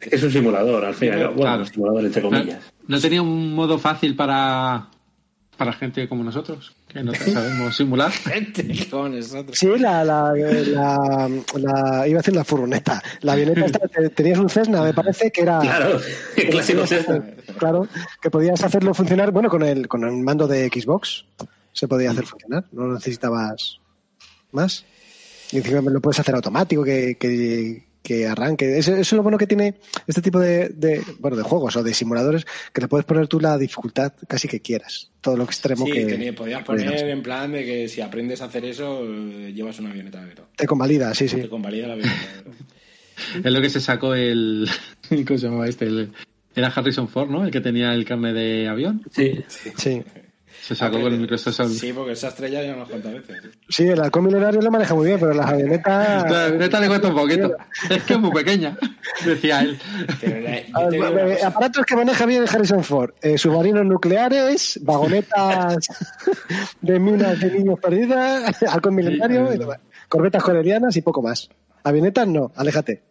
[0.00, 1.18] Es un simulador, al final.
[1.18, 1.34] Claro.
[1.34, 2.72] Bueno, un simulador entre ¿No, comillas.
[2.88, 4.88] no tenía un modo fácil para,
[5.60, 6.72] para gente como nosotros?
[6.88, 8.10] Que no sabemos simular.
[8.24, 9.58] Gente con nosotros.
[9.58, 13.02] Sí, la, la, la, la- iba a decir la furgoneta.
[13.20, 15.58] La avioneta esta, te- tenías un Cessna, me parece que era...
[15.60, 15.98] Claro,
[16.36, 17.16] el que clásico podías Cessna.
[17.16, 17.86] hacer- Claro,
[18.22, 21.26] que podías hacerlo funcionar, bueno, con el, con el mando de Xbox
[21.72, 23.80] se podía hacer funcionar, no necesitabas
[24.52, 24.86] más.
[25.52, 28.78] Y encima lo puedes hacer automático, que, que, que arranque.
[28.78, 29.74] Eso, eso es lo bueno que tiene
[30.06, 33.40] este tipo de, de, bueno, de juegos o de simuladores, que le puedes poner tú
[33.40, 35.10] la dificultad casi que quieras.
[35.20, 38.40] Todo lo extremo Sí, que tenía- podías que poner en plan de que si aprendes
[38.40, 40.44] a hacer eso, eh, llevas una avioneta de verdad.
[40.56, 41.36] Te convalida, sí, sí.
[41.36, 42.16] Te convalida la avioneta.
[43.44, 44.66] Es lo que se sacó el.
[45.26, 45.84] ¿Cómo se llamaba este?
[45.84, 46.10] El,
[46.56, 47.44] Era Harrison Ford, ¿no?
[47.44, 49.02] El que tenía el carne de avión.
[49.14, 49.44] Sí.
[49.76, 50.02] Sí.
[50.62, 51.72] Se sacó con el Microsoft.
[51.72, 53.36] Sí, porque esa estrella ya unas cuantas veces.
[53.68, 56.30] Sí, el halcón milenario lo maneja muy bien, pero las avionetas.
[56.30, 57.56] La avioneta le cuesta un poquito.
[57.88, 58.76] Es que es muy pequeña,
[59.24, 59.78] decía él.
[60.20, 63.10] Pero la- yo A te ver, digo una eh, aparatos que maneja bien Harrison Ford,
[63.22, 65.88] eh, submarinos nucleares, vagonetas
[66.80, 69.58] de minas de niños perdidas, halcón milenario, Sí,
[70.08, 71.48] corbetas corelianas y poco más.
[71.84, 73.02] Avionetas no, aléjate.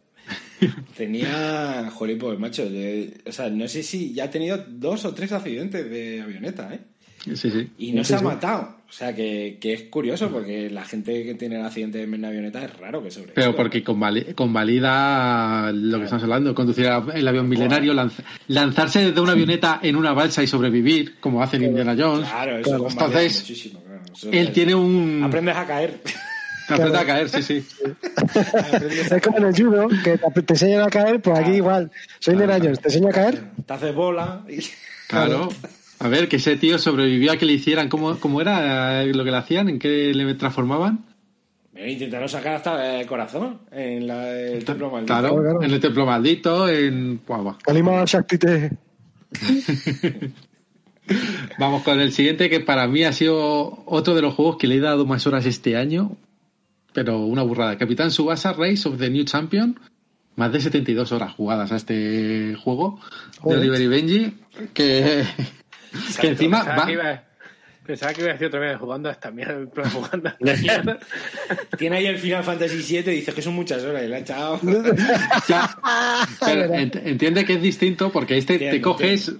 [0.96, 5.14] Tenía, joder, pues macho, de- o sea, no sé si ya ha tenido dos o
[5.14, 6.80] tres accidentes de avioneta, ¿eh?
[7.24, 7.70] Sí, sí.
[7.78, 8.80] Y no se ha matado.
[8.90, 12.64] O sea, que, que es curioso porque la gente que tiene el accidente en avioneta
[12.66, 13.36] es raro que sobreviva.
[13.36, 19.22] Pero porque convali- convalida lo que estamos hablando, conducir el avión milenario, lanz- lanzarse desde
[19.22, 22.28] una avioneta en una balsa y sobrevivir, como hace Indiana Jones.
[22.30, 22.88] Claro, eso Claro.
[22.90, 24.02] Entonces, muchísimo, claro.
[24.12, 25.22] Eso Él es- tiene un...
[25.24, 26.00] Aprendes a caer.
[26.70, 27.64] Aprende a caer, sí, sí.
[28.16, 31.52] Aprendes a Es como en el judo, que te, te enseñan a caer, pues aquí
[31.52, 31.92] igual.
[32.20, 33.42] Soy Indiana Jones, te enseño a caer.
[33.68, 34.44] Te haces bola.
[34.50, 34.60] y-
[35.08, 35.50] Claro.
[36.00, 37.90] A ver, que ese tío sobrevivió a que le hicieran.
[37.90, 39.68] ¿Cómo, cómo era eh, lo que le hacían?
[39.68, 41.06] ¿En qué le transformaban?
[41.74, 45.14] Mira, Intentaron sacar hasta el corazón en la, el templo maldito.
[45.14, 45.62] Claro, claro.
[45.62, 47.22] en el templo maldito, en...
[47.64, 48.72] Kalima Shaktite.
[51.60, 54.76] Vamos con el siguiente, que para mí ha sido otro de los juegos que le
[54.76, 56.16] he dado más horas este año,
[56.94, 57.78] pero una burrada.
[57.78, 59.80] Capitán Subasa, Race of the New Champion,
[60.36, 63.00] más de 72 horas jugadas a este juego
[63.44, 63.58] de.
[63.58, 64.34] Oliver y Benji,
[64.74, 65.26] que,
[66.20, 66.86] que encima Pensaba, va...
[66.86, 67.24] que iba,
[67.86, 71.00] pensaba que iba a decir otra vez jugando a esta mierda, jugando a esta mierda.
[71.78, 74.20] Tiene ahí el Final Fantasy VII y dice que son muchas horas y le ha
[74.20, 74.60] echado.
[75.48, 75.78] Ya,
[76.40, 79.36] pero ent- entiende que es distinto porque este te Entiendo, coges,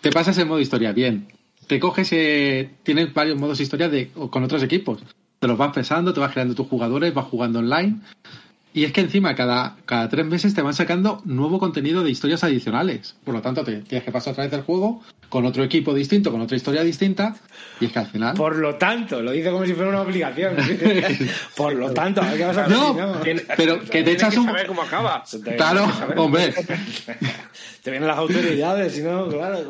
[0.00, 1.26] te pasas en modo historia, bien.
[1.66, 5.02] Te coges, eh, tienes varios modos historia de, o con otros equipos.
[5.38, 8.00] Te los vas pensando, te vas creando tus jugadores, vas jugando online.
[8.76, 12.42] Y es que encima cada, cada tres meses te van sacando nuevo contenido de historias
[12.42, 13.14] adicionales.
[13.24, 16.32] Por lo tanto, te tienes que pasar otra vez del juego con otro equipo distinto,
[16.32, 17.36] con otra historia distinta.
[17.80, 18.34] Y es que al final...
[18.34, 20.56] Por lo tanto, lo dice como si fuera una obligación.
[21.56, 22.96] Por lo tanto, a ver qué vas a hacer No,
[23.56, 24.46] pero que te echas un...
[24.46, 25.22] saber cómo acaba.
[25.24, 25.86] Eso te- Claro,
[26.16, 26.52] hombre.
[27.82, 29.68] Te vienen las autoridades, si no, claro.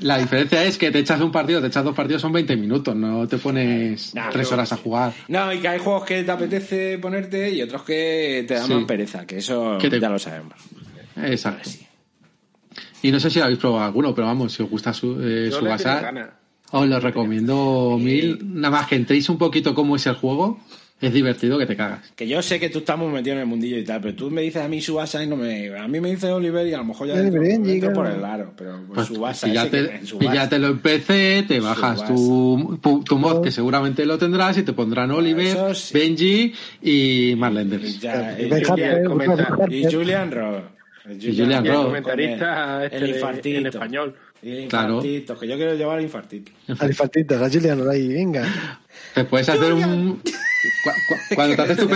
[0.00, 2.96] La diferencia es que te echas un partido, te echas dos partidos, son 20 minutos,
[2.96, 5.12] no te pones Nah, tres horas a jugar.
[5.28, 8.74] No, y que hay juegos que te apetece ponerte y otros que te dan Sí.
[8.74, 10.54] más pereza, que eso Que te- ya lo sabemos.
[11.16, 11.70] Exacto.
[13.02, 15.64] Y no sé si habéis probado alguno, pero vamos, si os gusta su, eh, su
[15.64, 16.28] ganas.
[16.72, 18.38] os lo recomiendo mil.
[18.42, 20.60] Nada más que entréis un poquito cómo es el juego,
[21.00, 22.12] es divertido que te cagas.
[22.14, 24.30] Que yo sé que tú estás muy metido en el mundillo y tal, pero tú
[24.30, 25.76] me dices a mí Subasa y no me...
[25.78, 28.04] A mí me dice Oliver y a lo mejor ya Oliver entro, Benji, entro por
[28.06, 28.18] claro.
[28.18, 29.46] el aro, pero pues Pues Subasa...
[29.46, 30.00] si ya te,
[30.32, 34.62] ya te lo empecé, te bajas tu, tu, tu mod, que seguramente lo tendrás, y
[34.62, 35.94] te pondrán Oliver, eso sí.
[35.98, 36.52] Benji
[36.82, 38.00] y Marlenders.
[38.00, 39.02] Ya, Y Julian-
[39.70, 39.84] y.
[39.92, 40.62] Julian Rowe.
[41.18, 41.84] Julian Y el Rowe.
[41.86, 43.58] comentarista este el de- infartito.
[43.58, 44.14] en español.
[44.42, 45.00] Y el Claro.
[45.02, 46.52] que yo quiero llevar el infartito.
[46.78, 48.80] Al infartito, a Julian ahí, venga.
[49.14, 50.20] Te puedes hacer un.
[50.84, 51.88] cu- cu- Cuando te haces tu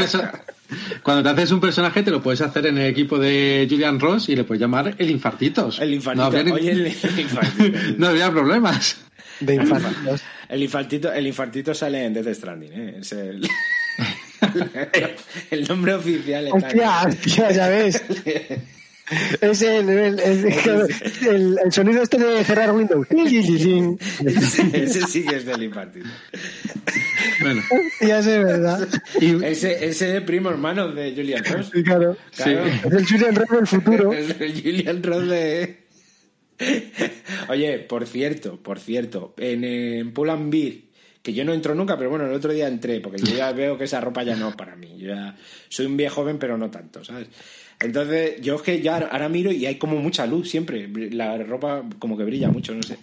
[1.03, 4.29] Cuando te haces un personaje, te lo puedes hacer en el equipo de Julian Ross
[4.29, 5.79] y le puedes llamar el Infartitos.
[5.81, 6.23] El infartito.
[6.23, 7.79] No habría, ni- Oye, el, el infartito.
[7.99, 8.97] no habría problemas.
[9.41, 10.23] De infartitos.
[10.49, 12.97] El infartito, el infartito sale en Death Stranding, ¿eh?
[13.01, 13.49] Es el,
[15.51, 16.47] el nombre oficial.
[16.47, 18.03] está Hostia, hostia, ya ves.
[19.41, 20.47] Es el, el, el,
[21.29, 23.07] el- el sonido este de cerrar Windows.
[23.11, 26.07] Ese, ese sí que es del infartito.
[27.41, 27.63] Bueno,
[28.01, 28.89] Ya sé, ¿verdad?
[29.21, 31.71] y, Ese, ese es primo hermano de Julian Ross.
[31.73, 32.17] Sí, claro.
[32.35, 32.65] Claro.
[32.67, 34.13] Es el Julian Ross del futuro.
[34.15, 35.85] Es el Julian Ross de...
[37.49, 40.75] Oye, por cierto, por cierto, en, en Pull and Beer,
[41.23, 43.77] que yo no entro nunca, pero bueno, el otro día entré, porque yo ya veo
[43.77, 44.97] que esa ropa ya no es para mí.
[44.99, 45.37] Yo ya
[45.69, 47.27] soy un viejo joven, pero no tanto, ¿sabes?
[47.81, 50.89] Entonces, yo es que ya ahora miro y hay como mucha luz siempre.
[51.11, 52.99] La ropa como que brilla mucho, no sé.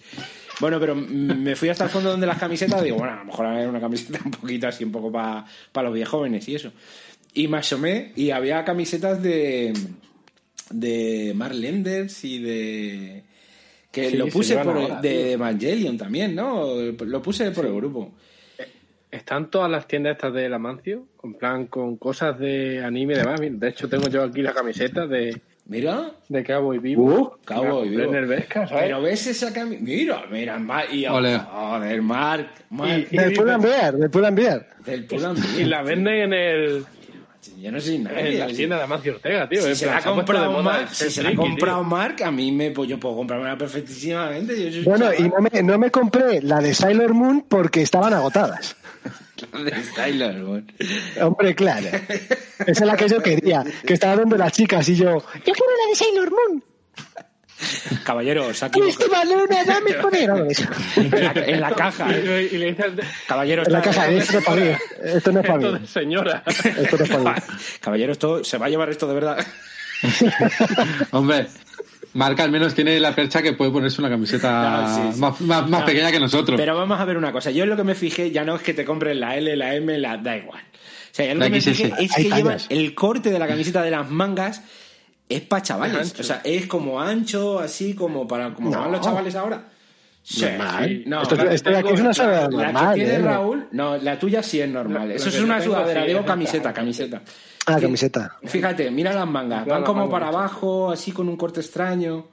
[0.60, 3.24] Bueno, pero mm, me fui hasta el fondo donde las camisetas, digo, bueno, a lo
[3.24, 5.44] mejor hay una camiseta un poquito así, un poco para
[5.82, 6.72] los viejos jóvenes y eso.
[7.34, 9.72] Y me asomé y había camisetas de
[10.72, 13.22] de Mark Lenders y de
[13.90, 15.32] que Sí, lo se puse por ahora, de tío.
[15.32, 16.74] Evangelion también, ¿no?
[16.74, 18.12] Lo puse por el grupo.
[19.12, 23.40] Están todas las tiendas estas de Lamancio, con plan, con cosas de anime y demás.
[23.40, 27.04] De hecho, tengo yo aquí la camiseta de, Mira, de Cowboy Vivo.
[27.04, 28.02] Uh, Cowboy Vivo.
[28.10, 28.84] Brenner Vesca, ¿sabes?
[28.84, 29.84] pero ves esa camiseta.
[29.84, 31.38] Mira, mira, Mark y Ole.
[31.38, 34.66] joder, Mark, Mark Y- Del Pull Bear, del Pull Bear.
[34.86, 35.60] del Pull&Bear.
[35.60, 36.84] Y la venden en el
[37.62, 38.32] Yo no soy nadie.
[38.32, 39.62] en la si- tienda de Amancio Ortega, tío.
[39.62, 41.84] Si En se la ha de comprado moda Mark, si se la ha comprado.
[41.84, 44.56] Mark, a mí me, pues yo puedo comprármela perfectísimamente.
[44.56, 47.82] Yo soy un Bueno, y no me, no me compré la de Sailor Moon porque
[47.82, 48.76] estaban agotadas.
[49.64, 50.66] de Styler, bueno.
[51.22, 51.86] Hombre, claro.
[52.66, 55.64] Esa es la que yo quería, que estaba donde las chicas y yo, yo quiero
[55.84, 56.64] la de Sailor Moon.
[58.04, 58.70] Caballero, se ha.
[60.96, 62.08] En la, en la caja.
[62.10, 62.76] Y, le- y le
[63.26, 64.70] Caballero, En la caja, esto no es para mí.
[65.04, 65.86] Esto no es para mí.
[65.86, 66.42] señora.
[66.46, 67.40] Esto no es para mí.
[67.80, 69.46] Caballero, esto se va a llevar esto de verdad.
[71.12, 71.46] Hombre,
[72.14, 75.20] Marca al menos tiene la percha que puede ponerse una camiseta No, sí, sí.
[75.20, 76.58] más, más- más No, pequeña que nosotros.
[76.60, 77.50] Pero vamos a ver una cosa.
[77.50, 79.74] Yo en lo que me fijé ya no es que te compres la L, la
[79.74, 80.60] M, la da igual.
[80.60, 83.46] O sea, lo La que me fijé es Hay que llevan el corte de la
[83.46, 84.62] camiseta de las mangas
[85.34, 86.12] es para chavales.
[86.14, 86.20] Es.
[86.20, 88.80] O sea, es como ancho, así como para como No.
[88.80, 89.64] van los chavales ahora.
[90.24, 90.88] Sí, Normal.
[90.88, 91.02] sí.
[91.06, 92.94] No, Esto, la- aquí es una sudadera la normal.
[92.94, 93.22] que tiene ¿eh?
[93.22, 95.08] Raúl, no, la tuya sí es normal.
[95.08, 97.22] La- Eso la es una sudadera, digo camiseta, camiseta.
[97.66, 98.36] Ah, camiseta.
[98.44, 102.26] Fíjate, mira las mangas, van como para abajo, así con un corte extraño.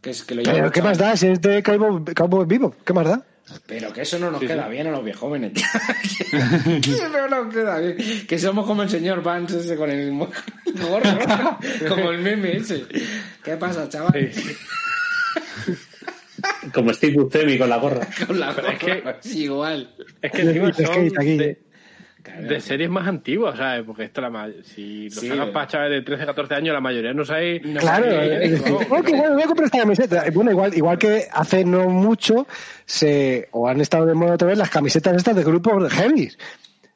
[0.00, 1.16] Que es que lo Pero ¿qué más da?
[1.16, 3.22] Si es de Cowboy Vivo, ¿qué más da?
[3.66, 5.52] Pero que eso no nos queda bien a los viejos jóvenes.
[6.32, 7.96] eso no nos queda bien.
[8.26, 11.18] Que somos como el señor Vance ese con el gorro,
[11.88, 12.84] como el meme ese.
[13.42, 14.30] ¿Qué pasa, chaval?
[14.32, 14.56] Sí.
[16.72, 18.06] Como Steve Buscemi con la gorra.
[18.26, 19.94] Con la gorra, Es que- es igual.
[20.20, 21.58] Es que encima Es que son aquí- de,
[22.22, 23.84] de series más antiguas, ¿sabes?
[23.86, 25.50] Porque esto la si lo Sí, sacas eh.
[25.52, 27.60] para chavales de 13, 14 años, la mayoría no sabe...
[27.64, 28.78] No Claro, eh, ¿no?
[28.88, 30.24] bueno, voy a comprar esta camiseta.
[30.32, 32.46] Bueno, igual, igual que hace no mucho
[32.86, 36.30] se o han estado de moda otra vez las camisetas estas de grupos heavy.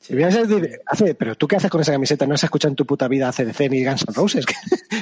[0.09, 2.27] Y voy a decir, hace, pero tú qué haces con esa camiseta?
[2.29, 4.47] No has escuchado en tu puta vida ACDC ni Guns N' Roses.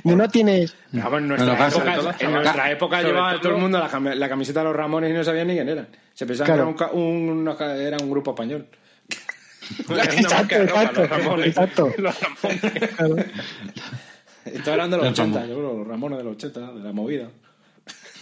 [0.02, 0.74] Ni no tienes.
[0.92, 3.78] Vamos, en nuestra pasa- época, todo en los nuestra época llevaba todo- todo el mundo
[3.78, 5.88] la, cam- la camiseta de los Ramones y no sabían ni quién eran.
[6.14, 6.74] Se pensaban Claro.
[6.74, 8.66] que era un, ca- un- era un grupo español.
[9.78, 11.46] Exacto, marca de ropa, exacto, los Ramones.
[11.46, 11.92] exacto.
[11.98, 12.90] Los Ramones.
[12.96, 13.16] Claro.
[14.44, 15.48] Estoy hablando de los Los 80, Ramones.
[15.56, 17.28] seguro, los Ramones de los 80, de la movida.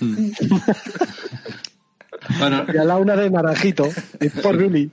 [2.39, 3.89] Bueno, Y a la una de naranjito,
[4.21, 4.91] y por Billy.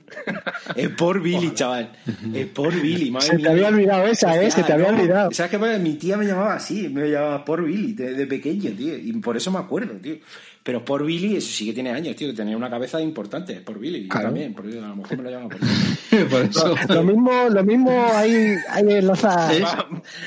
[0.74, 1.92] Es por Billy, chaval.
[2.34, 3.50] Es por Billy, madre Se te mía.
[3.52, 4.50] había olvidado esa, ¿eh?
[4.50, 4.98] Se te había no.
[4.98, 5.30] olvidado.
[5.30, 5.58] ¿Sabes qué?
[5.78, 8.96] Mi tía me llamaba así, me llamaba por Billy, de, de pequeño, tío.
[8.96, 10.16] Y por eso me acuerdo, tío.
[10.62, 12.34] Pero por Billy, eso sí que tiene años, tío.
[12.34, 14.02] Tenía una cabeza importante, por Billy.
[14.12, 16.24] Yo también, por, a lo mejor me lo llaman por Billy.
[16.30, 16.74] por eso.
[16.88, 19.54] Lo mismo, lo mismo hay, hay en Loza.
[19.54, 19.64] ¿Eh?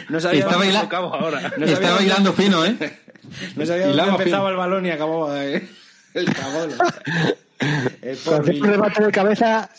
[0.10, 1.42] No sabía Está dónde- baila- Cabo ahora.
[1.44, 2.76] no sabía Está dónde- bailando fino, ¿eh?
[3.56, 4.50] No sabía Y dónde empezaba fino.
[4.50, 5.68] el balón y acababa eh,
[6.16, 6.34] el por
[8.26, 8.62] Cuando Billy.
[8.62, 9.70] remate de cabeza,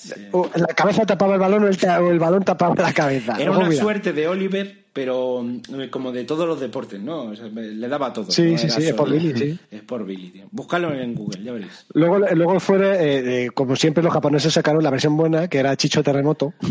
[0.55, 3.37] la cabeza tapaba el balón o el, o el balón tapaba la cabeza.
[3.39, 7.25] Era una suerte de Oliver, pero mm, como de todos los deportes, ¿no?
[7.25, 8.31] O sea, me- le daba todo.
[8.31, 9.59] Sí, no sí, era sí, es por Billy, sí.
[9.71, 10.45] Es por Billy, tío.
[10.53, 11.85] Búscalo en Google, ya veréis.
[11.93, 15.77] Luego, luego fuera, eh, eh, como siempre, los japoneses sacaron la versión buena, que era
[15.77, 16.55] Chicho Terremoto.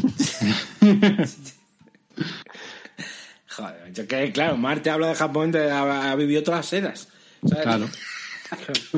[3.50, 7.08] Joder, yo que claro, Marte habla de Japón, te- ha, ha vivido todas las eras.
[7.48, 7.64] ¿sabes?
[7.64, 7.86] Claro.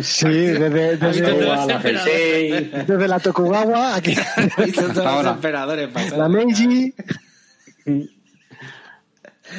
[0.02, 2.52] Sí, desde, desde, la Heisei.
[2.85, 4.14] desde la Tokugawa, aquí,
[4.57, 6.93] Ha visto todos los emperadores la Meiji.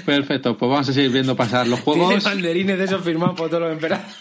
[0.04, 2.24] Perfecto, pues vamos a seguir viendo pasar los Tiene juegos.
[2.24, 4.14] banderines de esos firmados por todos los emperadores.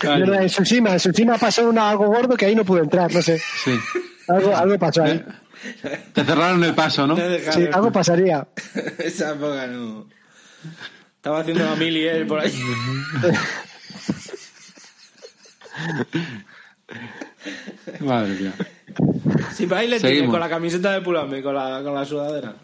[0.00, 3.22] Pero en Tsushima, en Tsushima pasó una, algo gordo que ahí no pude entrar, no
[3.22, 3.40] sé.
[3.64, 3.72] Sí.
[4.28, 5.24] Algo, algo pasó ahí.
[6.12, 7.16] Te cerraron el paso, ¿no?
[7.16, 8.46] Sí, algo pasaría.
[8.98, 10.06] Esa época no.
[11.16, 12.52] Estaba haciendo la mili él por ahí.
[18.00, 18.52] Madre mía.
[19.76, 20.30] Ahí le tiene Seguimos.
[20.30, 22.54] con la camiseta de Pulame, con la, con la sudadera.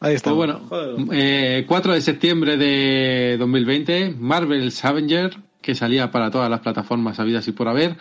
[0.00, 0.32] Ahí está.
[0.32, 6.60] Pues bueno, eh, 4 de septiembre de 2020, Marvel's Avenger, que salía para todas las
[6.60, 7.96] plataformas habidas y por haber,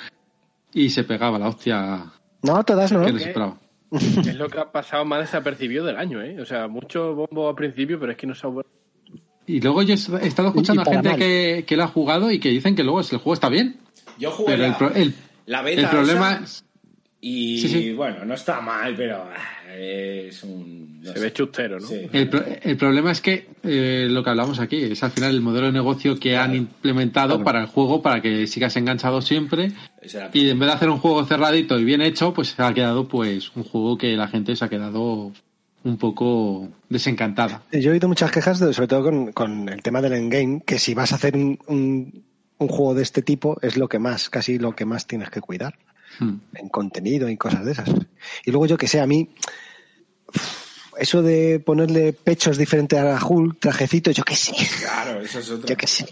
[0.74, 2.06] y se pegaba la hostia
[2.44, 3.04] No, todas no.
[3.06, 3.58] que esperaba.
[3.92, 6.40] Es lo que ha pasado más desapercibido del año, ¿eh?
[6.42, 8.70] O sea, mucho bombo al principio, pero es que no se ha vuelto.
[9.48, 11.18] Y luego yo he estado escuchando a gente mal.
[11.18, 13.78] que, que lo ha jugado y que dicen que luego el juego está bien.
[14.20, 15.16] Yo jugué Pero el, la, pro- el-
[15.48, 16.64] la beta el problema esa
[17.20, 17.94] y Sí, sí.
[17.94, 21.02] bueno, no está mal, pero ah, es un...
[21.02, 21.20] no Se sé.
[21.26, 21.88] ve chustero, ¿no?
[21.88, 22.08] Sí.
[22.14, 25.42] El, pro- el problema es que eh, lo que hablamos aquí es al final el
[25.42, 29.72] modelo de negocio que han implementado para el juego para que sigas enganchado siempre
[30.32, 33.08] y en vez de hacer un juego cerradito y bien hecho pues se ha quedado
[33.08, 35.32] pues un juego que la gente se ha quedado
[35.84, 40.02] un poco desencantada Yo he oído muchas quejas, de- sobre todo con, con el tema
[40.02, 42.24] del endgame, que si vas a hacer un, un,
[42.60, 45.42] un juego de este tipo es lo que más, casi lo que más tienes que
[45.42, 45.78] cuidar.
[46.20, 46.40] Hmm.
[46.56, 47.90] en contenido y cosas de esas.
[48.44, 49.30] Y luego yo que sé, a mí,
[50.98, 55.50] eso de ponerle pechos diferentes a la Hulk, trajecitos, yo qué sé, Claro, eso es
[55.52, 55.68] otro.
[55.68, 56.08] yo qué sé.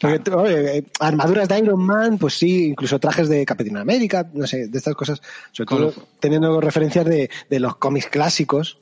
[0.00, 4.46] Porque, oye, eh, armaduras de Iron Man, pues sí, incluso trajes de Capitán América, no
[4.46, 5.20] sé, de estas cosas,
[5.52, 8.78] sobre todo teniendo referencias de, de los cómics clásicos,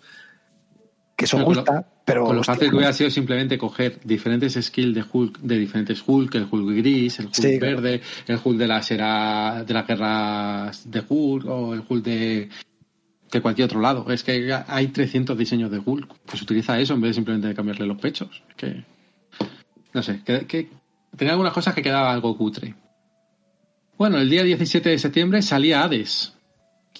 [1.16, 4.94] que son gusta, pero con lo hostia, fácil que hubiera sido simplemente coger diferentes skills
[4.94, 7.76] de Hulk, de diferentes Hulk, el Hulk gris, el Hulk Sí, claro.
[7.76, 12.48] verde, el Hulk de las era, de las guerras de Hulk, o el Hulk de
[13.30, 14.10] que cualquier otro lado.
[14.10, 16.06] Es que hay 300 diseños de Ghoul.
[16.26, 18.42] Pues utiliza eso en vez de simplemente cambiarle los pechos.
[18.48, 18.84] Es que.
[19.92, 20.68] No sé, que, que
[21.16, 22.74] tenía algunas cosas que quedaba algo cutre.
[23.96, 26.32] Bueno, el día 17 de septiembre salía Hades.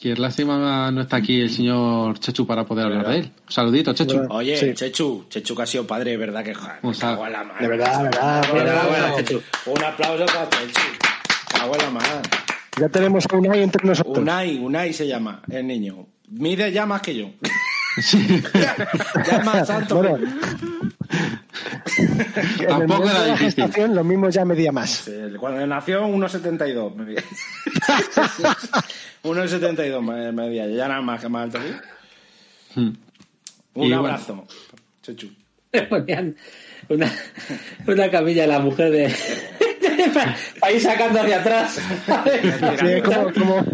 [0.01, 3.33] Que lástima no está aquí el señor Chechu para poder hablar de él.
[3.47, 4.19] Un saludito, Chechu.
[4.31, 4.73] Oye, Sí.
[4.73, 6.43] Chechu, Chechu que ha sido padre, ¿verdad?
[6.43, 7.61] Que joder, me cago en la madre.
[7.63, 8.45] De verdad, de verdad.
[8.51, 9.43] Enhorabuena, bueno, Chechu.
[9.67, 10.81] Un aplauso para Chechu.
[11.53, 12.09] Cago en la madre.
[12.81, 14.17] Ya tenemos a Unai entre nosotros.
[14.17, 16.07] Unai, Unai se llama, el niño.
[16.31, 17.27] Mide ya más que yo.
[17.99, 18.43] Sí.
[19.31, 19.97] ya, más alto.
[19.97, 20.19] Bueno,
[22.69, 23.65] Tampoco era de la difícil.
[23.65, 24.91] gestación, lo mismo ya medía más.
[24.91, 27.23] Sí, Cuando nació, 1,72 medía.
[29.23, 30.67] 1,72 me- medía.
[30.69, 31.77] Ya nada más que más alto que yo.
[32.83, 32.93] Mm.
[33.75, 34.47] Un Y abrazo,
[35.03, 35.29] Chechu.
[35.73, 36.35] Le ponían
[36.89, 37.09] una,
[37.87, 39.15] una camilla a la mujer de.
[40.61, 41.75] para ir sacando hacia atrás.
[41.75, 41.83] Sí,
[43.03, 43.65] como, como,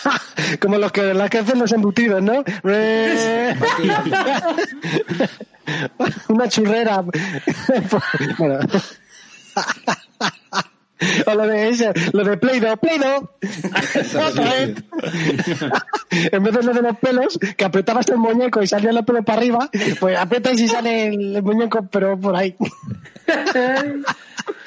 [0.60, 2.44] como los que, las que hacen los embutidos, ¿no?
[6.28, 7.02] Una churrera.
[8.38, 8.60] Bueno.
[11.26, 13.30] O lo de ese, lo de Play-Doh, Play-Doh.
[14.26, 14.74] Otra vez.
[16.10, 19.22] En vez de lo de los pelos, que apretabas el muñeco y salía el pelo
[19.22, 19.70] para arriba,
[20.00, 22.56] pues aprietas y sale el muñeco, pero por ahí.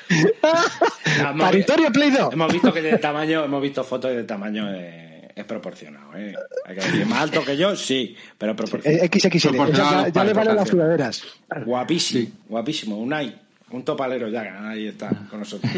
[1.20, 2.32] hemos- Paritorio Play-Doh.
[2.32, 6.16] Hemos visto que de tamaño, hemos visto fotos y de tamaño eh, es proporcionado.
[6.16, 6.34] ¿eh?
[6.66, 9.04] Hay que decir, más alto que yo, sí, pero proporcionado.
[9.04, 9.50] Eh, XXL.
[9.50, 11.24] Proporcional Ya, ya le valen las sudaderas.
[11.66, 12.98] Guapísimo, guapísimo.
[12.98, 13.36] Unai,
[13.72, 15.72] un topalero ya, ahí está con nosotros.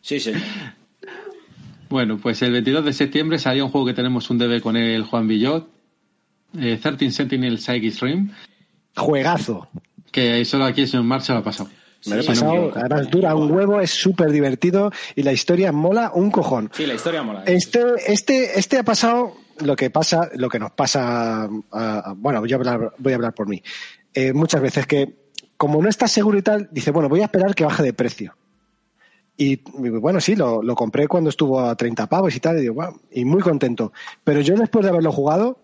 [0.00, 0.40] Sí, señor.
[1.88, 5.02] Bueno, pues el 22 de septiembre salió un juego que tenemos un DB con el
[5.04, 5.68] Juan Villot,
[6.58, 8.30] eh, 13 Sentinel Psychic Rim,
[8.96, 9.68] Juegazo.
[10.10, 11.70] que solo aquí el señor March se lo ha pasado.
[12.06, 16.12] Me lo he pasado, además dura un huevo, es súper divertido y la historia mola
[16.14, 16.70] un cojón.
[16.72, 17.42] Sí, la historia mola.
[17.46, 22.40] Este, este, este ha pasado lo que pasa, lo que nos pasa, a- a- bueno,
[22.40, 23.62] voy a hablar, voy a hablar por mí.
[24.14, 25.14] Eh, muchas veces que,
[25.56, 28.36] como no estás seguro y tal, dice, bueno, voy a esperar que baje de precio.
[29.38, 29.56] Y
[30.00, 32.98] bueno, sí, lo, lo compré cuando estuvo a 30 pavos y tal, y, digo, "Guau",
[33.10, 33.92] y muy contento.
[34.24, 35.58] Pero yo después de haberlo jugado,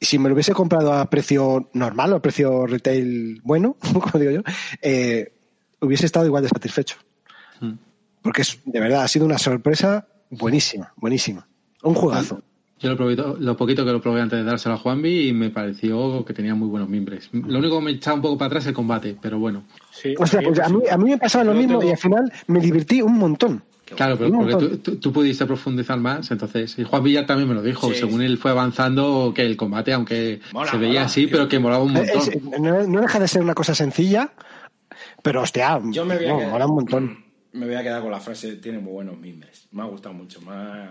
[0.00, 4.30] si me lo hubiese comprado a precio normal o a precio retail bueno, como digo
[4.32, 4.42] yo,
[4.82, 5.32] eh,
[5.80, 6.96] hubiese estado igual de satisfecho.
[7.60, 7.72] Mm.
[8.22, 11.46] Porque es, de verdad ha sido una sorpresa buenísima, buenísima.
[11.82, 12.40] Un juegazo.
[12.80, 15.32] Yo lo, probé to- lo poquito que lo probé antes de dárselo a Juanvi y
[15.32, 17.28] me pareció que tenía muy buenos mimbres.
[17.32, 19.64] Lo único que me echaba un poco para atrás es el combate, pero bueno.
[19.92, 21.92] Sí, O sea, pues a mí, a mí me pasaba lo Yo mismo tengo- y
[21.92, 23.62] al final me divertí un montón.
[23.84, 26.78] Claro, pero porque tú, tú- tú pudiste profundizar más, entonces.
[26.78, 28.26] Y Juan Villar también me lo dijo, Sí, según sí.
[28.26, 31.04] él fue avanzando, que el combate, aunque Mola, se veía mola.
[31.06, 32.32] así, pero que molaba un Eh, montón.
[32.32, 34.32] es- no, no deja de ser una cosa sencilla,
[35.22, 37.24] pero hostia, Yo me voy a quedar- mola un montón.
[37.54, 39.68] Me voy a quedar con la frase, tiene muy buenos mimbres.
[39.70, 40.88] Me ha gustado mucho, más...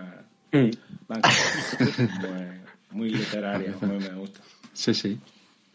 [0.50, 0.70] Mm.
[2.20, 2.48] muy,
[2.90, 4.40] muy literaria, muy me gusta.
[4.72, 5.18] Sí, sí.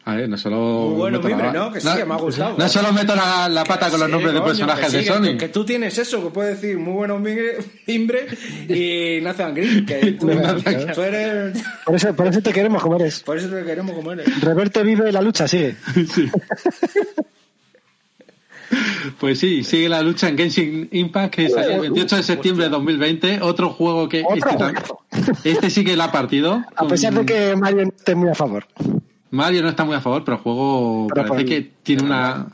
[0.02, 0.56] A ver, no solo.
[0.88, 1.70] Muy bueno, la- mimbre, ¿no?
[1.72, 2.56] Que sí, que me ha gustado.
[2.56, 5.08] No solo meto la, la pata con los Sí, nombres de personajes sí, de que-
[5.08, 5.36] Sony.
[5.38, 8.26] Que, tú tienes eso, que puedes decir muy buenos mimbre, mimbre
[8.68, 10.26] y Nathan Green, que tú,
[10.94, 11.62] tú eres...
[11.84, 13.20] Por eso, por eso te queremos como eres.
[13.20, 14.40] Por eso te queremos como eres.
[14.40, 15.76] Reverte vive la lucha, sigue.
[19.18, 22.70] Pues sí, sigue la lucha en Genshin Impact, que salió el 28 de septiembre de
[22.70, 23.40] 2020.
[23.42, 24.22] Otro juego que.
[24.24, 24.68] Otro
[25.10, 26.62] Este, este sí que la ha partido.
[26.76, 28.66] A pesar de que Mario no esté muy a favor.
[29.30, 32.46] Mario no está muy a favor, pero el juego Pero parece que tiene una.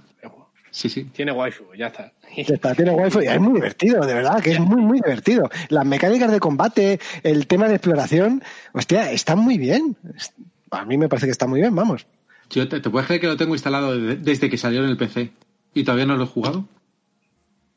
[0.70, 1.04] Sí, sí.
[1.04, 2.12] Tiene waifu, ya está.
[2.36, 5.48] Ya está, tiene wifi y es muy divertido, de verdad, que es muy, muy divertido.
[5.70, 8.42] Las mecánicas de combate, el tema de exploración,
[8.74, 9.96] hostia, están muy bien.
[10.70, 12.06] A mí me parece que está muy bien, vamos.
[12.50, 14.98] Yo te, ¿te puedes creer que lo tengo instalado de- desde que salió en el
[14.98, 15.30] PC
[15.72, 16.66] y todavía no lo he jugado?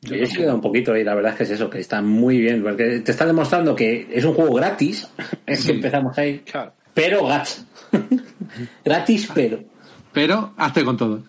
[0.02, 2.38] Yo he quedado un poquito y la verdad es que es eso, que está muy
[2.38, 5.08] bien, porque te está demostrando que es un juego gratis,
[5.46, 6.72] es que empezamos ahí, Claro.
[6.94, 7.62] Pero gacha.
[8.84, 9.62] gratis, pero.
[10.12, 11.22] Pero hazte con todo.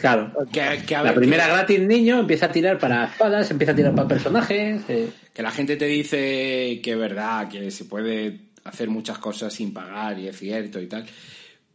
[0.00, 0.32] Claro.
[0.52, 3.76] Que, que a La primera que- gratis niño empieza a tirar para espadas, empieza a
[3.76, 4.82] tirar para personajes.
[4.88, 9.52] eh, que la gente te dice que es verdad, que se puede hacer muchas cosas
[9.52, 11.06] sin pagar y es cierto y tal.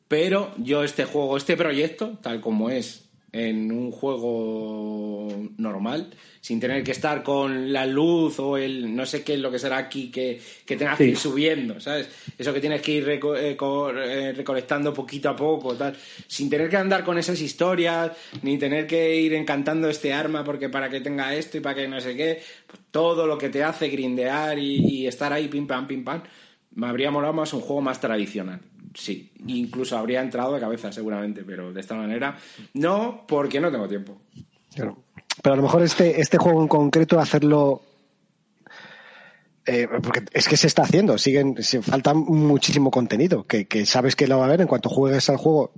[0.08, 5.28] Pero yo este juego, este proyecto, tal como es en un juego
[5.58, 9.50] normal, sin tener que estar con la luz o el no sé qué es lo
[9.52, 12.10] que será aquí que, que tengas que ir subiendo, ¿sabes?
[12.38, 15.96] Eso que tienes que ir reco- eh, co- eh, recolectando poquito a poco, tal,
[16.28, 18.12] sin tener que andar con esas historias,
[18.44, 21.88] ni tener que ir encantando este arma porque para que tenga esto y para que
[21.88, 25.66] no sé qué, pues todo lo que te hace grindear y, y estar ahí pim
[25.66, 26.22] pam pim pam,
[26.76, 28.60] me habría molado más un juego más tradicional.
[28.94, 32.38] Sí, incluso habría entrado de cabeza seguramente, pero de esta manera
[32.74, 34.22] no, porque no tengo tiempo.
[34.76, 35.04] Claro.
[35.42, 37.82] Pero a lo mejor este, este juego en concreto, hacerlo
[39.66, 44.14] Eh, porque es que se está haciendo, siguen, se falta muchísimo contenido, que, que sabes
[44.16, 45.72] que lo va a haber en cuanto juegues al juego.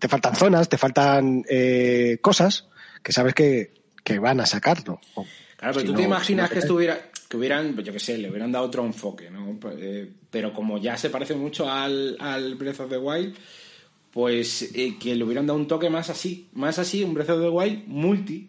[0.00, 2.66] Te faltan zonas, te faltan eh, cosas
[3.02, 5.00] que sabes que, que van a sacarlo.
[5.14, 5.26] Claro,
[5.56, 8.16] pero si tú no- te imaginas no que estuviera, que hubieran, pues yo qué sé,
[8.18, 9.58] le hubieran dado otro enfoque, ¿no?
[9.78, 13.34] Eh, pero como ya se parece mucho al, al Breath of the Wild,
[14.12, 17.40] pues eh, que le hubieran dado un toque más así, más así, un Breath of
[17.42, 18.48] the Wild multi.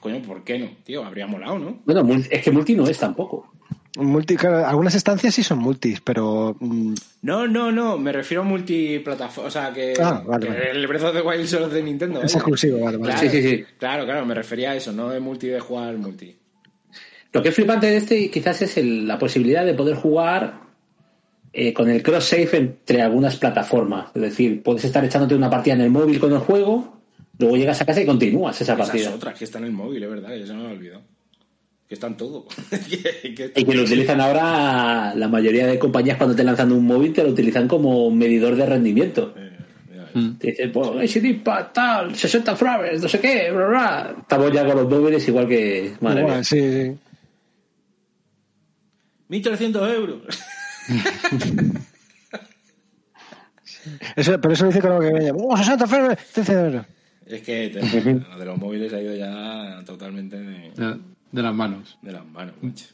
[0.00, 0.68] Coño, ¿por qué no?
[0.84, 1.80] Tío, habría molado, ¿no?
[1.84, 3.52] Bueno, es que multi no es tampoco.
[3.98, 8.44] Multi, claro, algunas estancias sí son multis, pero mm, No, no, no, me refiero a
[8.46, 10.70] multiplataforma, o sea, que, Ah, vale, que vale.
[10.70, 12.18] el Breath of the Wild solo es de Nintendo.
[12.22, 12.36] es vaya.
[12.36, 13.12] exclusivo, vale, vale.
[13.12, 13.64] Claro, Sí, sí, sí.
[13.78, 16.34] Claro, claro, me refería a eso, no de multi de jugar multi.
[17.32, 20.60] Lo que es flipante de este quizás es el- la posibilidad de poder jugar
[21.52, 24.06] eh, con el cross-save entre algunas plataformas.
[24.14, 26.96] Es decir, puedes estar echándote una partida en el móvil con el juego,
[27.38, 29.10] luego llegas a casa y continúas esa Esas partida.
[29.14, 31.02] otras que están en el móvil, es verdad, que se me ha olvidado.
[31.88, 32.46] Que están todo.
[32.70, 36.86] que, que- Y que lo utilizan ahora, la mayoría de compañías cuando te lanzan un
[36.86, 39.34] móvil te lo utilizan como medidor de rendimiento.
[39.36, 39.50] Eh,
[39.96, 40.38] ya ves.
[40.38, 41.42] Te dicen, pues, HD
[41.72, 44.14] tal, 60 frames, no sé qué, bla, bla.
[44.20, 45.94] Estamos ya con los móviles igual que...
[46.00, 46.44] Madre mía.
[46.44, 46.92] sí, sí.
[49.30, 50.22] 1.300 euros.
[54.16, 56.18] Eso, pero eso lo dice con lo que me ¡Oh, 60 frames!
[56.32, 56.86] 13 euros.
[57.26, 60.98] Es que te- lo de los móviles ha ido ya totalmente de, De,
[61.32, 61.96] de las manos.
[62.02, 62.54] de las manos.
[62.60, 62.86] macho.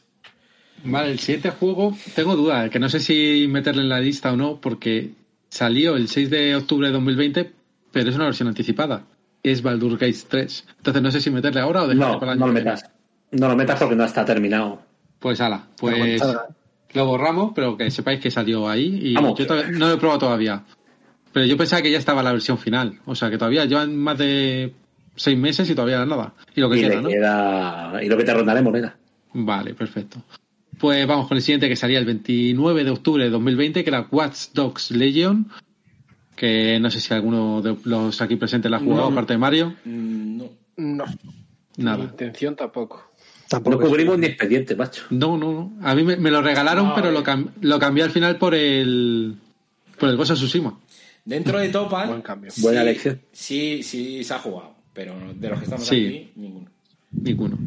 [0.83, 4.37] Vale, el siguiente juego, tengo duda, que no sé si meterle en la lista o
[4.37, 5.11] no, porque
[5.49, 7.51] salió el 6 de octubre de 2020,
[7.91, 9.03] pero es una versión anticipada,
[9.41, 10.65] es Baldur's Gate 3.
[10.77, 12.63] Entonces no sé si meterle ahora o dejarle No, para el no año lo que
[12.63, 12.75] viene.
[12.75, 12.91] metas.
[13.31, 14.83] No lo metas porque no está terminado.
[15.19, 16.47] Pues ala, pues Aguantada.
[16.93, 19.37] lo borramos, pero que sepáis que salió ahí y Vamos.
[19.39, 20.63] yo todavía- no lo he probado todavía.
[21.33, 24.17] Pero yo pensaba que ya estaba la versión final, o sea que todavía llevan más
[24.17, 24.73] de
[25.15, 26.33] seis meses y todavía nada.
[26.55, 27.09] Y lo que Y, queda, le ¿no?
[27.09, 28.03] queda...
[28.03, 28.95] y lo que te rondaremos, venga.
[29.33, 30.21] Vale, perfecto.
[30.79, 34.07] Pues vamos con el siguiente que salía el 29 de octubre de 2020, que era
[34.11, 35.49] Watch Dogs Legion,
[36.35, 39.11] que no sé si alguno de los aquí presentes la ha jugado, No.
[39.11, 39.73] aparte de Mario.
[39.85, 40.45] Mm, No.
[40.77, 41.05] No.
[41.77, 42.03] Mi Nada.
[42.03, 43.06] intención tampoco.
[43.49, 45.03] Tampoco No cubrimos ni expediente, macho.
[45.09, 45.73] No, no, no.
[45.87, 49.35] A mí me, me lo regalaron, pero lo, cam- lo cambié al final por el
[49.97, 50.77] por el Ghost of Tsushima.
[51.25, 52.09] Dentro de Topal.
[52.09, 52.51] Buen cambio.
[52.51, 53.21] sí- Buena elección.
[53.31, 54.75] Sí, sí, se ha jugado.
[54.93, 56.05] Pero de los que estamos Sí.
[56.07, 56.69] aquí, ninguno.
[57.11, 57.57] Ninguno.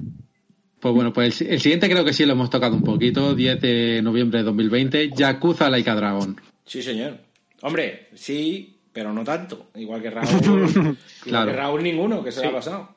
[0.80, 3.60] Pues bueno, pues el, el siguiente creo que sí lo hemos tocado un poquito, 10
[3.60, 6.40] de noviembre de 2020, Yakuza Laika Dragon.
[6.64, 7.18] Sí, señor.
[7.62, 9.68] Hombre, sí, pero no tanto.
[9.76, 10.28] Igual que Raúl.
[10.70, 11.50] igual Claro.
[11.50, 12.94] que Raúl ninguno, que se lo ha pasado.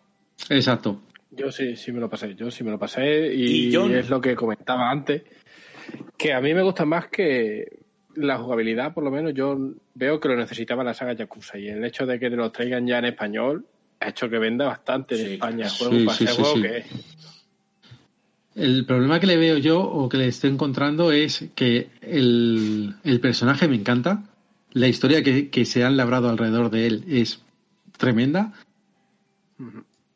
[0.49, 1.01] Exacto.
[1.35, 2.35] Yo sí, sí me lo pasé.
[2.35, 5.23] Yo sí me lo pasé y, Y es lo que comentaba antes.
[6.17, 7.79] Que a mí me gusta más que
[8.15, 9.57] la jugabilidad, por lo menos yo
[9.95, 12.85] veo que lo necesitaba la saga Yakuza y el hecho de que te lo traigan
[12.85, 13.65] ya en español
[13.99, 16.61] ha hecho que venda bastante en Sí, España el sí, juego sí, juego sí.
[16.61, 16.85] que es.
[18.55, 23.19] El problema que le veo yo o que le estoy encontrando es que el, el
[23.19, 24.23] personaje me encanta,
[24.73, 27.41] la historia que, que se han labrado alrededor de él es
[27.97, 28.53] tremenda,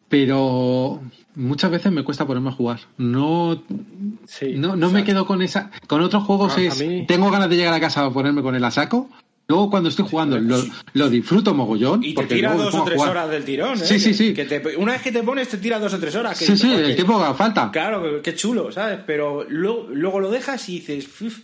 [0.10, 1.02] pero
[1.36, 2.80] muchas veces me cuesta ponerme a jugar.
[2.98, 3.64] No,
[4.26, 5.72] Sí, no, no me quedo con esa.
[5.88, 6.86] Con otros juegos A- a es.
[6.86, 9.10] mí- Tengo ganas de llegar a casa a ponerme con él a saco.
[9.50, 10.62] Luego cuando estoy jugando lo,
[10.94, 12.04] lo disfruto mogollón.
[12.04, 13.12] Y te porque tira dos o tres jugar.
[13.12, 13.86] horas del tirón, ¿eh?
[13.86, 14.34] Sí, sí, sí.
[14.34, 16.38] Que te- una vez que te pones, te tira dos o tres horas.
[16.38, 17.72] que Sí, dices, sí, "Joder, el que- tiempo que haga falta.
[17.72, 19.00] Claro, que- qué chulo, ¿sabes?
[19.08, 21.40] Pero luego, luego lo dejas y dices, "Uf,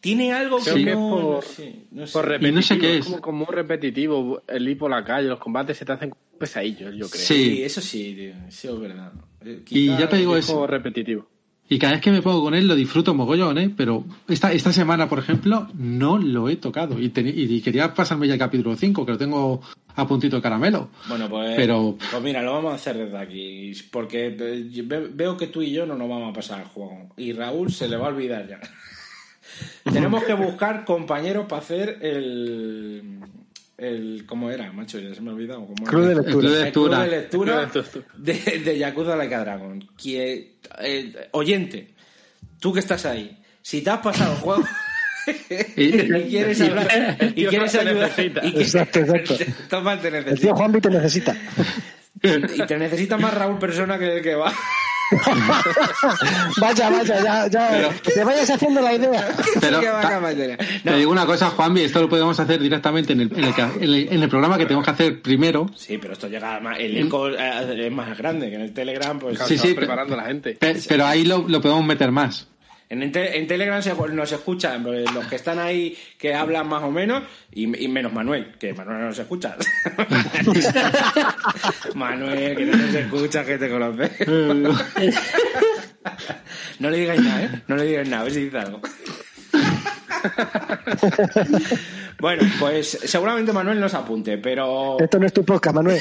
[0.00, 2.12] tiene algo que Creo que es no, por- no sé, no sé".
[2.12, 3.04] Por Y repetitivo, no sé qué es es.
[3.06, 4.42] como, como muy repetitivo.
[4.46, 7.22] El ir por la calle, los combates se te hacen pesadillos, yo creo.
[7.24, 7.44] Sí.
[7.56, 9.12] Sí, eso sí, tío, sí, es verdad.
[9.44, 10.66] Eh, Y ya te digo eso.
[10.66, 11.28] repetitivo.
[11.68, 13.74] Y cada vez que me pongo con él lo disfruto mogollón, ¿eh?
[13.76, 16.96] Pero esta, esta semana, por ejemplo, no lo he tocado.
[17.00, 19.60] Y, y quería pasarme ya el capítulo 5, que lo tengo
[19.96, 20.90] a puntito de caramelo.
[21.08, 23.72] Bueno, pues, Pero- pues mira, lo vamos a hacer desde aquí.
[23.90, 26.66] Porque eh, yo ve- veo que tú y yo no nos vamos a pasar el
[26.68, 27.08] juego.
[27.16, 28.60] Y Raúl se le va a olvidar ya.
[29.92, 33.18] Tenemos que buscar compañeros para hacer el.
[33.78, 34.98] El ¿Cómo era, macho?
[34.98, 35.66] Ya se me ha olvidado.
[35.66, 36.22] ¿Cómo Club de era?
[36.22, 36.48] lectura.
[36.66, 37.00] El club de lectura.
[37.02, 38.06] de lectura El club de lectura.
[38.54, 39.88] de, de Yakuza Like a Dragon.
[39.96, 41.94] Que, eh, oyente,
[42.60, 44.64] tú que estás ahí, si te has pasado el juego
[45.76, 49.34] Y- y quieres hablar y quieres ayudar y que- Exacto, exacto.
[49.68, 51.36] Toma, te El tío Juanvi te necesita.
[52.22, 54.52] Y te necesita más Raúl persona que el que va.
[56.60, 57.90] Vaya, vaya, ya, ya.
[58.02, 59.28] que te vayas haciendo la idea.
[59.60, 59.80] Pero
[60.84, 63.70] Te digo una cosa, Juanvi, esto lo podemos hacer directamente en el, en el, ca-
[63.76, 65.70] en el- en el programa que tenemos que hacer primero.
[65.76, 66.78] Sí, pero esto llega más.
[66.78, 69.18] El eco eh, es más grande que en el Telegram.
[69.18, 70.54] Pues, Sí, sí, preparando a la gente.
[70.58, 72.48] Pe- Pero ahí lo, lo podemos meter más.
[72.88, 76.82] En, en te- en Telegram se- nos escuchan los que están ahí que hablan más
[76.84, 77.22] o menos
[77.52, 79.56] y, y menos Manuel, que Manuel no nos escucha.
[81.94, 84.10] Manuel, que no nos escucha, que te conoce.
[86.78, 87.62] No le digáis nada, ¿eh?
[87.68, 88.80] No le digáis nada, a ver si dice algo.
[92.20, 94.98] bueno, pues seguramente Manuel no se apunte, pero...
[94.98, 96.00] Esto no es tu podcast, Manuel.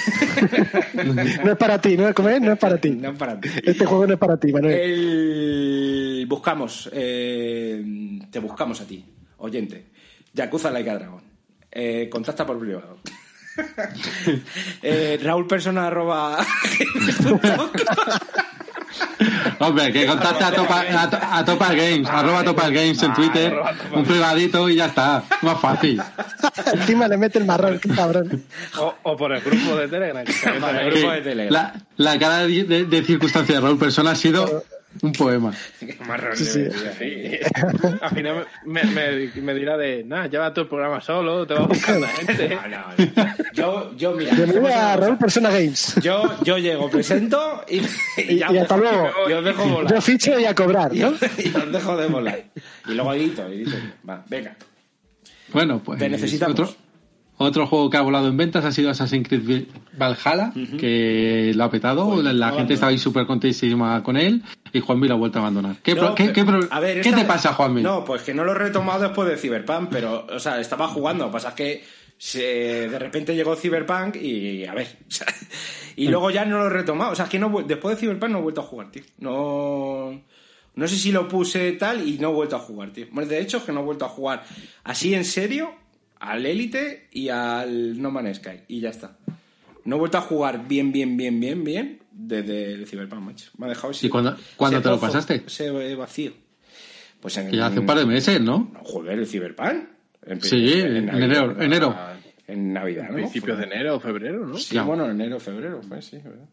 [1.44, 2.14] no es para ti, ¿no?
[2.14, 2.42] ¿Cómo es?
[2.42, 2.92] No es para ti.
[2.92, 3.50] No es para ti.
[3.64, 4.74] Este juego no es para ti, Manuel.
[4.74, 6.26] El...
[6.28, 9.06] Buscamos, eh, te buscamos a ti,
[9.38, 9.88] oyente.
[10.34, 11.22] Yakuza Like a Dragon.
[11.72, 12.98] Eh, contacta por privado.
[14.82, 16.46] eh, Raúl Persona arroba
[19.60, 23.54] Hombre, que contacte a Topal, a, To- a Topal Games, arroba Topal Games en Twitter,
[23.94, 25.24] un privadito y ya está.
[25.42, 26.02] Más fácil.
[26.74, 28.44] Encima le mete el marrón, qué cabrón.
[28.78, 30.26] O, o por el grupo de Telegram.
[30.26, 30.72] tenemos.
[30.94, 31.54] grupo de Telegram.
[31.54, 31.74] La,
[32.14, 34.64] la cara de, de- de circunstancia de Raúl Persona ha sido
[35.02, 35.54] un poema.
[36.08, 36.66] Marrón, Sí, sí.
[36.98, 37.40] sí.
[38.02, 41.68] Al final me, me, me dirá de, nada, lleva tu programa solo, te va a
[41.68, 42.50] buscar la gente.
[42.56, 43.36] No, no, no.
[43.54, 44.98] Yo, yo, mira, a.
[44.98, 45.96] Raúl Persona Games.
[46.02, 47.82] Yo, yo llego, presento y,
[48.22, 49.10] Y, ya y hasta luego.
[49.30, 49.94] Y os dejo volar.
[49.94, 51.10] Yo ficho y a cobrar, Y ¿no?
[51.10, 52.44] os, y os dejo de volar.
[52.88, 53.76] Y luego edito, edito.
[54.08, 54.56] Va, venga.
[55.52, 56.60] Bueno, pues Te necesitamos.
[56.60, 56.76] Otro,
[57.38, 59.66] otro juego que ha volado en ventas ha sido Assassin's Creed
[59.98, 62.22] Valhalla, que lo ha petado.
[62.22, 64.42] La gente estaba ahí súper contentísima con él
[64.72, 65.78] y Juanmi lo ha vuelto a abandonar.
[65.84, 67.82] ¿Qué, No, pro- qué- pero- qué pro- a ver, ¿qué esta- te pasa, Juanmi?
[67.82, 71.26] No, pues que no lo he retomado después de Cyberpunk, pero, o sea, estaba jugando.
[71.26, 71.84] Lo que pasa es que
[72.18, 75.28] se- de repente llegó Cyberpunk y, a ver, o sea,
[75.98, 77.12] y luego ya no lo he retomado.
[77.12, 79.04] O sea, es que no, después de Cyberpunk no he vuelto a jugar, tío.
[79.20, 80.22] No,
[80.76, 83.08] no sé si lo puse tal y no he vuelto a jugar, tío.
[83.12, 84.44] Bueno, de hecho, es que no he vuelto a jugar
[84.84, 85.72] así en serio
[86.20, 88.62] al Elite y al No Man's Sky.
[88.68, 89.18] Y ya está.
[89.84, 93.52] No he vuelto a jugar bien, bien, bien, bien, bien desde el Cyberpunk, macho.
[93.58, 95.44] Me ha dejado ese- ¿Y cuándo- cuándo ese te lo pasaste?
[95.46, 96.32] Ese vacío.
[97.20, 98.72] Pues en, ya hace un par de meses, ¿no?
[98.84, 99.90] Joder, el Cyberpunk.
[100.26, 101.96] En, Sí, en enero, enero.
[102.48, 103.16] En Navidad, ¿no?
[103.16, 104.58] Principios de enero o febrero, ¿no?
[104.58, 104.84] Sí, Ya.
[104.84, 106.46] bueno, enero, febrero, pues sí, ¿verdad?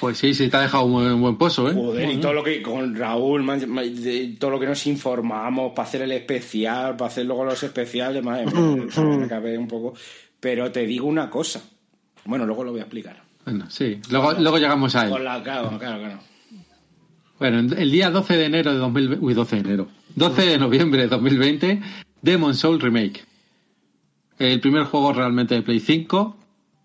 [0.00, 1.74] Pues sí, sí, te ha dejado un buen, un buen pozo, ¿eh?
[1.74, 5.72] Joder, y todo lo que con Raúl, man- man- de- todo lo que nos informamos
[5.74, 9.94] para hacer el especial, para hacer luego los especiales, madre mía, me acabé un poco.
[10.38, 11.60] Pero te digo una cosa.
[12.24, 13.20] Bueno, luego lo voy a explicar.
[13.44, 15.10] Bueno, sí, luego, luego llegamos a él.
[15.10, 16.18] Con la, claro, claro, claro.
[17.38, 21.02] Bueno, el día 12 de enero de 2020, uy, 12 de enero, 12 de noviembre
[21.02, 21.80] de 2020,
[22.22, 23.24] Demon Soul Remake.
[24.38, 26.36] El primer juego realmente de Play 5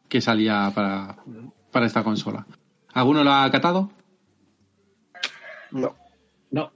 [0.07, 1.17] que salía para,
[1.71, 2.45] para esta consola.
[2.93, 3.91] ¿Alguno lo ha catado?
[5.71, 5.95] No.
[6.51, 6.71] No.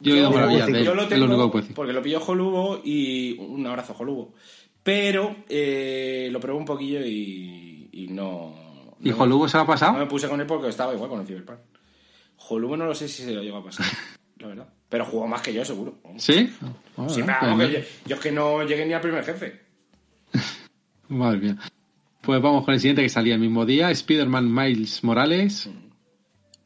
[0.00, 1.76] Yo he oído maravillas de él, Yo lo tengo lo único que puedo decir.
[1.76, 4.34] porque lo pilló Jolubo y un abrazo Jolubo.
[4.82, 8.54] Pero eh, lo probé un poquillo y, y no...
[9.00, 9.92] ¿Y no- Jolubo se lo ha No pasado?
[9.94, 11.58] me puse con él porque estaba igual con el Cyberpunk.
[12.36, 13.86] Jolubo no lo sé si se lo llegó a pasar,
[14.38, 14.68] la verdad.
[14.88, 15.94] Pero jugó más que yo, seguro.
[16.18, 16.52] ¿Sí?
[17.08, 17.58] Sí, Ah, no.
[17.58, 19.60] que yo es que no llegué ni al primer jefe.
[21.08, 21.56] Madre mía.
[22.22, 25.68] Pues vamos con el siguiente que salía el mismo día, Spider-Man Miles Morales.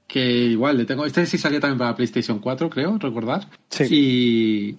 [0.06, 1.04] Que igual le tengo.
[1.04, 3.48] Este sí salió también para PlayStation 4, creo, recordar.
[3.70, 4.78] Sí.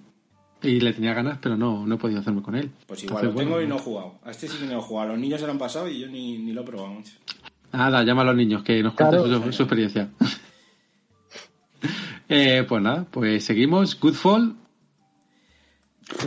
[0.62, 2.70] Y, y le tenía ganas, pero no, no he podido hacerme con él.
[2.86, 4.14] Pues igual Entonces, lo tengo bueno, y no he jugado.
[4.24, 5.10] A este sí que no he jugado.
[5.10, 7.12] Los niños se lo han pasado y yo ni, ni lo he probado mucho.
[7.72, 9.18] Nada, llama a los niños que nos Claro.
[9.22, 10.10] cuenten su, su experiencia.
[12.30, 13.98] Eh, pues nada, pues seguimos.
[13.98, 14.54] Goodfall.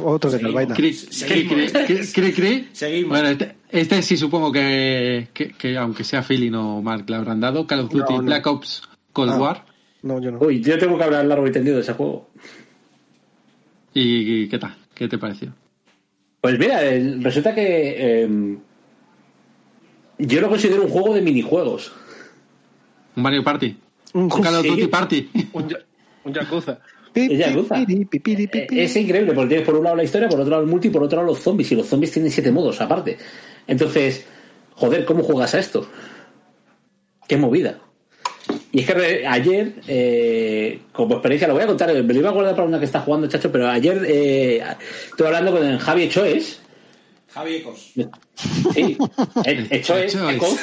[0.04, 0.54] Otro que Seguimos.
[0.56, 0.76] vaina.
[0.76, 1.12] Seguimos.
[1.26, 2.70] cri, cri, cri, cri, cri.
[2.72, 3.10] Seguimos.
[3.10, 7.40] Bueno, este, este sí supongo que, que, que aunque sea Philly o Mark le habrán
[7.40, 7.66] dado.
[7.68, 8.24] Call of Duty No, no.
[8.26, 8.82] Black Ops
[9.14, 9.38] Cold Ah.
[9.38, 9.66] War.
[10.04, 10.40] No, yo no.
[10.40, 12.30] Uy, yo tengo que hablar largo y tendido de ese juego.
[13.94, 14.76] ¿Y qué tal?
[14.94, 15.54] ¿Qué te pareció?
[16.40, 18.58] Pues mira, el- resulta que eh,
[20.18, 21.92] yo lo considero un juego de minijuegos.
[23.16, 23.78] ¿Un Mario Party?
[24.14, 24.66] Un ¿Un Call of.
[24.66, 25.30] Duty Party?
[25.54, 25.76] Un,
[26.24, 26.80] un Yakuza.
[27.14, 27.48] Ella
[27.86, 27.86] pi,
[28.62, 28.84] Eh.
[28.84, 31.04] Es increíble, porque tienes por un lado la historia, por otro lado el multi, por
[31.04, 33.18] otro lado los zombies, y los zombies tienen siete modos aparte.
[33.68, 34.26] Entonces,
[34.76, 35.88] joder, ¿cómo juegas a esto?
[37.28, 37.80] Qué movida.
[38.72, 42.34] Y es que ayer, eh, como experiencia, lo voy a contar, me lo iba a
[42.34, 44.64] guardar para una que está jugando, chacho, pero ayer eh,
[45.10, 46.60] estuve hablando con el Javi Choes.
[47.34, 47.92] Javi Ecos.
[48.74, 48.98] Sí,
[49.46, 50.36] el- el Choes, Choes.
[50.36, 50.56] Ecos.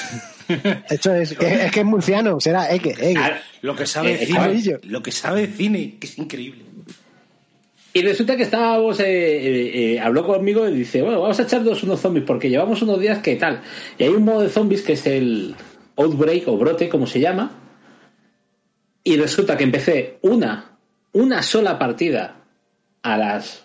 [0.90, 3.18] Hecho es, que, es que es murciano, será Eke, Eke.
[3.18, 4.78] Ah, Lo que sabe Eh, cine.
[4.84, 6.64] Lo que sabe cine, que es increíble.
[7.92, 11.82] Y resulta que estábamos, eh, eh, eh, habló conmigo y dice, bueno, vamos a echarnos
[11.82, 13.62] unos zombies porque llevamos unos días que tal.
[13.98, 15.54] Y hay un modo de zombies que es el
[15.96, 17.50] Outbreak o Brote, como se llama.
[19.02, 20.78] Y resulta que empecé una,
[21.12, 22.36] una sola partida
[23.02, 23.64] a las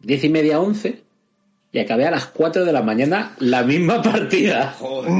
[0.00, 1.02] diez y media, once,
[1.72, 4.74] y acabé a las 4 de la mañana la misma partida.
[4.78, 5.12] Joder.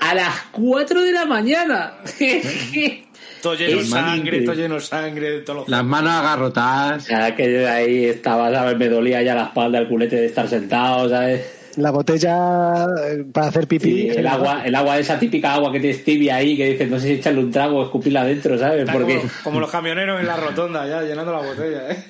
[0.00, 1.94] A las 4 de la mañana.
[3.42, 5.44] Todo lleno de sangre, todo lleno de sangre.
[5.66, 7.06] Las manos agarrotadas.
[7.08, 8.76] Ya que yo ahí estaba, ¿sabes?
[8.76, 11.72] Me dolía ya la espalda, el culete de estar sentado, ¿sabes?
[11.76, 13.88] La botella eh, para hacer pipí.
[13.88, 16.98] Y el agua, el agua, esa típica agua que tienes tibia ahí, que dices, no
[16.98, 18.80] sé si echarle un trago o escupirla adentro, ¿sabes?
[18.80, 22.04] Está Porque como, como los camioneros en la rotonda, ya llenando la botella, ¿eh?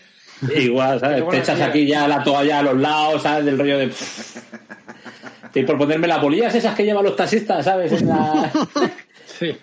[0.56, 1.28] Igual, ¿sabes?
[1.28, 3.44] Te echas aquí ya la toalla a los lados, ¿sabes?
[3.44, 3.92] Del rollo de...
[5.52, 7.90] Y por ponerme las bolillas esas que llevan los taxistas, ¿sabes?
[7.92, 8.50] En la-
[9.26, 9.56] Sí.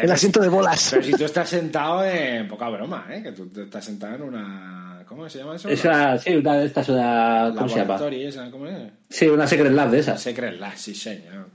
[0.00, 0.88] El asiento de bolas.
[0.92, 3.22] Pero si tú estás sentado en poca broma, ¿eh?
[3.22, 5.02] Que tú estás sentado en una...
[5.06, 5.68] ¿Cómo se llama eso?
[5.68, 7.52] Esa, sí, una de estas, una...
[7.56, 8.00] ¿Cómo se llama?
[8.10, 8.76] Esa, ¿cómo es?
[9.08, 10.22] Sí, una Secret Lab de esas.
[10.22, 11.48] Secret Lab, sí, señor.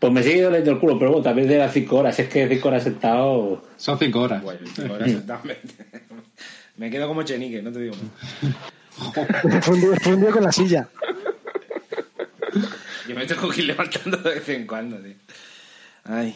[0.00, 2.18] Pues me sigue doliendo el culo, pero bueno, también de las 5 horas.
[2.18, 3.62] Es que 5 horas sentado...
[3.76, 4.42] Son cinco horas.
[4.42, 5.40] Bueno, cinco horas sentado,
[6.76, 9.64] me, quedo como chenique, no te digo más.
[9.64, 10.88] fundido, con la silla.
[13.08, 15.14] Yo me tengo que ir levantando de vez en cuando, tío.
[16.04, 16.34] Ay.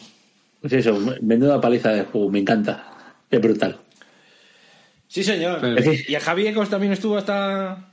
[0.61, 2.85] Pues eso, menuda paliza de juego, me encanta.
[3.29, 3.77] Es brutal.
[5.07, 5.59] Sí, señor.
[5.59, 7.87] Pero- ¿Y el Javi Ecos también estuvo hasta...?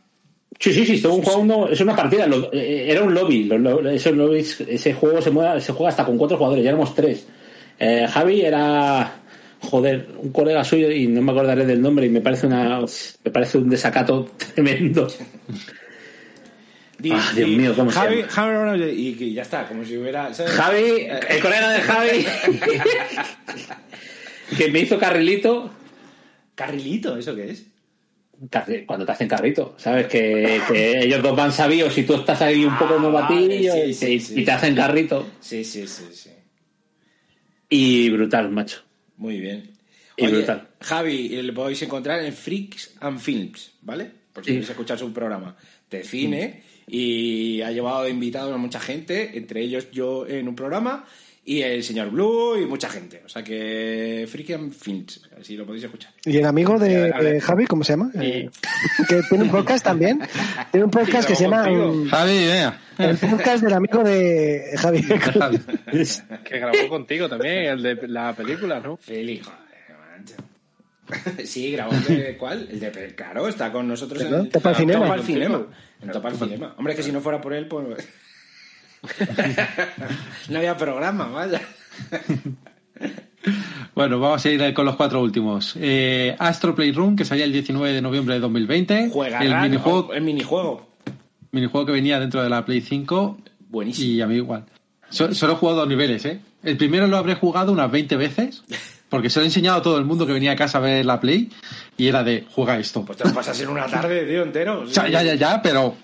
[0.61, 4.17] Sí, sí, sí, estuvo jugando, es una partida, lo- eh, era un lobby, lo- esos
[4.17, 7.27] lobbies, ese juego se, mueve- se juega hasta con cuatro jugadores, ya éramos tres.
[7.79, 9.21] Eh, Javi era,
[9.61, 12.81] joder, un colega suyo y no me acordaré del nombre y me parece una,
[13.25, 15.09] me parece un desacato tremendo.
[17.11, 18.29] Ah, Dios di- mío, ¿cómo se Javi, llama?
[18.33, 20.35] Javi, y ya está, como si hubiera...
[20.35, 20.53] ¿sabes?
[20.53, 22.27] Javi, el colega de Javi,
[24.57, 25.71] que me hizo carrilito,
[26.55, 27.65] Carrilito, ¿eso qué es?
[28.87, 30.07] cuando te hacen carrito, ¿sabes?
[30.07, 33.89] Que, que ellos dos van sabios y tú estás ahí un poco Ah, novatillo vale,
[33.89, 34.41] y, sí, sí.
[34.41, 35.27] y te hacen carrito.
[35.41, 36.31] Sí, sí, sí, sí.
[37.69, 38.83] Y brutal, macho.
[39.19, 39.71] Muy bien.
[40.17, 40.69] Y Oye, brutal.
[40.81, 44.11] Javi, eh, le podéis encontrar en Freaks and Films, ¿vale?
[44.33, 44.55] Por si Sí.
[44.55, 45.57] queréis escuchar su programa
[45.91, 46.63] de cine.
[46.87, 51.05] Y ha llevado invitados a mucha gente, entre ellos yo en un programa,
[51.49, 53.23] y el señor Blue y mucha gente.
[53.25, 56.13] O sea que Freaks and Films, así lo podéis escuchar.
[56.27, 57.37] Y el amigo de ver.
[57.37, 58.11] eh, Javi, ¿cómo se llama?
[58.21, 58.51] Eh,
[59.09, 60.21] que tiene un podcast también.
[60.71, 62.05] Tiene un podcast que se llama contigo.
[62.11, 62.81] Javi, venga.
[62.99, 65.03] El podcast del amigo de Javi.
[66.45, 68.99] Que grabó contigo también, el de la película, ¿no?
[69.09, 70.35] Mancho.
[71.47, 72.69] Sí, grabó el de ¿cuál?
[72.71, 74.41] El de Claro, está con nosotros ¿No?
[74.41, 75.01] en Topa al Cinema.
[75.05, 75.67] Topa al Cinema.
[76.03, 76.75] En Topa al Cinema.
[76.77, 78.07] Hombre, que si no fuera por él, pues.
[80.49, 81.61] no había programa, vaya.
[83.95, 85.75] Bueno, vamos a ir con los cuatro últimos.
[85.81, 89.11] Eh, Astro Playroom, que salía el 19 de noviembre de 2020.
[89.13, 90.89] Juega el minijuego, el minijuego.
[91.53, 93.39] minijuego que venía dentro de la Play 5.
[93.69, 94.09] Buenísimo.
[94.13, 94.65] Y a mí igual.
[95.11, 96.41] So- solo he jugado dos niveles, ¿eh?
[96.63, 98.63] El primero lo habré jugado unas 20 veces.
[99.09, 101.07] Porque se lo he enseñado a todo el mundo que venía a casa a ver
[101.07, 101.49] la Play.
[101.97, 103.05] Y era de, juega esto.
[103.05, 104.83] Pues te lo pasas en una tarde, tío, entero.
[104.83, 105.97] O sea, ya, ya, ya, pero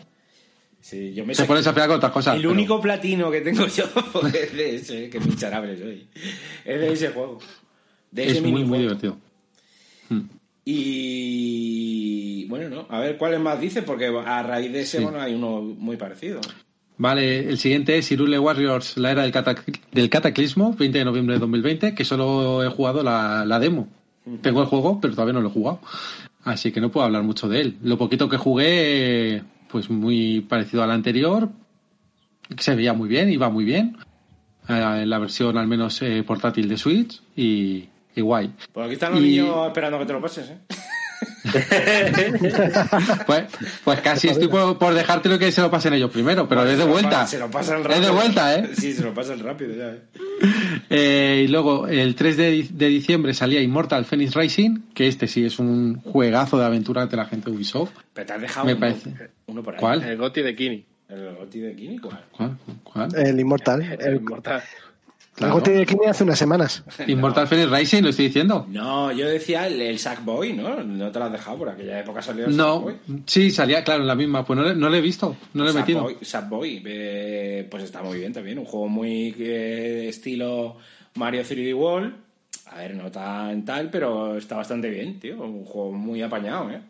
[0.85, 2.35] Sí, yo me te sé- pones a pegar con otras cosas.
[2.37, 3.85] El pero- único platino que tengo yo
[4.35, 6.07] es de ese, que miserable soy.
[6.63, 7.39] Es de ese juego.
[8.11, 9.17] De ese es muy, muy divertido.
[10.67, 15.03] Y bueno, no, a ver cuáles más dice, porque a raíz de ese, Sí.
[15.05, 16.41] bueno, hay uno muy parecido.
[16.99, 21.35] Vale, el siguiente es Irule Warriors, la era del, catac- del cataclismo, 20 de noviembre
[21.37, 23.89] de 2020, que solo he jugado la, la demo.
[24.43, 25.81] Tengo el juego, pero todavía no lo he jugado.
[26.45, 27.77] Así que no puedo hablar mucho de él.
[27.83, 29.43] Lo poquito que jugué,
[29.75, 31.49] pues muy parecido al anterior.
[32.59, 33.97] Se veía muy bien, iba muy bien.
[34.69, 38.53] Eh, la versión al menos eh, portátil de Switch y, y guay.
[38.73, 40.59] Pues aquí están los Y- niños esperando que te lo pases, ¿eh?
[43.27, 43.45] Pues,
[43.85, 46.85] pues casi estoy por, por dejártelo que se lo pasen ellos primero, pero es de
[46.85, 47.27] vuelta.
[47.27, 48.07] Se lo pasan Es rápido.
[48.07, 48.71] de vuelta, ¿eh?
[48.77, 50.03] Sí, se lo pasan rápido, ya, ¿eh?
[50.91, 55.27] Eh, y luego, el 3 de, di- de diciembre salía Immortal Phoenix Racing, que este
[55.27, 57.91] sí es un juegazo de aventura de la gente de Ubisoft.
[58.13, 59.11] Pero te has dejado Me uno, parece.
[59.47, 59.81] uno por ahí.
[59.81, 60.03] ¿Cuál?
[60.03, 60.85] El Goti de Kini.
[61.09, 61.99] ¿El Goti de Kini?
[61.99, 62.21] ¿Cuál?
[62.33, 62.57] ¿Cuál?
[62.83, 63.15] ¿Cuál?
[63.17, 63.83] El Inmortal.
[63.83, 64.63] El El, mortal.
[65.35, 65.61] Claro.
[65.61, 66.85] De Kini hace unas semanas.
[67.09, 68.67] Immortal Phoenix Racing, lo estoy diciendo.
[68.71, 70.83] No, yo decía el, el Sackboy, ¿no?
[70.85, 72.95] No te lo has dejado, por aquella época salió el No, Sackboy.
[73.27, 74.45] sí, salía, claro, en la misma.
[74.47, 76.07] Pues no, le- no lo he visto, no lo he metido.
[76.23, 78.59] Sackboy, eh, pues está muy bien también.
[78.59, 80.77] Un juego muy eh, estilo
[81.17, 82.15] Mario 3D World.
[82.67, 85.41] A ver, no tan tal, pero está bastante bien, tío.
[85.43, 86.81] Un juego muy apañado, ¿eh?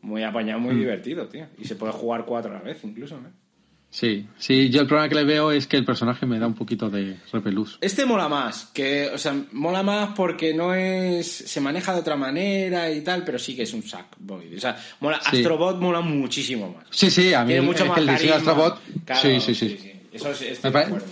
[0.00, 0.62] Muy apañado, Mm.
[0.64, 1.46] muy divertido, tío.
[1.58, 3.30] Y se puede jugar cuatro a la vez, incluso, ¿eh?
[3.94, 6.54] Sí, sí, yo el problema que le veo es que el personaje me da un
[6.54, 7.76] poquito de repelús.
[7.82, 11.26] Este mola más, que, o sea, mola más porque no es.
[11.30, 14.56] se maneja de otra manera y tal, pero sí que es un Sackboy.
[14.56, 15.36] O sea, mola, Sí.
[15.36, 16.86] Astrobot mola muchísimo más.
[16.90, 18.38] Sí, sí, a mí Tiene mucho es más que el diseño de.
[18.38, 18.80] Astrobot.
[19.04, 19.92] Claro, sí, sí, sí.
[20.10, 21.06] Eso es, estoy Me de acuerdo.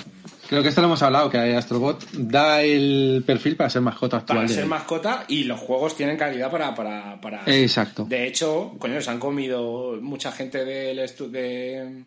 [0.48, 4.38] Creo que esto lo hemos hablado, que Astrobot da el perfil para ser mascota actual.
[4.38, 6.74] Para ser mascota y los juegos tienen calidad para.
[6.74, 7.42] para, para...
[7.46, 8.06] Exacto.
[8.08, 12.04] De hecho, coño, se han comido mucha gente del estu- de,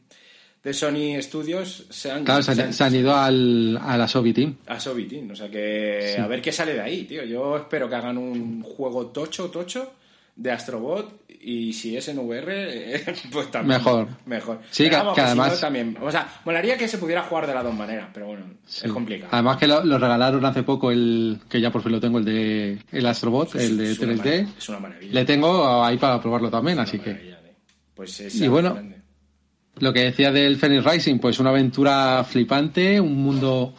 [0.64, 1.86] de Sony Studios.
[1.90, 4.56] Se han, Claro, se, han- se han ido al, a la Soviet Team.
[4.68, 5.32] a Sobitin.
[5.32, 6.22] O sea que Sí.
[6.22, 7.24] a ver qué sale de ahí, tío.
[7.26, 9.94] Yo espero que hagan un juego tocho, tocho
[10.36, 13.78] de Astrobot y si es en VR, eh, pues también.
[13.78, 14.08] Mejor.
[14.26, 14.60] Mejor.
[14.72, 15.98] Sí, Pero que- vamos, además- también.
[16.02, 19.30] O sea, molaría que se pudiera jugar de las dos maneras, pero bueno, es complicado.
[19.34, 22.26] Además que lo, lo regalaron hace poco el que ya por fin lo tengo el
[22.26, 24.18] de el Astrobot, el de Es una 3D.
[24.18, 25.14] maravilla, Es una maravilla.
[25.14, 27.36] Le tengo ahí para probarlo también, así que eh.
[27.94, 28.80] Pues es Y bueno.
[29.80, 33.74] Lo que decía del Phoenix Rising, pues una aventura flipante, un mundo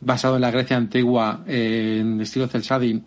[0.00, 3.04] basado en la Grecia antigua eh, en estilo cel shading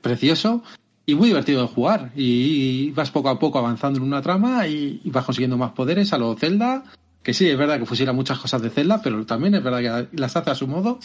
[0.00, 0.62] precioso
[1.06, 2.12] y muy divertido de jugar.
[2.14, 6.18] Y vas poco a poco avanzando en una trama y, vas consiguiendo más poderes a
[6.18, 6.84] lo Zelda,
[7.22, 10.16] que sí, es verdad que fusila muchas cosas de Zelda, pero también es verdad que
[10.18, 10.98] las hace a su modo.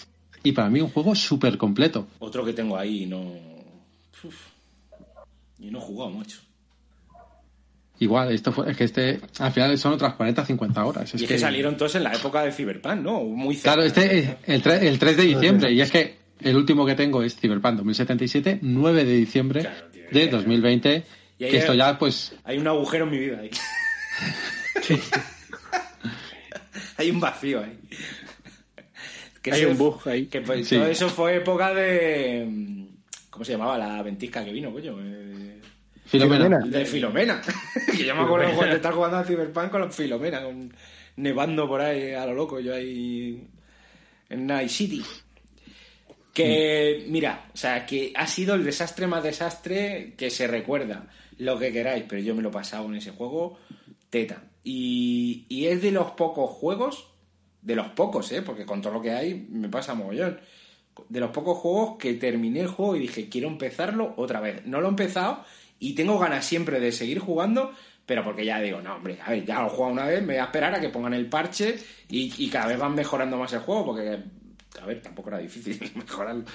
[0.44, 2.08] Y para mí un juego súper completo.
[2.20, 3.34] Otro que tengo ahí no.
[5.60, 6.40] Y no he jugado mucho.
[8.00, 11.12] Igual, esto fue, es que este, al final son otras 40, 50 horas.
[11.14, 13.24] y es que, salieron todos en la época de Cyberpunk, ¿no?
[13.24, 13.74] Muy cerca.
[13.74, 15.72] Claro, este es el 3, el 3 de diciembre.
[15.72, 20.04] Y es que el último que tengo es Cyberpunk 2077, 9 de diciembre Claro, tío,
[20.12, 21.04] de que- 2020.
[21.40, 23.50] Y Que esto hay- ya, pues, Hay un agujero en mi vida ahí.
[26.98, 27.78] hay un vacío ahí.
[29.42, 30.26] Que Hay un bug ahí.
[30.26, 30.76] Que pues, Sí.
[30.76, 32.86] todo eso fue época de.
[33.30, 34.98] ¿Cómo se llamaba la ventisca que vino, coño?
[35.00, 35.62] Eh,
[36.08, 36.46] Filomena.
[36.46, 36.78] Filomena.
[36.78, 37.42] De Filomena.
[37.98, 40.74] que yo me acuerdo cuando estar jugando a Cyberpunk con los Filomena, con
[41.18, 43.48] nevando por ahí a lo loco, yo ahí
[44.30, 45.04] en Night City.
[46.34, 51.08] Que, mira, o sea, que ha sido el desastre más desastre que se recuerda.
[51.40, 53.58] Lo que queráis, pero yo me lo he pasado en ese juego
[54.10, 54.44] teta.
[54.64, 57.08] Y, y es de los pocos juegos,
[57.62, 58.42] de los pocos, ¿eh?
[58.42, 60.40] Porque con todo lo que hay me pasa mogollón.
[61.10, 64.66] De los pocos juegos que terminé el juego y dije, quiero empezarlo otra vez.
[64.66, 65.44] No lo he empezado
[65.80, 67.74] y tengo ganas siempre de seguir jugando,
[68.06, 70.34] pero porque ya digo, no, hombre, a ver, ya lo he jugado una vez, me
[70.34, 71.78] voy a esperar a que pongan el parche
[72.10, 74.18] y, y cada vez van mejorando más el juego, porque,
[74.82, 76.46] a ver, tampoco era difícil mejorarlo.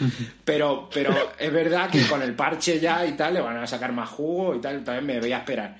[0.44, 3.92] Pero, pero es verdad que con el parche ya y tal le van a sacar
[3.92, 5.78] más jugo y tal, también me voy a esperar.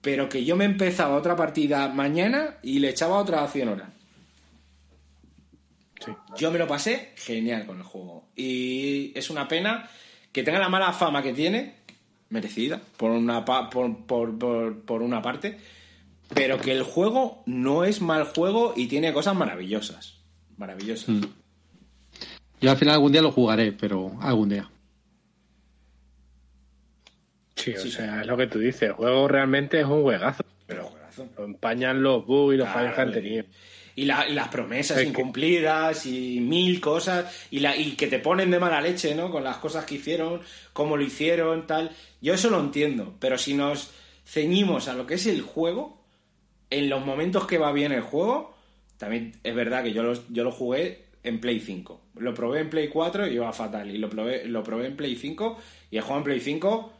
[0.00, 3.88] Pero que yo me empezaba otra partida mañana y le echaba otra 100 horas.
[6.36, 8.28] Yo me lo pasé genial con el juego.
[8.36, 9.88] Y es una pena
[10.32, 11.76] que tenga la mala fama que tiene,
[12.30, 15.58] merecida, por una, pa- por, por, por, por una parte,
[16.34, 20.20] pero que el juego no es mal juego y tiene cosas maravillosas.
[20.56, 21.08] Maravillosas.
[21.08, 21.22] Mm.
[22.60, 24.70] Yo al final algún día lo jugaré, pero algún día.
[27.56, 28.82] Sí, o sea, es lo que tú dices.
[28.82, 30.44] El juego realmente es un juegazo.
[30.66, 31.28] Pero juegazo.
[31.38, 33.44] Lo empañan los bugs y los Claro, fallos que han tenido.
[33.96, 38.06] Y, la- y las promesas Es que- incumplidas y mil cosas y, la, y que
[38.08, 39.30] te ponen de mala leche, ¿no?
[39.30, 40.40] Con las cosas que hicieron,
[40.72, 41.90] cómo lo hicieron, tal.
[42.20, 43.90] Yo eso lo entiendo, pero si nos
[44.26, 46.00] ceñimos a lo que es el juego,
[46.70, 48.54] en los momentos que va bien el juego,
[48.96, 52.00] también es verdad que yo lo, yo lo jugué en Play 5.
[52.16, 53.90] Lo probé en Play 4 y iba fatal.
[53.90, 55.56] Y lo probé, lo probé en Play 5
[55.90, 56.92] y he jugado en Play 5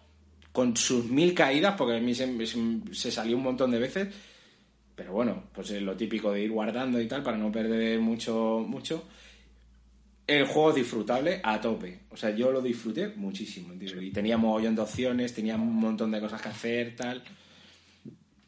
[0.53, 2.59] con sus mil caídas, porque a mí se, se-
[2.93, 4.09] se salió un montón de veces.
[4.95, 8.65] Pero bueno, pues es lo típico de ir guardando y tal para no perder mucho,
[8.67, 9.05] mucho.
[10.27, 12.01] El juego es disfrutable a tope.
[12.11, 14.01] O sea, yo lo disfruté muchísimo, tío.
[14.01, 17.23] Y tenía mogollón de opciones, tenía un montón de cosas que hacer, tal.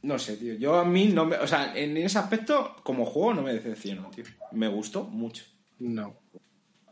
[0.03, 0.55] No sé, tío.
[0.55, 1.37] Yo a mí no me...
[1.37, 4.25] O sea, en ese aspecto, como juego, no me decepcionó, tío.
[4.53, 5.45] Me gustó mucho.
[5.81, 6.15] No.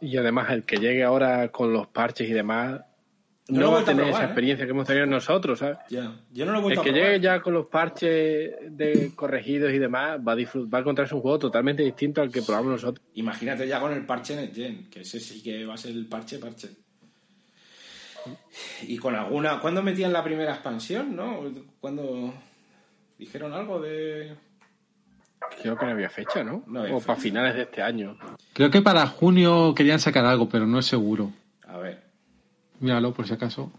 [0.01, 2.82] Y además, el que llegue ahora con los parches y demás,
[3.46, 4.26] No va a tener probar, esa ¿eh?
[4.26, 5.76] experiencia que hemos tenido nosotros, ¿sabes?
[5.90, 6.12] Ya.
[6.32, 6.94] Yo no lo he El que probar.
[6.94, 11.14] llegue ya con los parches de corregidos y demás va a, disfrut- va a encontrarse
[11.14, 13.04] un juego totalmente distinto al que probamos nosotros.
[13.14, 16.06] Imagínate ya con el parche Next Gen, que ese sí que va a ser el
[16.06, 16.70] parche, parche.
[18.82, 19.60] Y con alguna...
[19.60, 21.42] ¿Cuándo metían la primera expansión, no?
[21.80, 22.32] ¿Cuándo
[23.18, 24.34] dijeron algo de...?
[25.60, 26.64] Creo que no había fecha, ¿no?
[26.66, 28.16] No había o para finales de este año.
[28.54, 31.30] Creo que para junio querían sacar algo, pero no es seguro.
[31.68, 32.03] A ver,
[32.85, 33.73] Míralo por si acaso.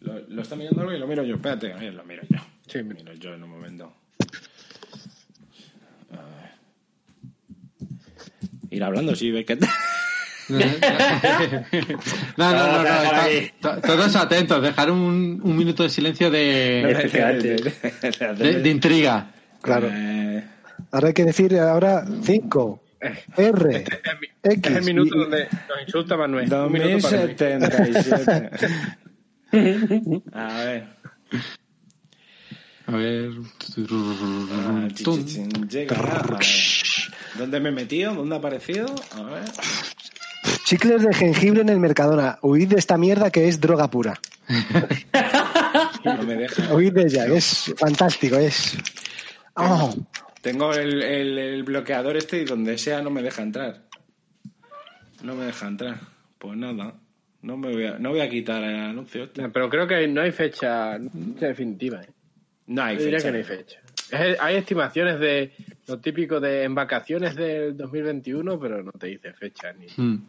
[0.00, 1.34] ¿lo, lo está mirando algo y lo miro yo?
[1.34, 2.38] Espérate, a ver, lo miro yo.
[2.68, 3.92] Sí, Lo miro yo en un momento.
[6.12, 6.52] A ver.
[8.70, 9.56] Ir hablando, sí, ves que...
[9.56, 9.68] No,
[12.36, 17.10] no, no, todos atentos, dejar un, un minuto de silencio de,
[18.38, 19.32] de, de intriga.
[19.62, 19.88] Claro.
[19.90, 20.44] Eh,
[20.92, 22.83] Ahora hay que decir ahora 5,
[23.36, 23.84] R,
[24.42, 24.76] Es X.
[24.76, 26.52] el minuto y- donde nos insulta Manuel.
[26.52, 27.34] Un minuto para mí.
[27.34, 28.68] 2077.
[30.32, 30.84] A ver.
[32.86, 33.30] A ver.
[33.76, 34.88] Ah,
[35.68, 35.96] llega.
[35.96, 36.40] A ver.
[37.38, 38.14] ¿Dónde me he metido?
[38.14, 38.86] ¿Dónde ha aparecido?
[39.12, 39.44] A ver.
[40.64, 42.38] Chicles de jengibre en el Mercadona.
[42.42, 44.20] Huid de esta mierda que es droga pura.
[46.04, 46.74] No me deja.
[46.74, 48.76] Huid de ella, que es fantástico, es...
[49.56, 49.94] Oh,
[50.44, 53.82] Tengo el, el- el bloqueador este y donde sea no me deja entrar.
[55.22, 55.98] No me deja entrar.
[56.38, 56.94] Pues nada.
[57.42, 59.24] No me voy a, no voy a quitar el anuncio.
[59.24, 59.48] este.
[59.48, 62.02] Pero creo que no hay fecha definitiva.
[62.02, 62.10] ¿eh?
[62.66, 63.28] No hay Yo diría fecha.
[63.28, 63.80] que no hay fecha.
[64.10, 65.52] Es- hay estimaciones de
[65.88, 69.86] lo típico de en vacaciones del 2021, pero no te dice fecha ni.
[69.96, 70.22] Mm.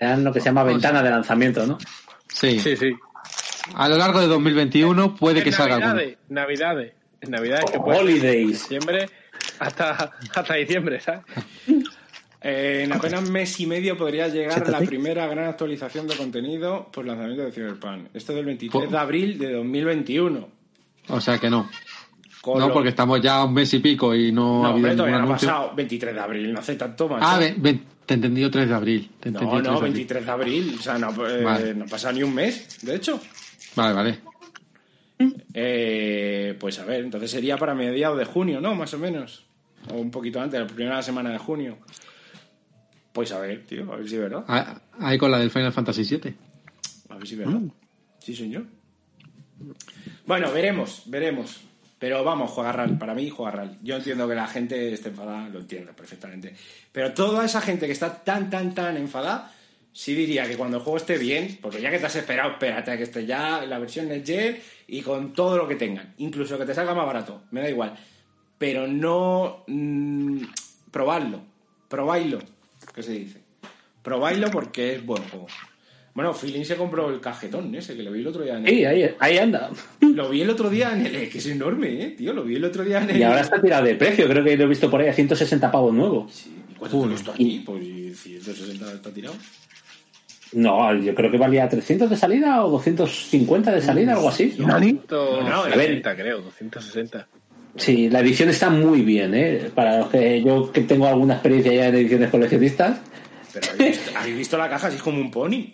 [0.00, 1.78] Eran lo que se llama ventana de lanzamiento, ¿no?
[2.28, 2.58] Sí.
[2.58, 2.92] Sí, sí.
[3.76, 6.02] A lo largo de 2021 puede que salga alguno.
[6.28, 6.92] Navidades,
[7.26, 8.48] En Navidades que puede Holidays.
[8.48, 9.08] diciembre
[9.58, 11.22] hasta, hasta diciembre, ¿sabes?
[12.46, 17.06] Eh, en apenas mes y medio podría llegar la primera gran actualización de contenido por
[17.06, 18.08] lanzamiento de Cyberpunk.
[18.12, 20.48] Esto del 23 Po- de abril de 2021.
[21.08, 21.70] O sea que no.
[22.42, 24.70] Con No, lo- porque estamos ya a un mes y pico y no, No, ha
[24.72, 27.20] habido hombre, ningún no ha pasado 23 de abril, no hace tanto más.
[27.24, 29.10] Ah, ve- ve- te he entendido 3 de abril.
[29.18, 29.92] Te No, entendido 3 no, de abril.
[29.94, 30.76] 23 de abril.
[30.78, 31.74] O sea, no, eh, Vale.
[31.74, 33.18] no ha pasado ni un mes, de hecho.
[33.74, 34.18] Vale, vale.
[35.56, 38.74] Eh, pues a ver, entonces sería para mediados de junio, ¿no?
[38.74, 39.44] Más o menos.
[39.88, 41.78] O un poquito antes, la primera semana de junio.
[43.12, 44.44] Pues a ver, tío, a ver si verdad.
[44.48, 46.34] Ah, Ahí con la del Final Fantasy VII.
[47.08, 47.60] A ver si verdad.
[48.18, 48.64] Sí, señor.
[50.26, 51.60] Bueno, veremos, veremos.
[51.98, 52.98] Pero vamos, juega RAL.
[52.98, 53.78] Para mí, juega RAL.
[53.82, 56.54] Yo entiendo que la gente esté enfadada, lo entiendo perfectamente.
[56.92, 59.52] Pero toda esa gente que está tan, tan, tan enfadada,
[59.92, 62.90] sí diría que cuando el juego esté bien, porque ya que te has esperado, espérate
[62.90, 64.28] a que esté ya en la versión Next
[64.86, 66.14] y con todo lo que tengan.
[66.18, 67.94] Incluso que te salga más barato, me da igual.
[68.58, 69.64] Pero no.
[69.66, 70.42] mm,
[70.90, 71.40] probadlo.
[71.88, 72.38] Probadlo.
[72.94, 73.40] ¿Qué se dice?
[74.02, 75.46] Probadlo porque es buen juego.
[76.14, 78.72] Bueno, Feeling se compró el cajetón ese, que lo vi el otro día en el...
[78.72, 79.68] Sí, ahí, ahí anda.
[80.00, 81.28] Lo vi el otro día en el...
[81.28, 82.32] Que es enorme, ¿eh, tío?
[82.32, 83.18] Lo vi el otro día en el...
[83.18, 84.28] Y ahora está tirado de precio.
[84.28, 86.28] Creo que lo he visto por ahí a 160 pavos nuevo.
[86.30, 87.64] Sí, ¿Y cuánto costó aquí?
[87.66, 89.34] Pues 160 está tirado.
[90.54, 94.54] No, yo creo que valía 300 de salida o 250 de salida, algo así.
[94.58, 95.00] ¿Nani?
[95.08, 97.26] 260, creo, 260.
[97.76, 99.70] Sí, la edición está muy bien, ¿eh?
[99.74, 103.00] Para los que yo que tengo alguna experiencia ya en ediciones coleccionistas.
[103.52, 104.86] Pero ¿habéis visto, habéis visto la caja?
[104.86, 105.72] Así es como un pony.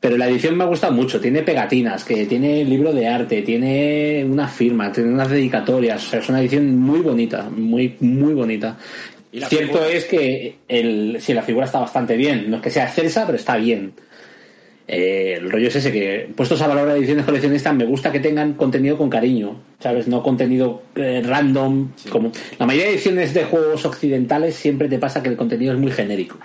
[0.00, 1.20] Pero la edición me ha gustado mucho.
[1.20, 6.06] Tiene pegatinas, que tiene libro de arte, tiene una firma, tiene unas dedicatorias.
[6.06, 8.78] O sea, es una edición muy bonita, muy, muy bonita.
[9.32, 9.88] ¿Y la Cierto figura?
[9.90, 12.50] es que el, sí, la figura está bastante bien.
[12.50, 13.92] No es que sea excelsa, pero está bien.
[14.92, 18.54] Eh, el rollo es ese que, puestos a valorar ediciones coleccionistas, me gusta que tengan
[18.54, 20.08] contenido con cariño, ¿sabes?
[20.08, 21.92] No contenido eh, random.
[22.10, 25.78] como La mayoría de ediciones de juegos occidentales siempre te pasa que el contenido es
[25.78, 26.38] muy genérico.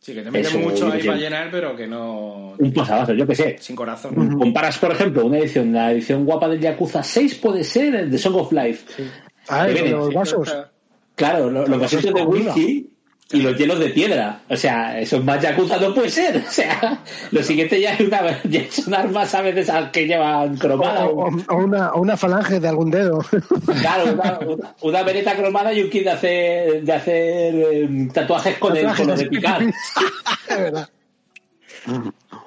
[0.00, 2.56] Sí, que te meten mucho ahí para llenar, pero que no...
[2.58, 2.74] Un
[3.16, 3.56] yo que sé.
[3.58, 4.36] Sin corazón.
[4.36, 8.18] Comparas, por ejemplo, una edición, la edición guapa del Yakuza 6 puede ser el de
[8.18, 9.02] Song of Life.
[9.48, 10.56] Ah, Te el de los sí, vasos.
[11.28, 12.88] Claro, lo- los vasitos de whisky
[13.30, 14.42] y los hielos de piedra.
[14.50, 16.36] O sea, eso más Yakuza no puede ser.
[16.46, 16.98] O sea,
[17.30, 21.06] lo siguiente ya es una, ya son armas a veces al que llevan cromada.
[21.06, 23.24] O, una, o una falange de algún dedo.
[23.80, 28.58] Claro, una, una, una vereta cromada y un kit de hacer, de hacer eh, tatuajes
[28.58, 29.62] con el, con lo de picar.
[30.48, 30.88] Es verdad.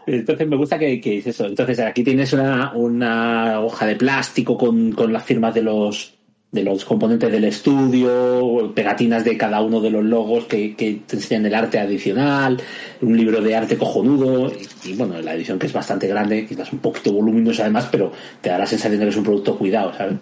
[0.07, 1.45] Entonces me gusta que, que es eso.
[1.47, 6.14] Entonces aquí tienes una, una hoja de plástico con, con las firmas de los
[6.55, 11.17] de los componentes del estudio, pegatinas de cada uno de los logos que, que te
[11.17, 12.59] enseñan el arte adicional,
[13.01, 16.71] un libro de arte cojonudo y, y, bueno, la edición que es bastante grande, quizás
[16.71, 18.11] un poquito voluminosa además, pero
[18.41, 20.15] te da la sensación de que es un producto cuidado, ¿sabes?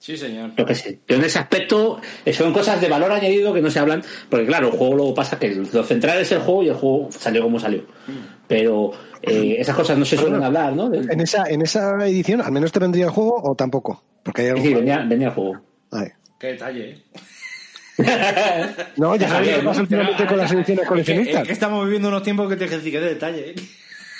[0.00, 0.52] Sí, señor.
[0.56, 0.98] Yo qué sé.
[1.06, 4.46] Yo en ese aspecto eh, son cosas de valor añadido que no se hablan, porque
[4.46, 7.42] claro, el juego luego pasa que lo central es el juego y el juego salió
[7.42, 7.84] como salió.
[8.48, 10.92] Pero eh, esas cosas no se suelen hablar, ¿no?
[10.94, 14.02] En esa, en esa edición, ¿al menos te vendría el juego o tampoco?
[14.22, 14.64] Porque hay Sí, algo.
[14.64, 15.60] sí, venía, venía el juego.
[16.38, 17.02] Qué detalle, ¿eh?
[18.96, 21.42] No, ya que Javier, pasa últimamente con las ediciones Es que, coleccionistas.
[21.42, 23.54] es que estamos viviendo unos tiempos que te que de detalle,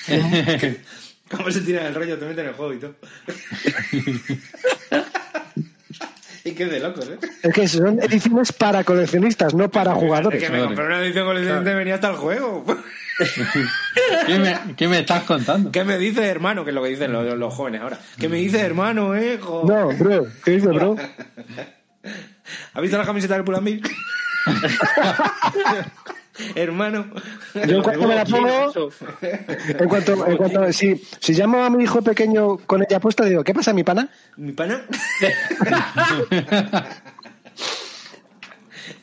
[0.09, 0.77] ¿eh?
[1.31, 2.19] ¿Cómo se tira el rollo?
[2.19, 2.94] Te meten en el juego y todo.
[6.44, 7.18] y que es de locos, ¿eh?
[7.42, 10.42] Es que son ediciones para coleccionistas, no para Es jugadores.
[10.42, 12.64] que me compré una edición coleccionista y venía hasta el juego.
[14.26, 15.70] ¿Qué me, qué me estás contando?
[15.70, 16.64] ¿Qué me dices, hermano?
[16.64, 17.98] Que es lo que dicen los, los jóvenes ahora.
[18.18, 19.38] ¿Qué me dices, hermano, eh?
[19.42, 20.96] No, bro, ¿qué dices, bro?
[22.74, 23.82] ¿Has visto la camiseta del Pulambil?
[26.54, 27.06] Hermano.
[27.54, 28.72] Yo en cuanto me la pongo,
[29.78, 33.42] en cuanto, en cuanto si, si llamo a mi hijo pequeño con ella puesta, digo,
[33.44, 34.08] ¿qué pasa, mi pana?
[34.36, 34.82] ¿Mi pana?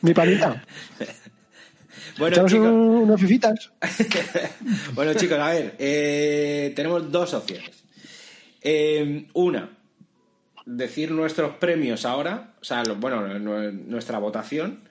[0.02, 0.62] Mi panita.
[2.18, 3.70] Bueno, Echamos chicos, un- unos fifitas.
[4.94, 5.74] bueno, chicos, a ver.
[5.78, 7.70] eh, tenemos dos opciones.
[8.60, 9.70] Eh, una,
[10.66, 14.87] decir nuestros premios ahora, o sea, lo- bueno, nu- nuestra votación.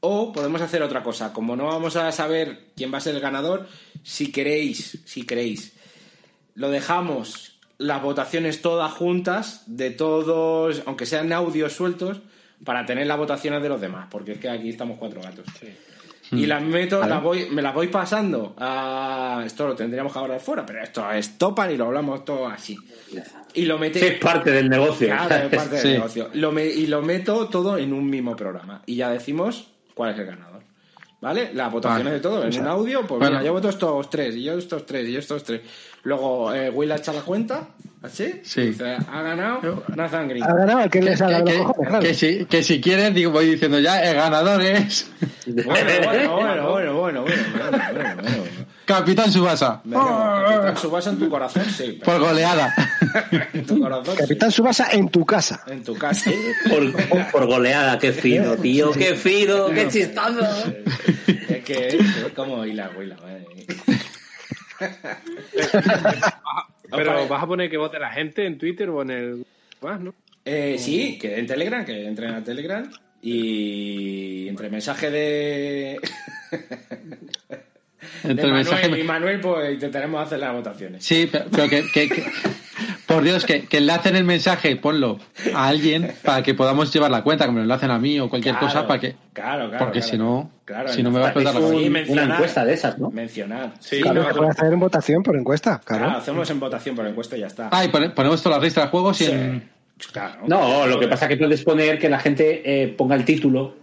[0.00, 1.32] O podemos hacer otra cosa.
[1.32, 3.68] Como no vamos a saber quién va a ser el ganador,
[4.02, 5.74] si queréis, si queréis,
[6.54, 12.20] lo dejamos las votaciones todas juntas, de todos, aunque sean audios sueltos,
[12.64, 15.46] para tener las votaciones de los demás, porque es que aquí estamos cuatro gatos.
[16.32, 19.42] y las meto, las voy, me las voy pasando a...
[19.46, 22.76] Esto lo tendríamos que hablar fuera, pero esto es topan y lo hablamos todo así.
[23.54, 23.98] Y lo mete...
[23.98, 25.08] Sí, es parte del negocio.
[25.08, 25.88] Claro, es parte del Sí.
[25.92, 26.30] negocio.
[26.34, 28.82] Lo me- y lo meto todo en un mismo programa.
[28.86, 30.60] Y ya decimos cuál es el ganador.
[31.20, 31.50] ¿Vale?
[31.52, 32.16] Las votaciones Vale.
[32.16, 32.44] de todo.
[32.44, 33.32] En un audio, pues Bueno.
[33.38, 35.60] mira, yo voto estos tres, y yo estos tres, y yo estos tres.
[36.02, 37.68] Luego, eh, Will ha echado la cuenta,
[38.02, 38.40] ¿así?
[38.42, 38.62] Sí.
[38.68, 40.42] Dice, ha ganado Nathan Green.
[40.44, 42.02] Ha ganado el que le Que, salga de los que- cojones, claro.
[42.06, 45.10] que si, que si quieres, digo, voy diciendo ya, el ganador es
[45.46, 47.24] Bueno, bueno, bueno, bueno, bueno, bueno, bueno,
[47.92, 48.60] bueno, bueno.
[48.86, 49.82] Capitán Subasa.
[49.88, 52.00] Capitán Subasa en tu corazón, sí.
[52.02, 52.74] pero Por goleada.
[53.52, 54.20] en tu corazón, sí.
[54.22, 55.62] Capitán Subasa en tu casa.
[55.68, 56.30] En tu casa.
[56.68, 60.40] Por, por- por goleada, qué fino, tío, qué fino, qué chistoso.
[61.48, 63.66] Es que es como madre mía.
[66.90, 69.46] Pero vas a poner que vote la gente en Twitter o en el
[69.80, 70.14] más, ¿no?
[70.44, 72.90] Eh, sí, que en Telegram, que entren a Telegram
[73.22, 76.00] y entre mensaje de,
[78.22, 79.00] Entre de Manuel mensaje.
[79.00, 81.04] y Manuel, pues intentaremos hacer las votaciones.
[81.04, 82.24] Sí, pero, pero que, que- que-
[83.06, 85.18] Por Dios, que, que enlacen el mensaje, ponlo
[85.52, 88.30] a alguien para que podamos llevar la cuenta, que me lo enlacen a mí o
[88.30, 89.16] cualquier Claro, cosa para que.
[89.32, 89.84] Claro, claro.
[89.84, 90.10] porque claro.
[90.12, 92.98] si no- Claro, si no me va a explotar la mencionar- Una encuesta de esas,
[93.00, 93.10] ¿no?
[93.10, 93.72] Mencionar.
[93.80, 96.18] Sí, Claro, no, puede hacer en votación por encuesta, Claro, claro.
[96.20, 97.68] hacemos en votación por encuesta y ya está.
[97.72, 99.32] Ah, y pone- ponemos toda la lista de juegos y Sí.
[99.32, 99.68] en.
[100.12, 100.42] Claro.
[100.46, 103.74] No, lo que pasa es que puedes poner que la gente eh, ponga el título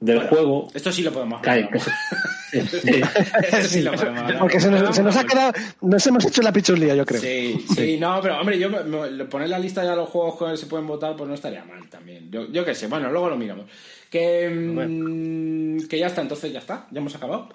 [0.00, 0.68] del Bueno, juego.
[0.74, 1.82] Esto sí lo podemos Cae, hablar.
[2.52, 2.78] Esto
[3.68, 4.38] sí lo podemos hablar.
[4.40, 5.52] Porque se nos, se nos ha quedado,
[5.82, 7.20] nos hemos hecho la pichulía, yo creo.
[7.20, 10.50] Sí, sí, no, pero hombre, yo me- me- poner la lista ya de los juegos
[10.52, 12.30] que se pueden votar, pues no estaría mal también.
[12.30, 13.66] Yo, yo qué sé, bueno, luego lo miramos.
[14.10, 17.48] Que, mm, que ya está, entonces ya está, ya hemos acabado.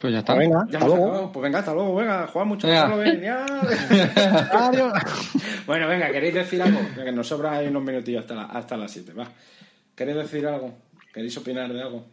[0.00, 0.34] Pues ya está.
[0.34, 1.04] Venga, Ya hasta hemos luego.
[1.06, 1.32] acabado.
[1.32, 2.66] Pues venga, hasta luego, venga, juega mucho.
[2.66, 3.46] Venga.
[5.66, 6.80] bueno, venga, ¿queréis decir algo?
[7.02, 9.28] Que nos sobra ahí unos minutillos hasta, la- hasta las 7, va.
[9.94, 10.74] ¿Queréis decir algo?
[11.12, 12.06] ¿Queréis opinar de algo?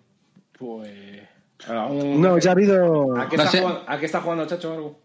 [0.58, 1.22] Pues.
[1.68, 3.18] ¿Algún- No, ya ha habido.
[3.18, 3.62] ¿A qué, No está sé.
[3.62, 5.00] jugando, ¿A qué está jugando Chacho algo?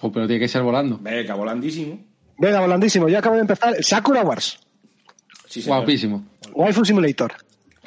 [0.00, 0.98] Pero tiene que ser volando.
[1.00, 1.98] Venga, volandísimo.
[2.38, 3.08] Venga, volandísimo.
[3.08, 4.58] Yo acabo de empezar Sakura Wars,
[5.46, 5.62] Sí.
[5.66, 6.24] Guapísimo.
[6.54, 7.32] Waifu Simulator.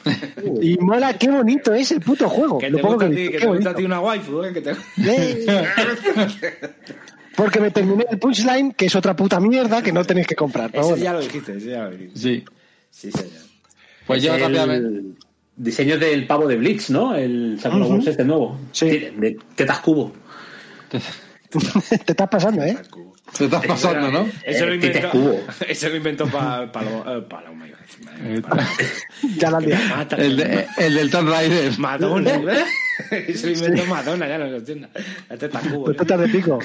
[0.61, 2.57] y mola, qué bonito es el puto juego.
[2.59, 3.77] Que Lo te pongo gusta, a que- ti, que qué te gusta a bonito.
[3.79, 4.53] ti una waifu, ¿eh?
[4.53, 4.75] Que te...
[7.35, 10.69] Porque me terminé el punchline, que es otra puta mierda que no tenéis que comprar.
[10.73, 12.19] Ese ya lo dijiste, ese ya lo dijiste.
[12.19, 12.45] Sí.
[12.91, 13.41] Sí, señor.
[14.07, 15.23] Pues yo el rápidamente.
[15.55, 17.13] Diseño del pavo de Blitz, ¿no?
[17.15, 18.59] El Sakura Wars este nuevo.
[18.71, 18.89] Sí.
[18.89, 20.11] De tetas cubo.
[21.49, 22.75] Te estás pasando, ¿eh?
[23.37, 24.27] Te estás pasando, ¿no?
[24.43, 25.39] Eso lo Eh, Tite inventó, Cubo.
[25.67, 27.67] eso lo inventó para Paloma.
[28.23, 28.41] Eh,
[29.37, 29.59] Ya la
[30.17, 31.77] El, de- el del Tomb Raider.
[31.79, 32.63] Madonna, ¿eh?
[33.27, 34.87] Eso lo inventó Madonna, ya no lo entiendo.
[35.29, 35.93] La teta cubo.
[35.93, 36.59] Tetas de pico.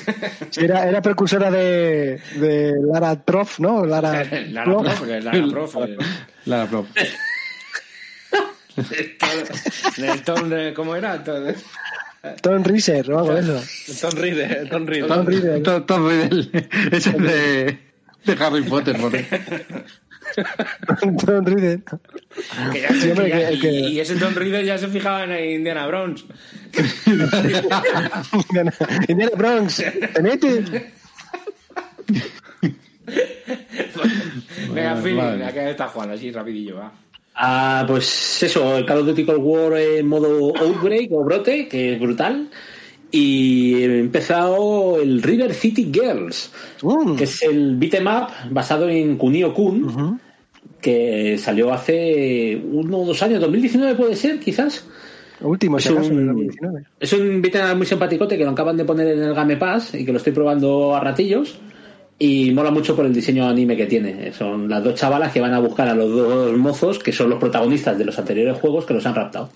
[0.50, 3.84] Sí, era, era precursora de, de Lara Prof, ¿no?
[3.84, 5.00] Lara, Lara Prof.
[5.50, 5.76] Prof,
[6.46, 6.88] Lara Prof.
[8.92, 9.16] eh.
[9.96, 11.22] Del ton de- ¿Cómo era?
[12.42, 13.62] Tom Reiser o algo de eso.
[14.08, 15.08] Tom Reader, Tom Reader.
[15.08, 15.62] Tom Reader.
[15.86, 16.68] Tom Raider.
[16.92, 17.78] Es el de,
[18.24, 19.12] de Harry Potter, por
[21.24, 21.80] Tom Reader.
[22.72, 24.88] Que ya Sí, se- hombre, ya- que- y, que- y ese Tom Reader ya se
[24.88, 26.24] fijaba en Indiana Browns.
[29.08, 29.82] Indiana Bronx.
[30.14, 30.92] Tenete.
[34.70, 35.48] Venga, Madre Phil, mía.
[35.48, 36.14] ¿a qué está jugando?
[36.14, 36.92] Así rapidillo, va.
[37.40, 41.94] Ah, pues eso, el Call of Duty Cold War en modo Outbreak o Brote, que
[41.94, 42.48] es brutal.
[43.10, 46.50] Y he empezado el River City Girls,
[46.82, 47.14] Mm.
[47.16, 50.20] que es el beat'em up basado en Kunio Kun,
[50.80, 54.84] que salió hace uno o dos años, 2019 puede ser, quizás.
[55.40, 56.82] Último, si Es acaso, un- en 2019.
[57.00, 59.94] Es un beat'em up muy simpaticote que lo acaban de poner en el Game Pass
[59.94, 61.58] y que lo estoy probando a ratillos.
[62.20, 64.32] Y mola mucho por el diseño anime que tiene.
[64.32, 67.38] Son las dos chavalas que van a buscar a los dos mozos que son los
[67.38, 69.50] protagonistas de los anteriores juegos que los han raptado.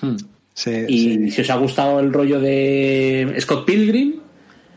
[0.00, 0.16] Hmm.
[0.54, 1.30] Sí, Y sí.
[1.30, 4.14] si os ha gustado el rollo de Scott Pilgrim,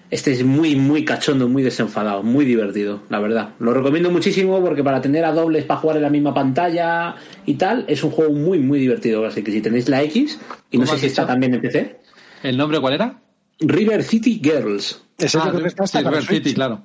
[0.09, 3.49] este es muy, muy cachondo, muy desenfadado, muy divertido, la verdad.
[3.59, 7.15] Lo recomiendo muchísimo porque para tener a dobles para jugar en la misma pantalla
[7.45, 9.25] y tal, es un juego muy, muy divertido.
[9.25, 10.39] Así que si tenéis la X,
[10.71, 11.97] y no ¿Cómo sé si está también en PC,
[12.43, 13.19] ¿El nombre cuál era?
[13.59, 15.01] River City Girls.
[15.17, 16.55] Yo Ah, que para River City, Switch.
[16.55, 16.83] claro.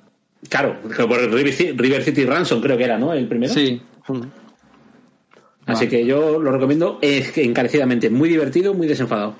[0.49, 3.13] Claro, por River Ci- River City Ransom creo que era, ¿no?
[3.13, 3.53] El primero.
[3.53, 3.81] Sí.
[5.65, 5.87] Así Vale.
[5.89, 8.09] que yo lo recomiendo eh, encarecidamente.
[8.09, 9.35] Muy divertido, muy desenfadado.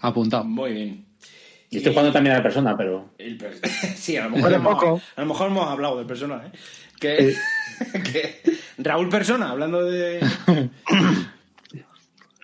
[0.00, 0.44] Apuntado.
[0.44, 1.04] Muy bien.
[1.70, 3.10] Y estoy jugando también a la persona, pero.
[3.16, 3.58] Per-
[3.96, 5.00] sí, a lo, mejor hemos, poco.
[5.16, 6.50] a lo mejor hemos hablado del personaje.
[7.00, 7.34] Que,
[8.12, 8.40] que
[8.78, 10.20] Raúl Persona, hablando de.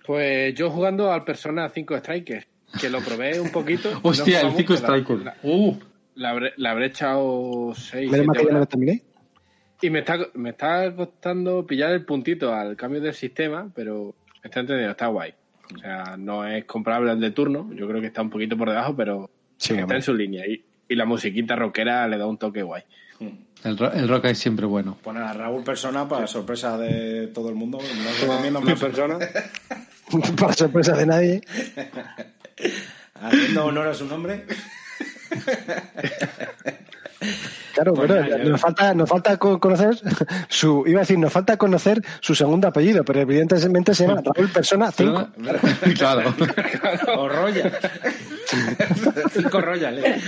[0.05, 2.47] Pues yo jugando al Persona 5 Strikers,
[2.79, 3.89] que lo probé un poquito.
[4.03, 5.17] Hostia, no el jugaba 5 mucho, Striker.
[5.25, 5.75] La, Uh,
[6.21, 9.03] la habré, la habré echado 6, Menos mal que ya no lo terminé.
[9.81, 14.61] Y me está, me está costando pillar el puntito al cambio del sistema, pero Está
[14.61, 15.33] entendido, está guay.
[15.75, 17.69] O sea, no es comprable el de turno.
[17.73, 19.97] Yo creo que está un poquito por debajo, pero Sí, está hombre.
[19.97, 20.47] en su línea.
[20.47, 22.81] Y, y la musiquita rockera le da un toque guay.
[23.63, 24.97] El, ro- el rock es siempre bueno.
[25.03, 27.77] Poner a Raúl Persona para sorpresa de todo el mundo.
[27.77, 29.19] No más persona.
[30.39, 31.41] Para sorpresa de nadie.
[33.13, 34.45] Haciendo honor a su nombre.
[37.73, 38.57] Claro, Pues bueno, ya nos no.
[38.57, 39.95] falta, nos falta co- conocer
[40.49, 44.49] su, iba a decir, nos falta conocer su segundo apellido, pero evidentemente se llama Raúl
[44.49, 45.29] Persona 5.
[45.97, 46.33] claro.
[47.17, 47.71] O Royal.
[49.31, 49.99] Cinco Royal.
[49.99, 50.21] ¿eh?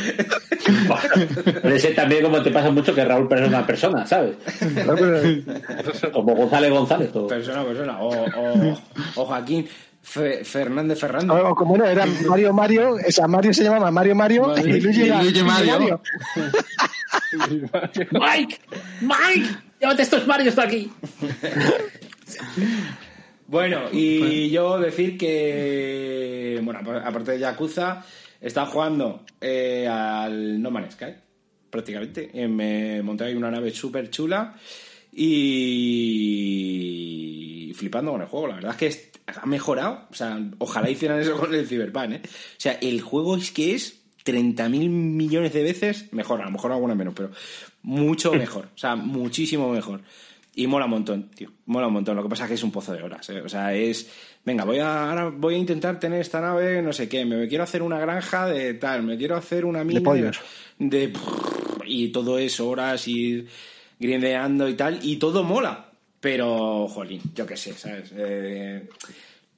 [1.62, 4.36] Pero ese también como te pasa mucho que Raúl una persona, ¿sabes?
[6.14, 7.10] Como González González.
[7.16, 8.00] o- Persona, persona.
[8.00, 8.78] O, o,
[9.16, 9.68] o Joaquín
[10.06, 11.34] Fe- Fernández Ferrando.
[11.34, 15.02] O como no, era Mario Mario, esa Mario se llamaba Mario Mario Mario- y Luigi
[15.04, 16.02] era y Luigi Mario.
[18.12, 18.60] Mike,
[19.02, 19.50] Mike,
[19.80, 20.92] llévate estos Marios de aquí.
[23.48, 28.04] Bueno, y yo decir que, bueno, apa- aparte de Yakuza,
[28.42, 31.14] está jugando eh, al No Man's Sky,
[31.70, 32.30] prácticamente.
[32.34, 34.56] Eh, Me monté ahí una nave súper chula
[36.36, 38.48] y flipando con el juego.
[38.48, 40.08] La verdad es que es- ha mejorado.
[40.12, 42.22] O sea, ojalá hicieran eso con el Cyberpunk, ¿eh?
[42.24, 42.28] O
[42.58, 46.42] sea, el juego es que es 30.000 millones de veces mejor.
[46.42, 47.32] A lo mejor alguna menos, pero
[47.82, 48.66] mucho mejor.
[48.74, 50.02] O sea, muchísimo mejor.
[50.56, 51.52] Y mola un montón, tío.
[51.66, 52.16] Mola un montón.
[52.16, 53.28] Lo que pasa es que es un pozo de horas.
[53.30, 53.42] ¿eh?
[53.42, 54.08] O sea, es.
[54.46, 57.26] Venga, voy a, ahora voy a intentar tener esta nave, no sé qué.
[57.26, 59.02] Me, quiero hacer una granja de tal.
[59.04, 60.02] Me quiero hacer una mina.
[60.02, 60.40] pollos.
[60.78, 61.12] de-
[61.86, 63.46] y todo eso, horas y
[64.00, 65.00] grindeando y tal.
[65.02, 65.90] Y todo mola.
[66.24, 68.14] Pero, jolín, yo qué sé, ¿sabes?
[68.16, 68.88] Eh,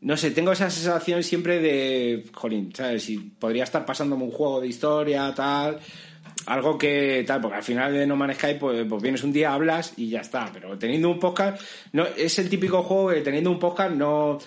[0.02, 3.04] no sé, tengo esa sensación siempre de, jolín, ¿sabes?
[3.04, 5.80] Si podría estar pasándome un juego de historia, tal,
[6.48, 9.54] algo que tal, porque al final de No Man's Sky, pues, pues vienes un día,
[9.54, 11.62] hablas y ya está, pero teniendo un podcast,
[11.92, 14.40] no, es el típico juego que teniendo un podcast no...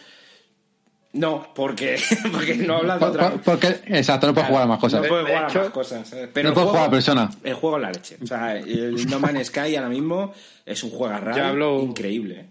[1.14, 1.98] No, porque,
[2.32, 5.02] porque no hablas de Por- otra por- porque, exacto, no puedes jugar a más cosas.
[5.02, 6.28] No puedes De jugar a más cosas, ¿sabes?
[6.32, 7.30] Pero no puedes juego- jugar a persona.
[7.44, 8.16] El juego es la leche.
[8.22, 10.32] O sea, el No Man's Sky ahora mismo
[10.66, 12.46] es un juego raro Ya hablo- increíble.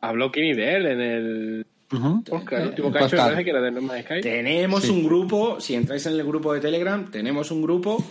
[0.00, 1.66] Habló Kenny de él en el
[2.28, 2.62] podcast.
[2.62, 3.38] El último El cacho podcast.
[3.44, 4.20] que era de No Man's Sky.
[4.22, 4.90] Tenemos Sí.
[4.90, 8.02] un grupo, si entráis en el grupo de Telegram, tenemos un grupo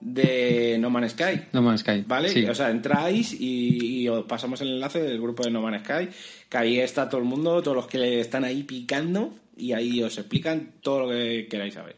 [0.00, 1.42] de No Man's Sky.
[1.52, 2.04] No Man's Sky.
[2.06, 2.28] ¿Vale?
[2.28, 2.44] Sí.
[2.44, 6.08] O sea, entráis y, y os pasamos el enlace del grupo de No Man's Sky,
[6.48, 10.02] que ahí está todo el mundo, todos los que le están ahí picando, y ahí
[10.02, 11.96] os explican todo lo que queráis saber.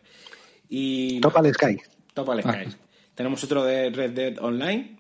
[0.69, 1.77] Y Topa el Sky.
[2.15, 2.53] Topa el Ah.
[2.65, 2.77] Sky.
[3.15, 4.97] Tenemos otro de Red Dead Online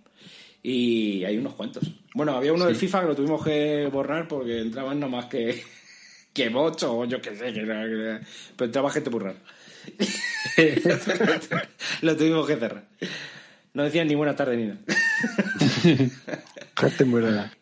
[0.63, 1.85] y hay unos cuantos.
[2.15, 5.63] Bueno, había uno del FIFA que lo tuvimos que borrar porque entraban no más que,
[6.33, 7.61] que bots o yo qué sé, que
[8.57, 9.39] pero entraba gente muy rara.
[12.03, 12.85] lo tuvimos que cerrar.
[13.75, 14.79] No decían ni buena tarde ni nada.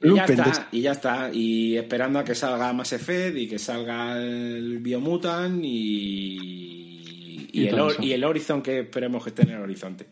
[0.03, 1.31] Y ya está, y ya está.
[1.33, 7.69] Y esperando a que salga Mass Effect y que salga el Biomutant y, y, Y
[7.69, 10.07] el, y el Horizon que esperemos que esté en el horizonte.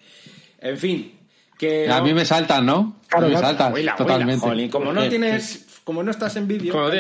[0.59, 1.13] En fin,
[1.59, 1.89] que...
[1.89, 3.01] A no- mí me saltan, ¿no?
[3.09, 4.47] Claro, me saltan, totalmente.
[4.47, 5.67] jolín, como no tienes...
[5.85, 6.91] Como no estás en vídeo...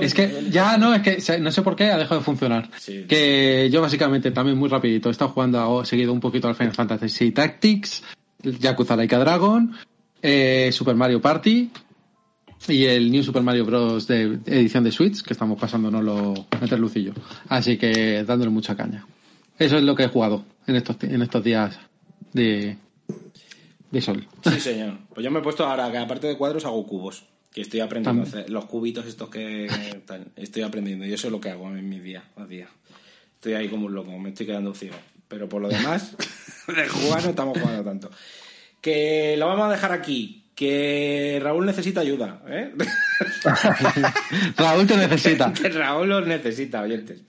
[0.00, 2.70] Es que ya no, es que no sé por qué ha dejado de funcionar.
[2.78, 3.04] Sí.
[3.08, 6.74] Que yo básicamente también muy rapidito he estado jugando, he seguido un poquito al Final
[6.74, 8.04] Fantasy Tactics,
[8.42, 9.74] Yakuza Laika Dragon,
[10.20, 11.70] eh, Super Mario Party
[12.68, 14.06] y el New Super Mario Bros.
[14.06, 17.14] de edición de Switch, que estamos pasándonoslo entre lucillo.
[17.48, 19.06] Así que dándole mucha caña.
[19.58, 21.78] Eso es lo que he jugado en estos, en estos días
[22.34, 22.76] de,
[23.90, 24.26] de sol.
[24.44, 24.98] Sí, señor.
[25.14, 27.24] Pues yo me he puesto ahora que aparte de cuadros hago cubos.
[27.54, 29.68] Que estoy aprendiendo a hacer los cubitos estos que
[30.06, 31.06] tal, estoy aprendiendo.
[31.06, 32.68] Y eso es lo que hago en mi día a día.
[33.36, 34.96] Estoy ahí como un loco, me estoy quedando ciego.
[35.28, 36.16] Pero por lo demás,
[36.66, 38.10] de jugar no estamos jugando tanto.
[38.80, 40.42] Que lo vamos a dejar aquí.
[40.54, 42.72] Que Raúl necesita ayuda, ¿eh?
[44.56, 45.52] Raúl te necesita.
[45.52, 47.22] que Raúl los necesita, oyentes.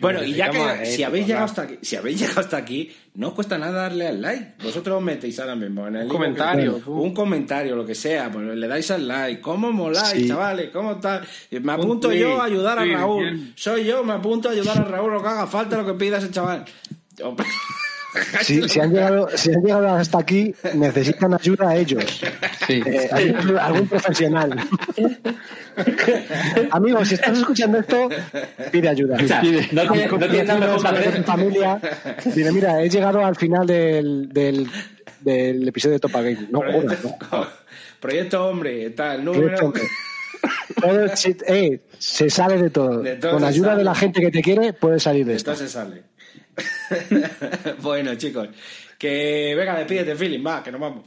[0.00, 2.92] Bueno, y ya que si este, habéis llegado hasta aquí, si habéis llegado hasta aquí,
[3.14, 4.54] no os cuesta nada darle al like.
[4.62, 8.30] Vosotros os metéis ahora mismo en el Un comentario, que- un comentario, lo que sea,
[8.30, 9.40] pues le dais al like.
[9.40, 10.28] ¿Cómo moláis, Sí.
[10.28, 10.70] chavales?
[10.70, 11.26] ¿Cómo tal?
[11.50, 13.52] Me apunto yo a ayudar a Raúl.
[13.56, 16.18] Soy yo, me apunto a ayudar a Raúl lo que haga falta, lo que pida
[16.18, 16.64] ese chaval.
[18.42, 22.20] Si, si han llegado, si han llegado hasta aquí, necesitan ayuda a ellos.
[22.66, 22.82] Sí.
[22.86, 24.58] Eh, algún, algún profesional.
[26.70, 28.08] Amigos, si estás escuchando esto,
[28.72, 29.16] pide ayuda.
[29.22, 31.24] O sea, no tiene, no tiene nada mejor que Con hacer.
[31.24, 31.80] familia.
[32.34, 34.66] Dile, mira, he llegado al final del, del,
[35.20, 36.48] del episodio de Topa Game.
[36.50, 37.46] No, joder, no.
[38.00, 39.42] Proyecto hombre, tal, número.
[39.42, 39.82] Proyecto Hombre.
[40.80, 43.00] Todo se- eh, se sale de todo.
[43.02, 43.78] De todo Con ayuda sale.
[43.78, 45.52] de la gente que te quiere, puedes salir de esto.
[45.52, 46.02] Esto se sale.
[47.82, 48.48] bueno, chicos,
[48.98, 51.04] que venga, despídete, feeling, va, que nos vamos.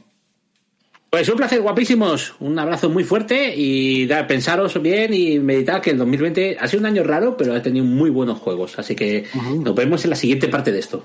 [1.10, 2.34] Pues un placer, guapísimos.
[2.40, 6.80] Un abrazo muy fuerte y da, pensaros bien y meditar que el 2020 ha sido
[6.80, 8.78] un año raro, pero ha tenido muy buenos juegos.
[8.78, 9.26] Así que
[9.60, 11.04] nos vemos en la siguiente parte de esto.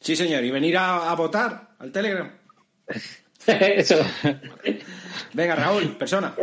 [0.00, 0.44] Sí, señor.
[0.44, 2.30] Y venir a, a votar al Telegram.
[3.46, 4.04] Eso.
[5.32, 6.34] Venga, Raúl, persona.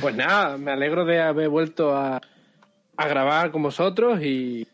[0.00, 2.20] Pues nada, me alegro de haber vuelto a,
[2.96, 4.66] a grabar con vosotros y,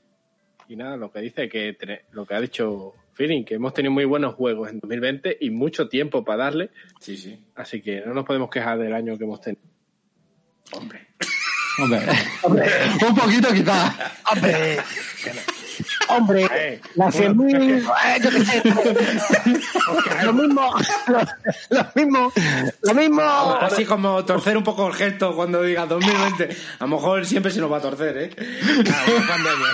[0.71, 1.77] y nada, lo que dice que
[2.13, 5.89] lo que ha dicho Feeling, que hemos tenido muy buenos juegos en 2020 y mucho
[5.89, 6.71] tiempo para darle,
[7.01, 7.39] Sí, sí.
[7.57, 9.63] así que no nos podemos quejar del año que hemos tenido.
[10.73, 11.09] Hombre.
[11.83, 12.01] Hombre,
[13.09, 14.13] un poquito quizá.
[14.33, 14.79] Hombre,
[16.09, 18.63] hombre, las 100.000, eh, yo qué sé,
[20.25, 20.75] lo mismo,
[21.09, 21.21] lo,
[21.71, 22.33] lo mismo,
[22.83, 23.23] lo mismo.
[23.61, 26.57] Así como torcer un poco el gesto cuando diga 2020.
[26.79, 28.31] A lo mejor siempre se nos va a torcer, ¿eh?
[28.91, 29.69] Ah, una pandemia.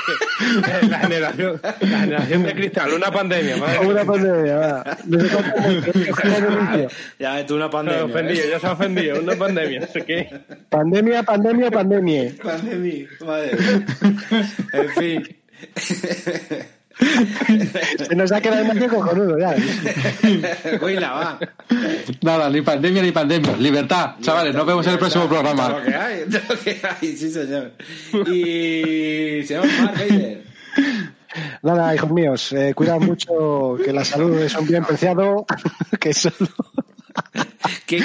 [0.89, 3.57] La generación, la generación de cristal, una pandemia.
[3.57, 4.97] madre Una pandemia, va.
[7.19, 8.05] Ya tú una pandemia.
[8.05, 8.51] ofendido, ¿eh?
[8.51, 9.89] ya se ha ofendido, una pandemia.
[10.07, 10.41] qué.
[10.69, 12.33] Pandemia, pandemia, pandemia.
[12.43, 13.51] Pandemia, madre.
[14.73, 15.37] En fin.
[18.09, 19.55] Se nos ha quedado más que cojonudo ya.
[20.81, 21.39] Huila, va.
[22.23, 23.55] Nada, ni pandemia ni pandemia.
[23.59, 25.85] Libertad, chavales, nos vemos en el próximo Todo lo programa.
[25.85, 27.73] que hay, lo que hay, sí, señor.
[28.27, 29.45] Y.
[29.45, 30.43] Señor Mark Vader.
[31.63, 35.45] Nada, hijos míos, eh, cuidad mucho que la salud es un bien preciado,
[36.01, 36.35] que solo...
[37.87, 38.03] Qué,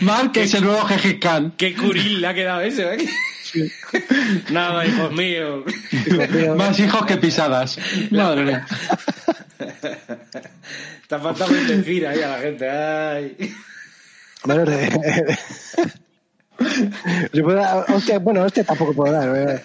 [0.00, 0.86] Mark es el nuevo
[1.20, 1.52] Khan.
[1.56, 3.08] qué curil le ha quedado eso, ¿eh?
[4.50, 5.64] Nada, hijos míos.
[6.06, 6.56] hijos míos.
[6.56, 7.78] Más hijos que pisadas.
[8.10, 8.66] Madre mía.
[11.08, 11.50] Te ha faltado
[12.06, 12.68] ahí a la gente.
[12.70, 13.54] Ay.
[14.44, 15.38] Bueno, de-
[17.32, 19.34] Yo puedo dar- hostia, bueno, hostia tampoco puedo dar.
[19.36, 19.62] eh.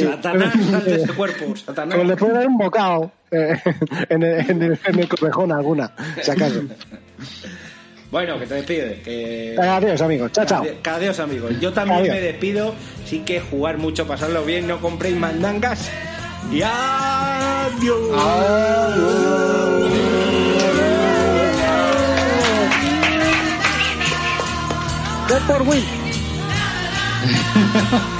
[0.00, 1.56] Satanás, sal de ese cuerpo.
[1.56, 1.94] Satanás.
[1.96, 3.60] Pero le puedo dar un bocado eh,
[4.08, 5.08] en, el, en, el, en el
[5.56, 5.92] alguna,
[6.22, 6.62] si acaso.
[8.10, 9.02] Bueno, que te despides.
[9.02, 9.56] Que...
[9.60, 10.32] Adiós, amigos.
[10.32, 10.64] Chao, chao.
[10.84, 11.52] Adiós, amigos.
[11.60, 12.16] Yo también Adiós.
[12.16, 12.74] me despido.
[13.04, 15.88] Sí que jugar mucho, pasarlo bien, no compréis mandangas.
[16.50, 18.00] Y adiós.
[25.28, 25.84] Dead por win.